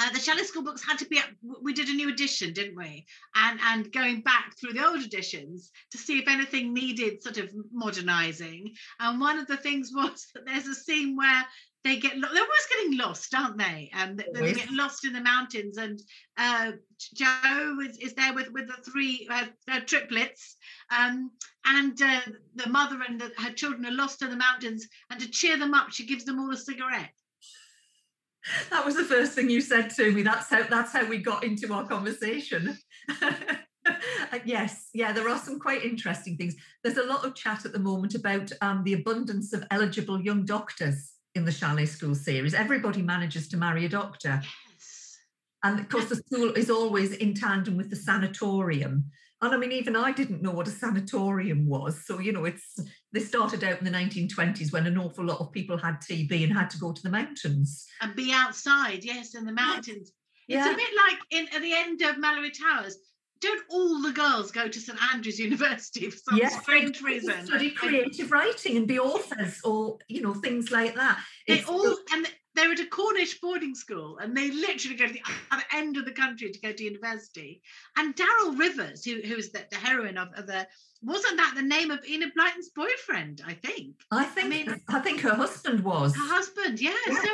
uh, 0.00 0.10
the 0.12 0.20
Chalet 0.20 0.44
School 0.44 0.62
books 0.62 0.84
had 0.86 0.98
to 0.98 1.06
be. 1.06 1.18
up. 1.18 1.26
We 1.62 1.74
did 1.74 1.88
a 1.88 1.94
new 1.94 2.08
edition, 2.08 2.52
didn't 2.52 2.76
we? 2.76 3.06
And 3.34 3.58
and 3.62 3.92
going 3.92 4.20
back 4.22 4.54
through 4.58 4.74
the 4.74 4.86
old 4.86 5.02
editions 5.02 5.72
to 5.90 5.98
see 5.98 6.18
if 6.18 6.28
anything 6.28 6.72
needed 6.72 7.22
sort 7.22 7.38
of 7.38 7.50
modernising. 7.72 8.74
And 9.00 9.20
one 9.20 9.38
of 9.38 9.46
the 9.46 9.56
things 9.56 9.90
was 9.94 10.28
that 10.34 10.46
there's 10.46 10.68
a 10.68 10.74
scene 10.74 11.16
where 11.16 11.44
they 11.88 11.96
get 11.96 12.12
they're 12.20 12.30
always 12.30 12.66
getting 12.70 12.98
lost, 12.98 13.34
aren't 13.34 13.58
they? 13.58 13.90
And 13.94 14.20
um, 14.20 14.26
they 14.34 14.52
get 14.52 14.70
lost 14.70 15.04
in 15.04 15.12
the 15.12 15.20
mountains. 15.20 15.78
And 15.78 16.00
uh, 16.36 16.72
Jo 17.14 17.78
is, 17.88 17.96
is 17.98 18.14
there 18.14 18.34
with 18.34 18.50
with 18.52 18.68
the 18.68 18.90
three 18.90 19.26
uh, 19.30 19.46
uh, 19.70 19.80
triplets, 19.80 20.56
um, 20.96 21.30
and 21.66 22.00
uh, 22.00 22.20
the 22.54 22.68
mother 22.68 22.98
and 23.08 23.20
the, 23.20 23.32
her 23.38 23.52
children 23.52 23.86
are 23.86 23.96
lost 23.96 24.22
in 24.22 24.30
the 24.30 24.36
mountains. 24.36 24.86
And 25.10 25.20
to 25.20 25.28
cheer 25.28 25.58
them 25.58 25.74
up, 25.74 25.90
she 25.90 26.06
gives 26.06 26.24
them 26.24 26.38
all 26.38 26.52
a 26.52 26.56
cigarette 26.56 27.10
that 28.70 28.84
was 28.84 28.96
the 28.96 29.04
first 29.04 29.32
thing 29.32 29.50
you 29.50 29.60
said 29.60 29.90
to 29.90 30.12
me. 30.12 30.22
That's 30.22 30.48
how 30.48 30.62
that's 30.64 30.92
how 30.92 31.06
we 31.06 31.18
got 31.18 31.44
into 31.44 31.72
our 31.72 31.86
conversation. 31.86 32.78
yes, 34.44 34.88
yeah, 34.94 35.12
there 35.12 35.28
are 35.28 35.38
some 35.38 35.58
quite 35.58 35.84
interesting 35.84 36.36
things. 36.36 36.54
There's 36.82 36.96
a 36.96 37.06
lot 37.06 37.24
of 37.24 37.34
chat 37.34 37.64
at 37.64 37.72
the 37.72 37.78
moment 37.78 38.14
about 38.14 38.50
um, 38.60 38.84
the 38.84 38.94
abundance 38.94 39.52
of 39.52 39.64
eligible 39.70 40.20
young 40.20 40.44
doctors 40.44 41.17
in 41.38 41.44
the 41.44 41.52
Chalet 41.52 41.86
School 41.86 42.14
series. 42.14 42.52
Everybody 42.52 43.00
manages 43.00 43.48
to 43.48 43.56
marry 43.56 43.86
a 43.86 43.88
doctor. 43.88 44.42
Yes. 44.42 45.18
And 45.62 45.80
of 45.80 45.88
course, 45.88 46.06
the 46.06 46.16
school 46.16 46.52
is 46.52 46.68
always 46.68 47.12
in 47.12 47.32
tandem 47.32 47.76
with 47.76 47.88
the 47.88 47.96
sanatorium. 47.96 49.04
And 49.40 49.54
I 49.54 49.56
mean, 49.56 49.70
even 49.70 49.94
I 49.94 50.10
didn't 50.10 50.42
know 50.42 50.50
what 50.50 50.66
a 50.66 50.72
sanatorium 50.72 51.68
was. 51.68 52.04
So, 52.04 52.18
you 52.18 52.32
know, 52.32 52.44
it's 52.44 52.80
they 53.12 53.20
started 53.20 53.62
out 53.62 53.78
in 53.78 53.84
the 53.84 53.90
1920s 53.90 54.72
when 54.72 54.86
an 54.86 54.98
awful 54.98 55.24
lot 55.24 55.38
of 55.40 55.52
people 55.52 55.78
had 55.78 56.00
TB 56.00 56.42
and 56.42 56.52
had 56.52 56.70
to 56.70 56.78
go 56.78 56.92
to 56.92 57.02
the 57.02 57.10
mountains. 57.10 57.86
And 58.00 58.16
be 58.16 58.32
outside, 58.32 59.04
yes, 59.04 59.36
in 59.36 59.44
the 59.44 59.52
mountains. 59.52 60.12
Yeah. 60.48 60.58
It's 60.58 60.74
a 60.74 60.76
bit 60.76 60.90
like 61.06 61.18
in 61.30 61.54
at 61.54 61.62
the 61.62 61.72
end 61.72 62.02
of 62.02 62.16
Malory 62.16 62.50
Towers. 62.52 62.98
Don't 63.40 63.62
all 63.70 64.02
the 64.02 64.12
girls 64.12 64.50
go 64.50 64.68
to 64.68 64.80
St 64.80 64.98
Andrews 65.12 65.38
University 65.38 66.10
for 66.10 66.16
some 66.16 66.38
yes, 66.38 66.60
strange 66.62 67.00
reason? 67.02 67.46
Study 67.46 67.70
creative 67.70 68.32
writing 68.32 68.76
and 68.76 68.86
be 68.86 68.98
authors 68.98 69.60
or 69.64 69.98
you 70.08 70.22
know 70.22 70.34
things 70.34 70.70
like 70.70 70.94
that. 70.94 71.18
They 71.46 71.60
it's, 71.60 71.68
all 71.68 71.96
and 72.12 72.26
they're 72.58 72.72
at 72.72 72.80
a 72.80 72.86
Cornish 72.86 73.40
boarding 73.40 73.74
school 73.74 74.18
and 74.18 74.36
they 74.36 74.50
literally 74.50 74.96
go 74.96 75.06
to 75.06 75.12
the 75.12 75.22
other 75.52 75.62
end 75.72 75.96
of 75.96 76.04
the 76.04 76.10
country 76.10 76.50
to 76.50 76.60
go 76.60 76.72
to 76.72 76.84
university. 76.84 77.62
And 77.96 78.14
Darrell 78.16 78.52
Rivers, 78.52 79.04
who, 79.04 79.20
who 79.24 79.36
was 79.36 79.50
the, 79.52 79.64
the 79.70 79.76
heroine 79.76 80.18
of, 80.18 80.28
of, 80.34 80.48
the, 80.48 80.66
wasn't 81.02 81.36
that 81.36 81.52
the 81.54 81.62
name 81.62 81.92
of 81.92 82.04
Enid 82.04 82.32
Blyton's 82.34 82.70
boyfriend? 82.70 83.42
I 83.46 83.54
think. 83.54 83.94
I 84.10 84.24
think. 84.24 84.46
I, 84.46 84.48
mean, 84.48 84.80
I 84.88 84.98
think 84.98 85.20
her 85.20 85.34
husband 85.34 85.84
was. 85.84 86.16
Her 86.16 86.34
husband, 86.34 86.80
yeah. 86.80 86.94
yeah. 87.06 87.22
So 87.22 87.28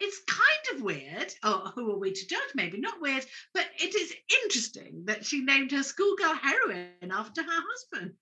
it's 0.00 0.20
kind 0.28 0.76
of 0.76 0.82
weird. 0.82 1.32
Oh, 1.42 1.72
who 1.74 1.90
are 1.92 1.98
we 1.98 2.12
to 2.12 2.26
judge? 2.26 2.40
Maybe 2.54 2.78
not 2.78 3.00
weird, 3.00 3.24
but 3.54 3.66
it 3.78 3.94
is 3.94 4.12
interesting 4.44 5.04
that 5.06 5.24
she 5.24 5.42
named 5.42 5.72
her 5.72 5.82
schoolgirl 5.82 6.34
heroine 6.34 7.10
after 7.10 7.42
her 7.42 7.48
husband. 7.48 8.12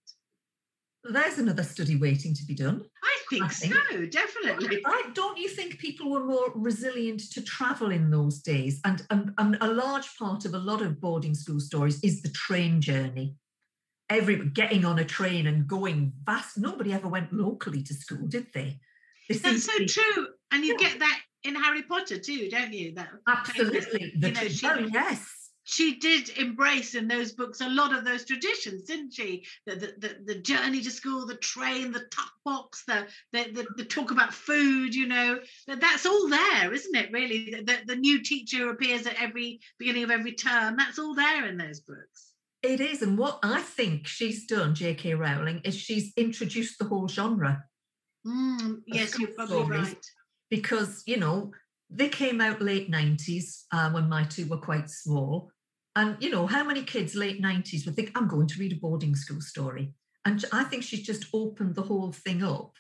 There's 1.05 1.39
another 1.39 1.65
study 1.65 1.97
waiting 1.97 2.33
to 2.35 2.45
be 2.47 2.55
done. 2.55 2.83
I 3.03 3.19
think, 3.29 3.45
I 3.45 3.49
think. 3.49 3.75
so, 3.75 4.07
definitely. 4.07 4.81
I, 4.87 5.11
don't 5.13 5.37
you 5.37 5.49
think 5.49 5.79
people 5.79 6.11
were 6.11 6.25
more 6.25 6.51
resilient 6.55 7.21
to 7.33 7.43
travel 7.43 7.91
in 7.91 8.11
those 8.11 8.41
days? 8.41 8.81
And, 8.87 9.03
and, 9.11 9.33
and 9.37 9.59
a 9.61 9.71
large 9.71 10.17
part 10.19 10.47
of 10.47 10.55
a 10.55 10.59
lot 10.59 10.81
of 10.81 11.01
boarding 11.01 11.35
school 11.35 11.61
stories 11.61 12.03
is 12.03 12.23
the 12.23 12.31
train 12.31 12.81
journey. 12.81 13.35
Every 14.09 14.49
getting 14.49 14.87
on 14.87 14.99
a 14.99 15.05
train 15.05 15.47
and 15.47 15.67
going 15.67 16.13
fast. 16.25 16.57
Nobody 16.57 16.93
ever 16.93 17.09
went 17.09 17.33
locally 17.33 17.83
to 17.83 17.95
school, 17.95 18.27
did 18.27 18.47
they? 18.55 18.79
they 19.29 19.37
That's 19.37 19.65
so 19.65 19.79
be, 19.79 19.87
true. 19.87 20.29
And 20.53 20.65
you 20.65 20.77
yeah. 20.79 20.89
get 20.89 20.99
that 21.01 21.21
in 21.45 21.55
Harry 21.55 21.83
Potter 21.83 22.19
too, 22.19 22.49
don't 22.51 22.73
you? 22.73 22.95
That 22.95 23.09
absolutely. 23.29 24.13
The, 24.19 24.29
you 24.29 24.35
know, 24.35 24.49
she, 24.49 24.67
oh, 24.67 24.89
yes 24.93 25.45
she 25.65 25.97
did 25.97 26.29
embrace 26.39 26.95
in 26.95 27.09
those 27.09 27.33
books 27.33 27.61
a 27.61 27.69
lot 27.69 27.95
of 27.95 28.05
those 28.05 28.25
traditions, 28.25 28.85
didn't 28.85 29.13
she? 29.13 29.45
The 29.67 29.75
the, 29.75 29.95
the, 29.99 30.17
the 30.27 30.35
journey 30.41 30.83
to 30.83 30.91
school, 30.91 31.27
the 31.27 31.37
train, 31.37 31.91
the 31.91 32.05
tuck 32.11 32.33
box, 32.45 32.85
the, 32.87 33.07
the 33.33 33.51
the, 33.51 33.67
the 33.79 33.85
talk 33.85 34.11
about 34.11 34.33
food. 34.33 34.95
You 34.95 35.09
know, 35.09 35.41
that, 35.67 35.81
that's 35.81 36.07
all 36.07 36.29
there, 36.29 36.73
isn't 36.73 36.95
it? 36.95 37.11
Really, 37.13 37.51
the, 37.51 37.63
the, 37.63 37.79
the 37.87 37.97
new 37.97 38.23
teacher 38.23 38.71
appears 38.71 39.07
at 39.07 39.21
every 39.21 39.61
beginning 39.79 40.05
of 40.05 40.11
every 40.11 40.33
term. 40.33 40.77
That's 40.77 40.99
all 40.99 41.15
there 41.15 41.47
in 41.47 41.57
those 41.57 41.81
books. 41.81 42.33
It 42.63 42.81
is, 42.81 43.03
and 43.03 43.19
what 43.19 43.41
I 43.43 43.61
think 43.61 44.07
she's 44.07 44.47
done, 44.47 44.75
J.K. 44.75 45.15
Rowling, 45.15 45.61
is 45.65 45.75
she's 45.75 46.13
introduced 46.17 46.79
the 46.79 46.87
whole 46.87 47.09
genre. 47.09 47.65
Mm, 48.27 48.81
yes, 48.87 49.19
you're 49.19 49.29
probably 49.29 49.63
right. 49.65 50.07
Because 50.51 51.03
you 51.07 51.17
know 51.17 51.53
they 51.91 52.09
came 52.09 52.41
out 52.41 52.61
late 52.61 52.91
90s 52.91 53.65
uh, 53.73 53.91
when 53.91 54.09
my 54.09 54.25
two 54.25 54.47
were 54.47 54.59
quite 54.59 54.91
small 54.91 55.51
and, 55.97 56.17
you 56.21 56.31
know, 56.31 56.47
how 56.47 56.65
many 56.65 56.83
kids 56.83 57.15
late 57.15 57.41
90s 57.41 57.87
would 57.87 57.95
think, 57.95 58.11
I'm 58.15 58.27
going 58.27 58.49
to 58.49 58.59
read 58.59 58.73
a 58.73 58.77
boarding 58.77 59.15
school 59.15 59.41
story? 59.41 59.95
And 60.25 60.45
I 60.53 60.65
think 60.65 60.83
she's 60.83 61.07
just 61.07 61.27
opened 61.33 61.75
the 61.75 61.83
whole 61.83 62.13
thing 62.13 62.43
up 62.43 62.73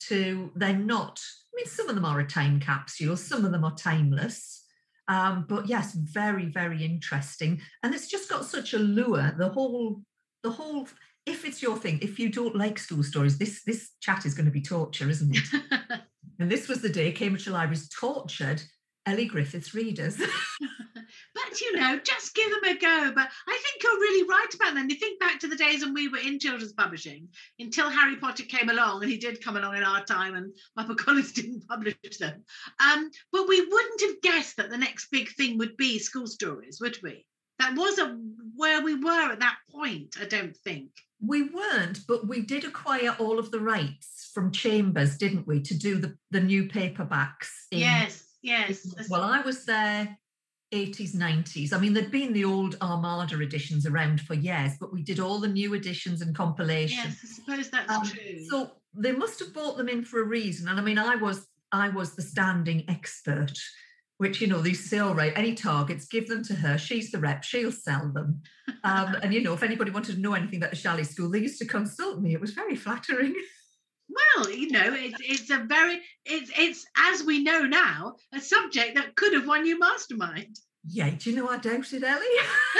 to 0.00 0.50
they're 0.56 0.72
not, 0.72 1.20
I 1.20 1.54
mean, 1.54 1.66
some 1.66 1.88
of 1.88 1.94
them 1.94 2.04
are 2.04 2.20
a 2.20 2.26
time 2.26 2.58
capsule, 2.58 3.16
some 3.16 3.44
of 3.44 3.52
them 3.52 3.64
are 3.64 3.74
timeless. 3.76 4.64
Um, 5.06 5.46
but 5.48 5.68
yes, 5.68 5.92
very, 5.92 6.46
very 6.46 6.84
interesting. 6.84 7.60
And 7.82 7.94
it's 7.94 8.08
just 8.08 8.28
got 8.28 8.44
such 8.44 8.74
a 8.74 8.78
lure. 8.78 9.34
The 9.38 9.48
whole, 9.48 10.02
the 10.42 10.50
whole, 10.50 10.88
if 11.26 11.44
it's 11.44 11.62
your 11.62 11.76
thing, 11.76 12.00
if 12.02 12.18
you 12.18 12.28
don't 12.28 12.56
like 12.56 12.78
school 12.78 13.02
stories, 13.02 13.38
this 13.38 13.62
this 13.64 13.90
chat 14.00 14.26
is 14.26 14.34
going 14.34 14.46
to 14.46 14.52
be 14.52 14.62
torture, 14.62 15.08
isn't 15.08 15.36
it? 15.36 16.00
and 16.38 16.50
this 16.50 16.68
was 16.68 16.80
the 16.80 16.88
day 16.88 17.12
Cambridge 17.12 17.48
Libraries 17.48 17.88
tortured 17.88 18.62
Elly 19.06 19.26
Griffiths 19.26 19.74
readers. 19.74 20.16
but 21.34 21.60
you 21.60 21.76
know, 21.76 21.98
just 22.04 22.34
give 22.34 22.50
them 22.50 22.76
a 22.76 22.78
go. 22.78 23.12
But 23.14 23.28
I 23.48 23.60
think 23.62 23.82
you're 23.82 23.92
really 23.92 24.28
right 24.28 24.54
about. 24.54 24.76
And 24.76 24.90
you 24.90 24.98
think 24.98 25.18
back 25.18 25.40
to 25.40 25.48
the 25.48 25.56
days 25.56 25.82
when 25.82 25.94
we 25.94 26.08
were 26.08 26.18
in 26.18 26.38
children's 26.38 26.74
publishing 26.74 27.28
until 27.58 27.90
Harry 27.90 28.16
Potter 28.16 28.44
came 28.44 28.68
along, 28.68 29.02
and 29.02 29.10
he 29.10 29.18
did 29.18 29.42
come 29.42 29.56
along 29.56 29.76
in 29.76 29.82
our 29.82 30.04
time, 30.04 30.34
and 30.34 30.52
Papa 30.76 30.94
HarperCollins 30.94 31.34
didn't 31.34 31.66
publish 31.66 31.94
them. 32.20 32.44
Um, 32.80 33.10
but 33.32 33.48
we 33.48 33.60
wouldn't 33.60 34.00
have 34.02 34.20
guessed 34.22 34.58
that 34.58 34.70
the 34.70 34.78
next 34.78 35.10
big 35.10 35.30
thing 35.30 35.58
would 35.58 35.76
be 35.76 35.98
school 35.98 36.26
stories, 36.26 36.78
would 36.80 36.98
we? 37.02 37.24
that 37.58 37.76
wasn't 37.76 38.34
where 38.56 38.82
we 38.82 38.94
were 38.94 39.32
at 39.32 39.40
that 39.40 39.56
point, 39.70 40.16
I 40.20 40.26
don't 40.26 40.56
think. 40.58 40.90
We 41.20 41.42
weren't, 41.42 42.06
but 42.06 42.28
we 42.28 42.42
did 42.42 42.64
acquire 42.64 43.16
all 43.18 43.38
of 43.38 43.50
the 43.50 43.60
rights 43.60 44.30
from 44.32 44.52
Chambers, 44.52 45.16
didn't 45.16 45.46
we, 45.46 45.60
to 45.62 45.76
do 45.76 45.98
the, 45.98 46.16
the 46.30 46.40
new 46.40 46.68
paperbacks? 46.68 47.48
In, 47.70 47.80
yes, 47.80 48.24
yes. 48.42 48.86
Well, 49.10 49.22
I 49.22 49.40
was 49.40 49.64
there 49.64 50.16
80s, 50.72 51.16
90s. 51.16 51.72
I 51.72 51.78
mean, 51.78 51.94
there'd 51.94 52.10
been 52.10 52.32
the 52.32 52.44
old 52.44 52.76
Armada 52.82 53.40
editions 53.40 53.86
around 53.86 54.20
for 54.20 54.34
years, 54.34 54.72
but 54.78 54.92
we 54.92 55.02
did 55.02 55.18
all 55.18 55.38
the 55.38 55.48
new 55.48 55.74
editions 55.74 56.20
and 56.20 56.34
compilations. 56.34 57.04
Yes, 57.04 57.18
I 57.24 57.26
suppose 57.26 57.70
that's 57.70 57.92
um, 57.92 58.06
true. 58.06 58.44
So 58.50 58.72
they 58.94 59.12
must 59.12 59.38
have 59.40 59.54
bought 59.54 59.76
them 59.76 59.88
in 59.88 60.04
for 60.04 60.20
a 60.20 60.24
reason. 60.26 60.68
And 60.68 60.78
I 60.78 60.82
mean, 60.82 60.98
I 60.98 61.16
was 61.16 61.46
I 61.72 61.88
was 61.88 62.14
the 62.14 62.22
standing 62.22 62.84
expert, 62.88 63.52
which 64.18 64.40
you 64.40 64.46
know 64.46 64.60
they 64.60 64.74
say, 64.74 64.98
all 64.98 65.14
right, 65.14 65.32
any 65.36 65.54
targets, 65.54 66.06
give 66.06 66.28
them 66.28 66.44
to 66.44 66.54
her. 66.54 66.76
She's 66.76 67.10
the 67.10 67.18
rep. 67.18 67.42
She'll 67.42 67.72
sell 67.72 68.10
them. 68.12 68.42
Um, 68.84 69.16
and 69.22 69.32
you 69.32 69.42
know, 69.42 69.54
if 69.54 69.62
anybody 69.62 69.90
wanted 69.90 70.16
to 70.16 70.20
know 70.20 70.34
anything 70.34 70.58
about 70.58 70.70
the 70.70 70.76
Chalet 70.76 71.04
School, 71.04 71.30
they 71.30 71.40
used 71.40 71.58
to 71.60 71.66
consult 71.66 72.20
me. 72.20 72.34
It 72.34 72.40
was 72.40 72.52
very 72.52 72.76
flattering. 72.76 73.34
Well, 74.36 74.50
you 74.50 74.70
know, 74.70 74.94
it's 74.94 75.20
it's 75.20 75.50
a 75.50 75.66
very 75.68 76.00
it's 76.24 76.50
it's 76.58 76.86
as 76.96 77.22
we 77.24 77.42
know 77.42 77.66
now 77.66 78.16
a 78.34 78.40
subject 78.40 78.94
that 78.94 79.14
could 79.16 79.34
have 79.34 79.46
won 79.46 79.66
you 79.66 79.78
mastermind. 79.78 80.58
Yeah, 80.86 81.10
do 81.10 81.30
you 81.30 81.36
know 81.36 81.48
I 81.48 81.58
doubt 81.58 81.92
it, 81.92 82.02
Elly? 82.02 82.24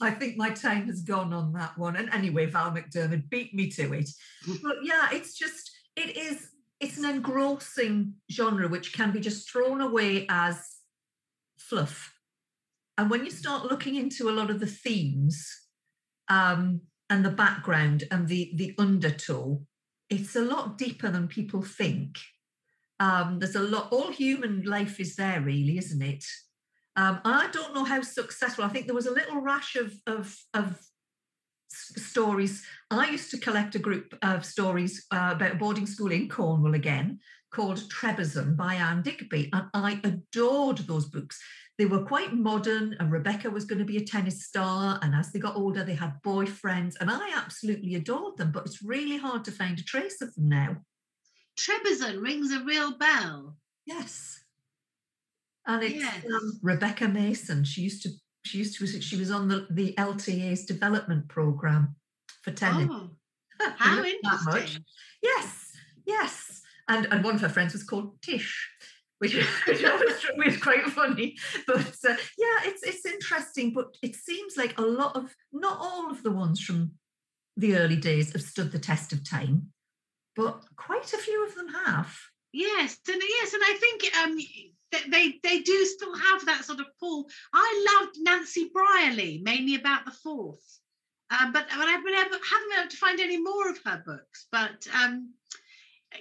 I 0.00 0.10
think 0.10 0.36
my 0.36 0.50
time 0.50 0.86
has 0.86 1.02
gone 1.02 1.32
on 1.32 1.52
that 1.54 1.76
one. 1.76 1.96
And 1.96 2.08
anyway, 2.10 2.46
Val 2.46 2.70
McDermid 2.70 3.28
beat 3.28 3.54
me 3.54 3.68
to 3.70 3.92
it. 3.94 4.08
But 4.62 4.76
yeah, 4.84 5.08
it's 5.10 5.36
just 5.36 5.72
it 5.96 6.16
is 6.16 6.50
it's 6.80 6.98
an 6.98 7.04
engrossing 7.04 8.14
genre 8.30 8.68
which 8.68 8.92
can 8.92 9.12
be 9.12 9.20
just 9.20 9.50
thrown 9.50 9.80
away 9.80 10.26
as 10.28 10.76
fluff. 11.58 12.12
And 12.98 13.10
when 13.10 13.24
you 13.24 13.30
start 13.30 13.66
looking 13.66 13.96
into 13.96 14.28
a 14.28 14.32
lot 14.32 14.50
of 14.50 14.60
the 14.60 14.66
themes, 14.66 15.66
um, 16.28 16.80
and 17.10 17.24
the 17.24 17.30
background 17.30 18.04
and 18.10 18.28
the 18.28 18.52
the 18.54 18.74
undertow 18.78 19.60
it's 20.08 20.36
a 20.36 20.40
lot 20.40 20.78
deeper 20.78 21.10
than 21.10 21.28
people 21.28 21.62
think 21.62 22.18
um, 22.98 23.38
there's 23.38 23.56
a 23.56 23.60
lot 23.60 23.92
all 23.92 24.10
human 24.10 24.62
life 24.62 24.98
is 25.00 25.16
there 25.16 25.40
really 25.40 25.78
isn't 25.78 26.02
it 26.02 26.24
um, 26.96 27.20
i 27.24 27.48
don't 27.52 27.74
know 27.74 27.84
how 27.84 28.00
successful 28.00 28.64
i 28.64 28.68
think 28.68 28.86
there 28.86 28.94
was 28.94 29.06
a 29.06 29.12
little 29.12 29.40
rash 29.40 29.76
of 29.76 29.94
of, 30.06 30.36
of 30.54 30.80
stories. 31.68 32.62
I 32.90 33.10
used 33.10 33.30
to 33.32 33.38
collect 33.38 33.74
a 33.74 33.80
group 33.80 34.16
of 34.22 34.44
stories 34.44 35.06
uh, 35.10 35.32
about 35.34 35.52
a 35.52 35.56
boarding 35.56 35.86
school 35.86 36.12
in 36.12 36.28
cornwall 36.28 36.74
again 36.74 37.18
called 37.52 37.78
trebizond 37.88 38.56
by 38.56 38.74
anne 38.74 39.02
digby 39.02 39.48
and 39.52 39.64
i 39.72 40.00
adored 40.04 40.78
those 40.78 41.06
books. 41.06 41.40
They 41.78 41.86
were 41.86 42.04
quite 42.04 42.32
modern 42.32 42.96
and 42.98 43.12
rebecca 43.12 43.50
was 43.50 43.66
going 43.66 43.78
to 43.78 43.84
be 43.84 43.98
a 43.98 44.04
tennis 44.04 44.44
star 44.44 44.98
and 45.02 45.14
as 45.14 45.30
they 45.30 45.38
got 45.38 45.56
older 45.56 45.84
they 45.84 45.94
had 45.94 46.22
boyfriends 46.24 46.94
and 47.00 47.10
i 47.10 47.30
absolutely 47.36 47.94
adored 47.94 48.36
them 48.36 48.50
but 48.52 48.66
it's 48.66 48.82
really 48.82 49.18
hard 49.18 49.44
to 49.44 49.52
find 49.52 49.78
a 49.78 49.84
trace 49.84 50.20
of 50.20 50.34
them 50.34 50.48
now. 50.48 50.76
Trebizond 51.58 52.22
rings 52.22 52.52
a 52.52 52.60
real 52.64 52.96
bell. 52.98 53.56
Yes. 53.86 54.44
And 55.66 55.82
it's 55.82 55.94
yes. 55.94 56.24
um, 56.24 56.58
rebecca 56.62 57.08
mason. 57.08 57.64
She 57.64 57.82
used 57.82 58.02
to 58.02 58.10
she 58.46 58.58
used 58.58 58.78
to 58.78 58.86
she 58.86 59.16
was 59.16 59.30
on 59.30 59.48
the, 59.48 59.66
the 59.70 59.94
lta's 59.98 60.64
development 60.64 61.28
program 61.28 61.94
for 62.42 62.52
tennis 62.52 62.88
oh, 62.90 63.10
how 63.76 64.02
interesting 64.02 64.84
yes 65.22 65.72
yes 66.06 66.62
and 66.88 67.06
and 67.10 67.24
one 67.24 67.34
of 67.34 67.40
her 67.40 67.48
friends 67.48 67.72
was 67.72 67.82
called 67.82 68.20
tish 68.22 68.68
which, 69.18 69.34
which 69.66 69.82
was 70.36 70.56
quite 70.62 70.84
funny. 70.84 71.36
But 71.66 71.96
uh, 72.08 72.16
yeah, 72.38 72.58
it's 72.64 72.82
it's 72.82 73.06
interesting. 73.06 73.72
But 73.72 73.96
it 74.02 74.14
seems 74.14 74.56
like 74.56 74.78
a 74.78 74.82
lot 74.82 75.16
of 75.16 75.34
not 75.52 75.78
all 75.80 76.10
of 76.10 76.22
the 76.22 76.30
ones 76.30 76.60
from 76.60 76.92
the 77.56 77.76
early 77.76 77.96
days 77.96 78.32
have 78.32 78.42
stood 78.42 78.72
the 78.72 78.78
test 78.78 79.12
of 79.12 79.28
time, 79.28 79.68
but 80.34 80.62
quite 80.76 81.12
a 81.12 81.18
few 81.18 81.46
of 81.46 81.54
them 81.54 81.68
have. 81.86 82.14
Yes, 82.52 82.98
and 83.08 83.22
yes, 83.22 83.52
and 83.52 83.62
I 83.64 83.74
think 83.74 84.16
um, 84.16 84.38
they 85.08 85.38
they 85.42 85.60
do 85.60 85.84
still 85.84 86.16
have 86.16 86.46
that 86.46 86.64
sort 86.64 86.80
of 86.80 86.86
pull. 86.98 87.28
I 87.52 88.00
loved 88.00 88.16
Nancy 88.20 88.70
Breary, 88.72 89.40
mainly 89.42 89.74
about 89.74 90.04
the 90.04 90.10
fourth, 90.10 90.80
um, 91.30 91.52
but 91.52 91.66
but 91.68 91.88
I've 91.88 92.04
been 92.04 92.14
able, 92.14 92.38
haven't 92.50 92.70
been 92.70 92.78
able 92.80 92.90
to 92.90 92.96
find 92.96 93.20
any 93.20 93.40
more 93.40 93.68
of 93.70 93.78
her 93.84 94.02
books. 94.04 94.46
But 94.52 94.86
um, 94.94 95.34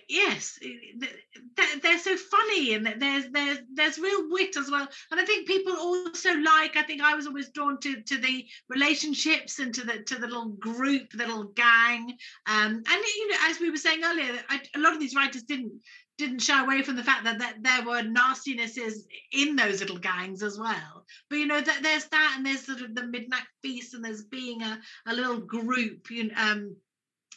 yes 0.09 0.57
they're 1.81 1.99
so 1.99 2.15
funny 2.17 2.73
and 2.73 2.85
there's 2.99 3.25
there's 3.31 3.59
there's 3.73 3.97
real 3.97 4.29
wit 4.29 4.55
as 4.57 4.69
well 4.69 4.87
and 5.11 5.19
i 5.19 5.25
think 5.25 5.47
people 5.47 5.73
also 5.73 6.33
like 6.35 6.75
i 6.75 6.83
think 6.83 7.01
i 7.01 7.15
was 7.15 7.27
always 7.27 7.49
drawn 7.49 7.79
to 7.79 8.01
to 8.03 8.17
the 8.17 8.45
relationships 8.69 9.59
and 9.59 9.73
to 9.73 9.85
the 9.85 10.03
to 10.03 10.15
the 10.15 10.27
little 10.27 10.49
group 10.49 11.09
the 11.11 11.25
little 11.25 11.51
gang 11.55 12.09
um 12.47 12.73
and 12.73 12.85
you 13.17 13.29
know 13.29 13.37
as 13.49 13.59
we 13.59 13.69
were 13.69 13.77
saying 13.77 14.01
earlier 14.03 14.33
I, 14.49 14.61
a 14.75 14.79
lot 14.79 14.93
of 14.93 14.99
these 14.99 15.15
writers 15.15 15.43
didn't 15.43 15.81
didn't 16.17 16.39
shy 16.39 16.63
away 16.63 16.81
from 16.81 16.95
the 16.95 17.03
fact 17.03 17.25
that, 17.25 17.39
that 17.39 17.57
there 17.61 17.85
were 17.85 18.01
nastinesses 18.01 19.05
in 19.31 19.55
those 19.55 19.81
little 19.81 19.97
gangs 19.97 20.43
as 20.43 20.57
well. 20.57 21.05
But 21.29 21.39
you 21.39 21.47
know 21.47 21.59
that 21.59 21.83
there's 21.83 22.05
that, 22.05 22.35
and 22.37 22.45
there's 22.45 22.65
sort 22.65 22.81
of 22.81 22.95
the 22.95 23.05
midnight 23.05 23.43
feast, 23.61 23.93
and 23.93 24.03
there's 24.03 24.23
being 24.23 24.61
a, 24.61 24.79
a 25.07 25.13
little 25.13 25.39
group, 25.39 26.09
you 26.09 26.27
know, 26.27 26.35
um, 26.37 26.75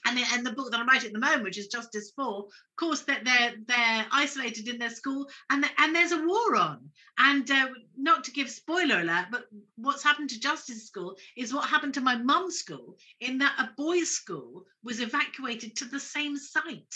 and, 0.09 0.18
and 0.33 0.47
the 0.47 0.53
book 0.53 0.71
that 0.71 0.81
I'm 0.81 0.87
writing 0.87 1.09
at 1.09 1.12
the 1.12 1.18
moment, 1.18 1.44
which 1.44 1.59
is 1.59 1.68
Justice 1.68 2.12
For, 2.14 2.44
of 2.44 2.77
course, 2.77 3.03
that 3.03 3.25
they're 3.25 3.55
they're 3.66 4.07
isolated 4.11 4.68
in 4.68 4.79
their 4.79 4.90
school, 4.90 5.29
and 5.51 5.62
the, 5.62 5.68
and 5.79 5.94
there's 5.94 6.12
a 6.12 6.27
war 6.27 6.57
on. 6.57 6.90
And 7.18 7.51
uh, 7.51 7.68
not 7.97 8.25
to 8.25 8.31
give 8.31 8.49
spoiler 8.49 9.01
alert, 9.01 9.27
but 9.31 9.44
what's 9.77 10.05
happened 10.05 10.31
to 10.31 10.40
Justice 10.40 10.87
School 10.87 11.16
is 11.37 11.53
what 11.53 11.68
happened 11.68 11.94
to 11.94 12.01
my 12.01 12.16
mum's 12.16 12.59
school, 12.59 12.97
in 13.21 13.38
that 13.38 13.57
a 13.59 13.71
boys' 13.77 14.11
school 14.11 14.64
was 14.83 15.01
evacuated 15.01 15.77
to 15.77 15.85
the 15.85 16.01
same 16.01 16.37
site. 16.37 16.94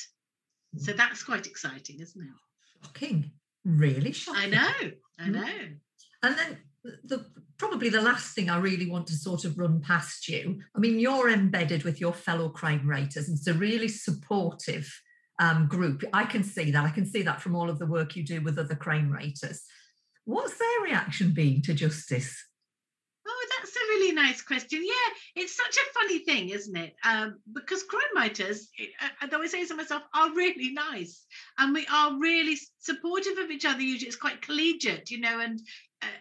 So 0.78 0.92
hmm. 0.92 0.98
that's 0.98 1.22
quite 1.22 1.46
exciting, 1.46 2.00
isn't 2.00 2.22
it? 2.22 2.84
Shocking, 2.84 3.30
really 3.64 4.12
shocking. 4.12 4.42
I 4.42 4.46
know, 4.46 4.90
I 5.18 5.24
hmm. 5.24 5.32
know. 5.32 5.68
And 6.24 6.38
then 6.38 6.58
the 6.84 7.26
probably 7.58 7.88
the 7.88 8.02
last 8.02 8.34
thing 8.34 8.50
I 8.50 8.58
really 8.58 8.90
want 8.90 9.06
to 9.08 9.14
sort 9.14 9.44
of 9.44 9.58
run 9.58 9.80
past 9.80 10.28
you. 10.28 10.60
I 10.74 10.78
mean, 10.78 10.98
you're 10.98 11.30
embedded 11.30 11.84
with 11.84 12.00
your 12.00 12.12
fellow 12.12 12.48
crime 12.48 12.88
writers, 12.88 13.28
and 13.28 13.38
it's 13.38 13.46
a 13.46 13.54
really 13.54 13.88
supportive 13.88 14.92
um, 15.38 15.68
group. 15.68 16.02
I 16.12 16.24
can 16.24 16.42
see 16.42 16.70
that. 16.70 16.84
I 16.84 16.90
can 16.90 17.06
see 17.06 17.22
that 17.22 17.40
from 17.40 17.54
all 17.54 17.70
of 17.70 17.78
the 17.78 17.86
work 17.86 18.16
you 18.16 18.24
do 18.24 18.40
with 18.40 18.58
other 18.58 18.74
crime 18.74 19.10
writers. 19.10 19.62
What's 20.24 20.58
their 20.58 20.80
reaction 20.84 21.34
been 21.34 21.62
to 21.62 21.74
justice? 21.74 22.36
Oh, 23.26 23.46
that's 23.56 23.76
a 23.76 23.88
really 23.90 24.12
nice 24.12 24.42
question. 24.42 24.82
Yeah, 24.84 25.42
it's 25.42 25.56
such 25.56 25.76
a 25.76 25.92
funny 26.00 26.18
thing, 26.20 26.48
isn't 26.48 26.76
it? 26.76 26.94
Um, 27.04 27.38
because 27.52 27.84
crime 27.84 28.02
writers, 28.16 28.68
though 28.78 29.28
I 29.30 29.34
always 29.34 29.52
say 29.52 29.64
to 29.66 29.74
myself, 29.76 30.02
are 30.14 30.34
really 30.34 30.72
nice, 30.72 31.24
and 31.58 31.72
we 31.72 31.86
are 31.92 32.18
really 32.18 32.58
supportive 32.80 33.38
of 33.38 33.50
each 33.50 33.64
other. 33.64 33.80
Usually, 33.80 34.08
it's 34.08 34.16
quite 34.16 34.42
collegiate, 34.42 35.10
you 35.10 35.20
know, 35.20 35.38
and 35.40 35.60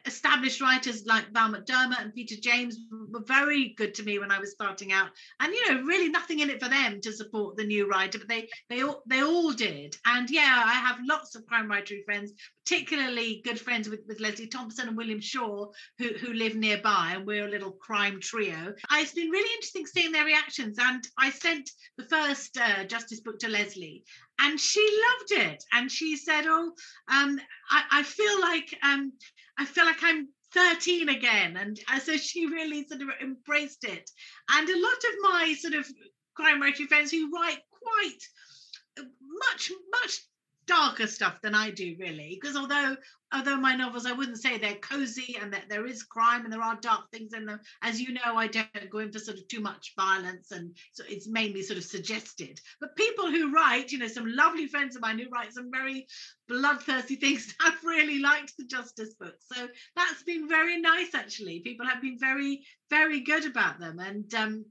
established 0.05 0.61
writers 0.61 1.05
like 1.05 1.31
Val 1.31 1.49
McDermid 1.49 2.01
and 2.01 2.13
Peter 2.13 2.35
James 2.41 2.77
were 3.09 3.23
very 3.25 3.73
good 3.77 3.93
to 3.95 4.03
me 4.03 4.19
when 4.19 4.31
I 4.31 4.39
was 4.39 4.51
starting 4.51 4.91
out. 4.91 5.09
And 5.39 5.53
you 5.53 5.73
know, 5.73 5.81
really 5.83 6.09
nothing 6.09 6.39
in 6.39 6.49
it 6.49 6.61
for 6.61 6.69
them 6.69 7.01
to 7.01 7.13
support 7.13 7.57
the 7.57 7.65
new 7.65 7.87
writer, 7.87 8.17
but 8.17 8.27
they 8.27 8.49
they 8.69 8.83
all 8.83 9.03
they 9.07 9.21
all 9.21 9.51
did. 9.51 9.95
And 10.05 10.29
yeah, 10.29 10.63
I 10.65 10.73
have 10.73 10.99
lots 11.07 11.35
of 11.35 11.45
crime 11.45 11.69
writery 11.69 12.03
friends, 12.05 12.33
particularly 12.65 13.41
good 13.43 13.59
friends 13.59 13.89
with, 13.89 14.01
with 14.07 14.19
Lesley 14.19 14.47
Thomson 14.47 14.87
and 14.87 14.97
William 14.97 15.21
Shaw, 15.21 15.67
who, 15.97 16.09
who 16.09 16.33
live 16.33 16.55
nearby, 16.55 17.13
and 17.15 17.25
we're 17.25 17.47
a 17.47 17.51
little 17.51 17.71
crime 17.71 18.19
trio. 18.19 18.73
It's 18.93 19.13
been 19.13 19.29
really 19.29 19.53
interesting 19.55 19.85
seeing 19.85 20.11
their 20.11 20.25
reactions. 20.25 20.77
And 20.79 21.05
I 21.17 21.31
sent 21.31 21.69
the 21.97 22.05
first 22.05 22.57
uh, 22.57 22.83
Justice 22.85 23.21
book 23.21 23.39
to 23.39 23.49
Lesley, 23.49 24.03
and 24.39 24.59
she 24.59 24.81
loved 25.09 25.47
it. 25.47 25.63
And 25.73 25.91
she 25.91 26.15
said, 26.15 26.45
"Oh, 26.47 26.71
um, 27.07 27.39
I, 27.69 27.83
I 27.91 28.03
feel 28.03 28.41
like 28.41 28.77
um, 28.83 29.13
I 29.62 29.65
feel 29.65 29.86
like 29.86 30.02
I'm 30.02 30.28
13 30.56 31.10
again. 31.10 31.56
And 31.56 31.80
uh, 31.88 32.00
so 32.00 32.17
she 32.17 32.47
really 32.47 32.84
sort 32.88 33.02
of 33.02 33.10
embraced 33.21 33.84
it. 33.84 34.10
And 34.50 34.67
a 34.67 34.82
lot 34.82 34.93
of 34.93 35.13
my 35.21 35.54
sort 35.54 35.76
of 35.76 35.88
crime 36.36 36.59
writing 36.59 36.88
friends 36.88 37.12
who 37.12 37.30
write 37.32 37.59
quite 37.70 38.24
uh, 38.99 39.03
much, 39.22 39.72
much 40.01 40.22
darker 40.72 41.05
stuff 41.05 41.41
than 41.41 41.53
I 41.53 41.69
do, 41.69 41.95
really. 41.99 42.39
Because 42.39 42.55
although 42.55 42.95
although 43.34 43.57
my 43.57 43.76
novels, 43.76 44.05
I 44.05 44.13
wouldn't 44.13 44.41
say 44.41 44.57
they're 44.57 44.76
cozy 44.76 45.38
and 45.41 45.51
that 45.53 45.69
there 45.69 45.86
is 45.86 46.03
crime 46.03 46.43
and 46.43 46.51
there 46.51 46.61
are 46.61 46.78
dark 46.82 47.09
things 47.11 47.34
in 47.34 47.45
them. 47.45 47.59
As 47.82 47.99
you 47.99 48.13
know, 48.13 48.38
I 48.38 48.47
don't 48.47 48.89
go 48.89 48.99
in 48.99 49.11
for 49.11 49.19
sort 49.19 49.38
of 49.38 49.47
too 49.49 49.59
much 49.59 49.93
violence, 49.97 50.51
and 50.51 50.76
so 50.93 51.03
it's 51.09 51.28
mainly 51.28 51.61
sort 51.61 51.78
of 51.78 51.84
suggested. 51.84 52.59
But 52.80 52.95
people 52.95 53.30
who 53.30 53.53
write, 53.53 53.91
you 53.91 53.99
know, 53.99 54.07
some 54.07 54.32
lovely 54.34 54.67
friends 54.67 54.95
of 54.95 55.01
mine 55.01 55.19
who 55.19 55.30
write 55.30 55.53
some 55.53 55.72
very 55.72 56.07
bloodthirsty 56.47 57.15
things, 57.24 57.53
I've 57.59 57.84
really 57.84 58.19
liked 58.19 58.53
the 58.57 58.65
Justice 58.65 59.13
books. 59.19 59.45
So 59.53 59.67
that's 59.97 60.24
been 60.24 60.47
very 60.47 60.80
nice, 60.80 61.13
actually. 61.13 61.59
People 61.59 61.86
have 61.86 62.01
been 62.01 62.17
very, 62.17 62.63
very 62.89 63.22
good 63.22 63.45
about 63.45 63.80
them, 63.80 63.99
and 63.99 64.34
um, 64.36 64.65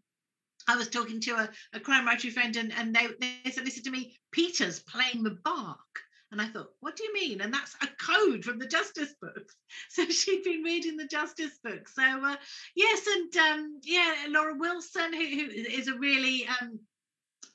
I 0.68 0.76
was 0.76 0.88
talking 0.88 1.20
to 1.22 1.32
a, 1.32 1.48
a 1.74 1.80
crime 1.80 2.06
writer 2.06 2.30
friend, 2.30 2.56
and, 2.56 2.72
and 2.72 2.94
they, 2.94 3.08
they 3.20 3.50
said, 3.50 3.66
said 3.68 3.84
to 3.84 3.90
me, 3.90 4.18
Peter's 4.32 4.80
playing 4.80 5.22
the 5.22 5.38
bark. 5.44 5.78
And 6.32 6.40
I 6.40 6.46
thought, 6.46 6.70
what 6.78 6.94
do 6.94 7.02
you 7.02 7.12
mean? 7.12 7.40
And 7.40 7.52
that's 7.52 7.74
a 7.82 7.88
code 7.88 8.44
from 8.44 8.58
the 8.58 8.66
Justice 8.66 9.14
books. 9.20 9.56
So 9.88 10.04
she'd 10.06 10.44
been 10.44 10.62
reading 10.62 10.96
the 10.96 11.06
Justice 11.06 11.58
books. 11.62 11.94
So 11.94 12.02
uh, 12.02 12.36
yes, 12.76 13.06
and 13.06 13.36
um, 13.36 13.80
yeah, 13.84 14.26
Laura 14.28 14.54
Wilson, 14.56 15.12
who, 15.12 15.24
who 15.24 15.50
is 15.50 15.88
a 15.88 15.98
really 15.98 16.46
um, 16.61 16.78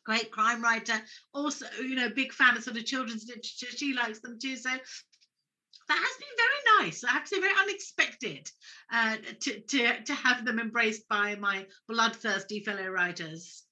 great 0.05 0.31
crime 0.31 0.61
writer, 0.61 0.95
also 1.33 1.65
you 1.81 1.95
know 1.95 2.09
big 2.09 2.31
fan 2.31 2.55
of 2.55 2.63
sort 2.63 2.77
of 2.77 2.85
children's 2.85 3.27
literature. 3.27 3.67
She 3.75 3.93
likes 3.93 4.19
them 4.19 4.37
too. 4.41 4.55
So 4.55 4.71
that 5.87 5.97
has 5.97 6.17
been 6.17 6.37
very 6.37 6.87
nice. 6.87 7.03
I 7.03 7.11
have 7.11 7.23
to 7.23 7.35
say, 7.35 7.41
very 7.41 7.53
unexpected 7.59 8.49
uh, 8.91 9.17
to, 9.41 9.59
to, 9.59 10.03
to 10.03 10.13
have 10.13 10.45
them 10.45 10.59
embraced 10.59 11.07
by 11.07 11.35
my 11.35 11.65
bloodthirsty 11.87 12.63
fellow 12.63 12.87
writers. 12.87 13.63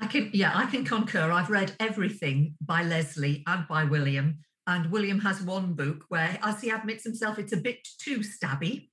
I 0.00 0.06
can, 0.06 0.30
yeah, 0.32 0.52
I 0.54 0.66
can 0.66 0.84
concur. 0.84 1.32
I've 1.32 1.50
read 1.50 1.74
everything 1.80 2.54
by 2.60 2.82
Lesley 2.82 3.42
and 3.46 3.66
by 3.66 3.84
William, 3.84 4.38
and 4.66 4.92
William 4.92 5.18
has 5.20 5.42
one 5.42 5.74
book 5.74 6.04
where, 6.08 6.38
as 6.42 6.60
he 6.60 6.70
admits 6.70 7.04
himself, 7.04 7.38
it's 7.38 7.52
a 7.52 7.56
bit 7.56 7.86
too 7.98 8.18
stabby. 8.18 8.90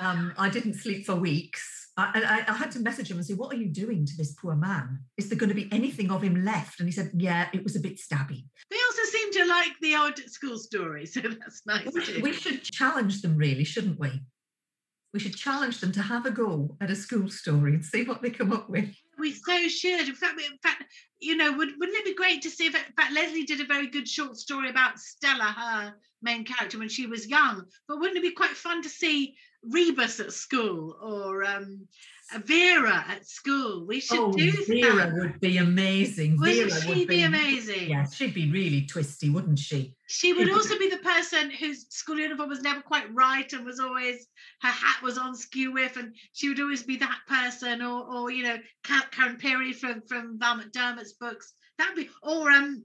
Um, 0.00 0.32
I 0.38 0.48
didn't 0.48 0.74
sleep 0.74 1.06
for 1.06 1.14
weeks. 1.14 1.90
I, 1.98 2.44
I, 2.48 2.52
I, 2.52 2.56
had 2.56 2.70
to 2.72 2.80
message 2.80 3.10
him 3.10 3.16
and 3.16 3.26
say, 3.26 3.34
What 3.34 3.52
are 3.54 3.56
you 3.56 3.68
doing 3.68 4.04
to 4.04 4.16
this 4.16 4.34
poor 4.34 4.54
man? 4.54 5.00
Is 5.16 5.28
there 5.28 5.38
going 5.38 5.48
to 5.48 5.54
be 5.54 5.68
anything 5.72 6.10
of 6.10 6.22
him 6.22 6.44
left? 6.44 6.78
And 6.78 6.88
he 6.88 6.92
said, 6.92 7.10
Yeah, 7.14 7.48
it 7.54 7.64
was 7.64 7.76
a 7.76 7.80
bit 7.80 7.98
stabby. 7.98 8.44
They 8.70 8.76
also 8.88 9.02
seem 9.04 9.32
to 9.32 9.44
like 9.46 9.72
the 9.80 9.96
old 9.96 10.18
school 10.30 10.58
story, 10.58 11.06
so 11.06 11.20
that's 11.20 11.62
nice. 11.66 11.88
We, 11.92 12.22
we 12.22 12.32
should 12.32 12.62
challenge 12.62 13.22
them, 13.22 13.36
really, 13.36 13.64
shouldn't 13.64 13.98
we? 13.98 14.20
We 15.14 15.20
should 15.20 15.36
challenge 15.36 15.80
them 15.80 15.92
to 15.92 16.02
have 16.02 16.26
a 16.26 16.30
go 16.30 16.76
at 16.82 16.90
a 16.90 16.96
school 16.96 17.30
story 17.30 17.72
and 17.72 17.82
see 17.82 18.04
what 18.04 18.20
they 18.20 18.28
come 18.28 18.52
up 18.52 18.68
with. 18.68 18.94
We 19.18 19.32
so 19.32 19.68
should. 19.68 20.08
In 20.08 20.14
fact, 20.14 20.38
in 20.38 20.58
fact, 20.62 20.84
you 21.20 21.36
know, 21.36 21.50
would, 21.52 21.70
wouldn't 21.78 21.96
it 21.96 22.04
be 22.04 22.14
great 22.14 22.42
to 22.42 22.50
see 22.50 22.66
if, 22.66 22.74
in 22.74 22.92
fact, 22.94 23.14
Lesley 23.14 23.44
did 23.44 23.62
a 23.62 23.64
very 23.64 23.86
good 23.86 24.06
short 24.06 24.36
story 24.36 24.68
about 24.68 24.98
Stella, 24.98 25.54
her 25.56 25.94
main 26.20 26.44
character, 26.44 26.78
when 26.78 26.90
she 26.90 27.06
was 27.06 27.26
young. 27.26 27.64
But 27.88 27.98
wouldn't 27.98 28.18
it 28.18 28.22
be 28.22 28.32
quite 28.32 28.50
fun 28.50 28.82
to 28.82 28.90
see 28.90 29.34
Rebus 29.70 30.20
at 30.20 30.32
school 30.32 30.96
or 31.02 31.44
um, 31.44 31.86
Vera 32.44 33.04
at 33.08 33.26
school. 33.26 33.86
We 33.86 34.00
should 34.00 34.18
oh, 34.18 34.32
do 34.32 34.50
Vera 34.66 34.96
that. 34.96 35.14
would 35.14 35.40
be 35.40 35.58
amazing. 35.58 36.36
Wouldn't 36.38 36.70
Vera 36.70 36.80
she 36.80 36.88
would 36.88 36.94
be, 36.98 37.06
be 37.06 37.22
amazing? 37.22 37.90
Yeah, 37.90 38.04
she'd 38.08 38.34
be 38.34 38.50
really 38.50 38.86
twisty, 38.86 39.30
wouldn't 39.30 39.58
she? 39.58 39.94
She 40.08 40.32
would 40.32 40.50
also 40.50 40.78
be 40.78 40.88
the 40.88 40.98
person 40.98 41.50
whose 41.50 41.86
school 41.90 42.18
uniform 42.18 42.48
was 42.48 42.62
never 42.62 42.80
quite 42.80 43.12
right 43.14 43.50
and 43.52 43.64
was 43.64 43.78
always 43.80 44.26
her 44.62 44.68
hat 44.68 45.02
was 45.02 45.18
on 45.18 45.36
skew 45.36 45.72
with, 45.72 45.96
and 45.96 46.14
she 46.32 46.48
would 46.48 46.60
always 46.60 46.82
be 46.82 46.96
that 46.96 47.20
person, 47.28 47.80
or 47.82 48.04
or 48.04 48.30
you 48.30 48.42
know 48.42 48.56
Karen 48.82 49.36
Pirie 49.36 49.74
from 49.74 50.02
from 50.08 50.38
Val 50.38 50.58
McDermid's 50.58 51.14
books. 51.14 51.52
That'd 51.78 51.96
be 51.96 52.08
or 52.22 52.50
um 52.50 52.84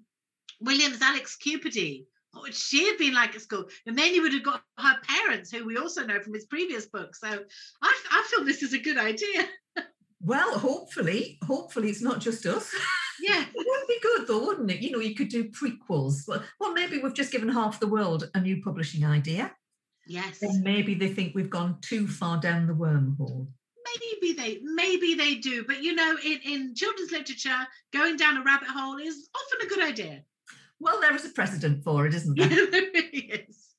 Williams 0.60 1.02
Alex 1.02 1.38
Cupidi 1.44 2.06
she 2.52 2.88
have 2.88 2.98
been 2.98 3.14
like 3.14 3.36
at 3.36 3.42
school? 3.42 3.66
And 3.86 3.98
then 3.98 4.14
you 4.14 4.22
would 4.22 4.34
have 4.34 4.44
got 4.44 4.62
her 4.78 4.96
parents, 5.08 5.52
who 5.52 5.66
we 5.66 5.78
also 5.78 6.06
know 6.06 6.20
from 6.22 6.34
his 6.34 6.46
previous 6.46 6.86
book. 6.88 7.16
So 7.16 7.28
I, 7.28 8.02
I 8.12 8.28
feel 8.30 8.46
this 8.46 8.64
is 8.64 8.74
a 8.74 8.80
good 8.80 8.98
idea. 8.98 9.48
well, 10.22 10.58
hopefully, 10.58 11.38
hopefully 11.44 11.90
it's 11.90 12.02
not 12.02 12.20
just 12.20 12.46
us. 12.46 12.74
Yeah. 13.22 13.44
it 13.44 13.54
would 13.54 13.88
be 13.88 14.00
good 14.02 14.28
though, 14.28 14.44
wouldn't 14.44 14.72
it? 14.72 14.80
You 14.80 14.90
know, 14.90 15.00
you 15.00 15.14
could 15.14 15.28
do 15.28 15.52
prequels. 15.52 16.28
Well, 16.28 16.74
maybe 16.74 16.98
we've 16.98 17.14
just 17.14 17.32
given 17.32 17.50
half 17.50 17.80
the 17.80 17.86
world 17.86 18.32
a 18.34 18.42
new 18.42 18.64
publishing 18.64 19.06
idea. 19.06 19.52
Yes. 20.08 20.42
And 20.42 20.64
maybe 20.64 20.96
they 20.96 21.10
think 21.10 21.36
we've 21.36 21.50
gone 21.50 21.78
too 21.82 22.08
far 22.08 22.40
down 22.40 22.66
the 22.66 22.74
wormhole 22.74 23.48
maybe 24.22 24.34
they 24.34 24.60
maybe 24.64 25.14
they 25.16 25.36
do 25.36 25.64
but 25.66 25.84
you 25.84 25.94
know 25.94 26.16
in, 26.24 26.40
in 26.46 26.76
children's 26.76 27.12
literature 27.12 27.68
going 27.94 28.16
down 28.16 28.38
a 28.38 28.44
rabbit 28.44 28.68
hole 28.68 28.98
is 28.98 29.30
often 29.36 29.66
a 29.66 29.70
good 29.70 29.84
idea 29.84 30.24
well, 30.82 31.00
there 31.00 31.16
is 31.16 31.26
a 31.26 31.30
precedent 31.30 31.84
for 31.84 32.08
it, 32.08 32.14
isn't 32.16 32.38
there? 32.38 32.50
yes. 33.14 33.70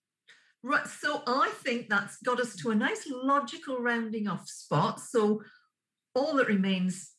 Right. 0.63 0.87
So 0.87 1.23
I 1.27 1.51
think 1.65 1.89
that's 1.89 2.19
got 2.19 2.41
us 2.41 2.55
to 2.57 2.71
a 2.71 2.75
nice 2.75 3.05
logical 3.11 3.79
rounding 3.79 4.29
off 4.29 4.49
spot. 4.49 5.01
So 5.01 5.43
all 6.15 6.37
that 6.37 6.47
remains 6.47 7.11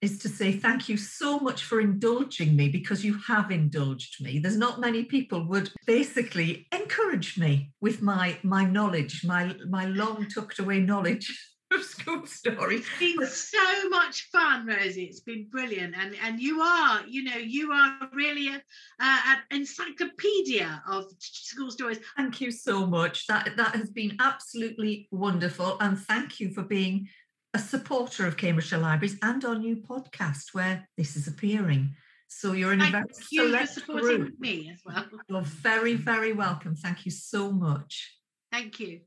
is 0.00 0.18
to 0.18 0.28
say 0.28 0.50
thank 0.52 0.88
you 0.88 0.96
so 0.96 1.38
much 1.38 1.62
for 1.62 1.80
indulging 1.80 2.56
me 2.56 2.68
because 2.68 3.04
you 3.04 3.18
have 3.28 3.50
indulged 3.50 4.22
me. 4.24 4.38
There's 4.38 4.56
not 4.56 4.80
many 4.80 5.04
people 5.04 5.46
would 5.46 5.70
basically 5.86 6.66
encourage 6.72 7.38
me 7.38 7.72
with 7.80 8.02
my 8.02 8.38
my 8.42 8.64
knowledge, 8.64 9.24
my 9.24 9.54
my 9.68 9.84
long 9.84 10.26
tucked 10.26 10.58
away 10.58 10.80
knowledge 10.80 11.30
of 11.74 11.84
school 11.84 12.26
stories. 12.26 12.84
It's 12.98 13.16
been 13.16 13.26
so 13.26 13.88
much 13.88 14.28
fun, 14.32 14.66
Rosie. 14.66 15.04
It's 15.04 15.20
been 15.20 15.48
brilliant, 15.50 15.94
and 15.96 16.14
and 16.22 16.40
you 16.40 16.60
are, 16.60 17.02
you 17.06 17.24
know, 17.24 17.36
you 17.36 17.72
are 17.72 18.08
really 18.12 18.48
a, 18.48 18.60
an 19.00 19.38
encyclopedia 19.50 20.82
of 20.88 21.04
school 21.20 21.70
stories. 21.70 22.00
Thank 22.16 22.40
you 22.40 22.50
so 22.50 22.86
much. 22.86 23.26
That 23.26 23.56
that 23.56 23.76
has 23.76 23.90
been 23.90 24.16
absolutely 24.20 25.08
wonderful, 25.10 25.76
and 25.80 25.98
thank 25.98 26.40
you 26.40 26.50
for 26.50 26.62
being 26.62 27.08
a 27.54 27.58
supporter 27.58 28.26
of 28.26 28.36
Cambridgeshire 28.36 28.78
Libraries 28.78 29.18
and 29.22 29.44
our 29.44 29.56
new 29.56 29.76
podcast 29.76 30.52
where 30.52 30.88
this 30.96 31.16
is 31.16 31.26
appearing. 31.26 31.94
So 32.28 32.52
you're 32.52 32.72
in 32.72 32.78
Thank 32.78 32.94
a 32.94 32.98
very 32.98 33.08
you 33.32 33.46
select 33.46 33.68
for 33.68 33.80
supporting 33.80 34.18
group. 34.18 34.40
me 34.40 34.70
as 34.72 34.80
well. 34.84 35.04
You're 35.28 35.42
very, 35.42 35.94
very 35.94 36.32
welcome. 36.32 36.76
Thank 36.76 37.04
you 37.04 37.10
so 37.10 37.50
much. 37.50 38.16
Thank 38.52 38.78
you. 38.78 39.00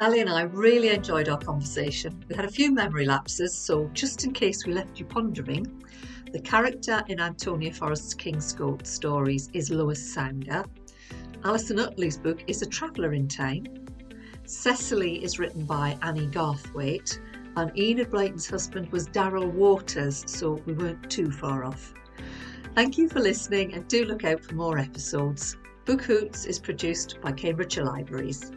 Elly 0.00 0.20
and 0.20 0.30
I 0.30 0.42
really 0.42 0.90
enjoyed 0.90 1.28
our 1.28 1.38
conversation. 1.38 2.24
We 2.28 2.36
had 2.36 2.44
a 2.44 2.50
few 2.50 2.72
memory 2.72 3.04
lapses, 3.04 3.52
so 3.52 3.90
just 3.94 4.22
in 4.22 4.32
case 4.32 4.64
we 4.64 4.72
left 4.72 5.00
you 5.00 5.04
pondering, 5.04 5.82
the 6.32 6.38
character 6.40 7.02
in 7.08 7.18
Antonia 7.18 7.72
Forest's 7.72 8.14
Kingscote 8.14 8.86
stories 8.86 9.50
is 9.54 9.70
Lois 9.72 10.14
Sounder. 10.14 10.64
Alison 11.42 11.78
Uttley's 11.78 12.16
book 12.16 12.44
is 12.46 12.62
A 12.62 12.66
Traveller 12.66 13.12
in 13.12 13.26
Time. 13.26 13.66
Cecily 14.44 15.24
is 15.24 15.40
written 15.40 15.64
by 15.64 15.98
Annie 16.02 16.28
Garthwaite, 16.28 17.18
and 17.56 17.76
Enid 17.76 18.12
Blyton's 18.12 18.48
husband 18.48 18.92
was 18.92 19.06
Darrell 19.06 19.50
Waters, 19.50 20.22
so 20.28 20.62
we 20.64 20.74
weren't 20.74 21.10
too 21.10 21.32
far 21.32 21.64
off. 21.64 21.92
Thank 22.76 22.98
you 22.98 23.08
for 23.08 23.18
listening 23.18 23.74
and 23.74 23.88
do 23.88 24.04
look 24.04 24.22
out 24.22 24.44
for 24.44 24.54
more 24.54 24.78
episodes. 24.78 25.56
Book 25.86 26.02
Hoots 26.02 26.44
is 26.44 26.60
produced 26.60 27.18
by 27.20 27.32
Cambridgeshire 27.32 27.84
Libraries. 27.84 28.52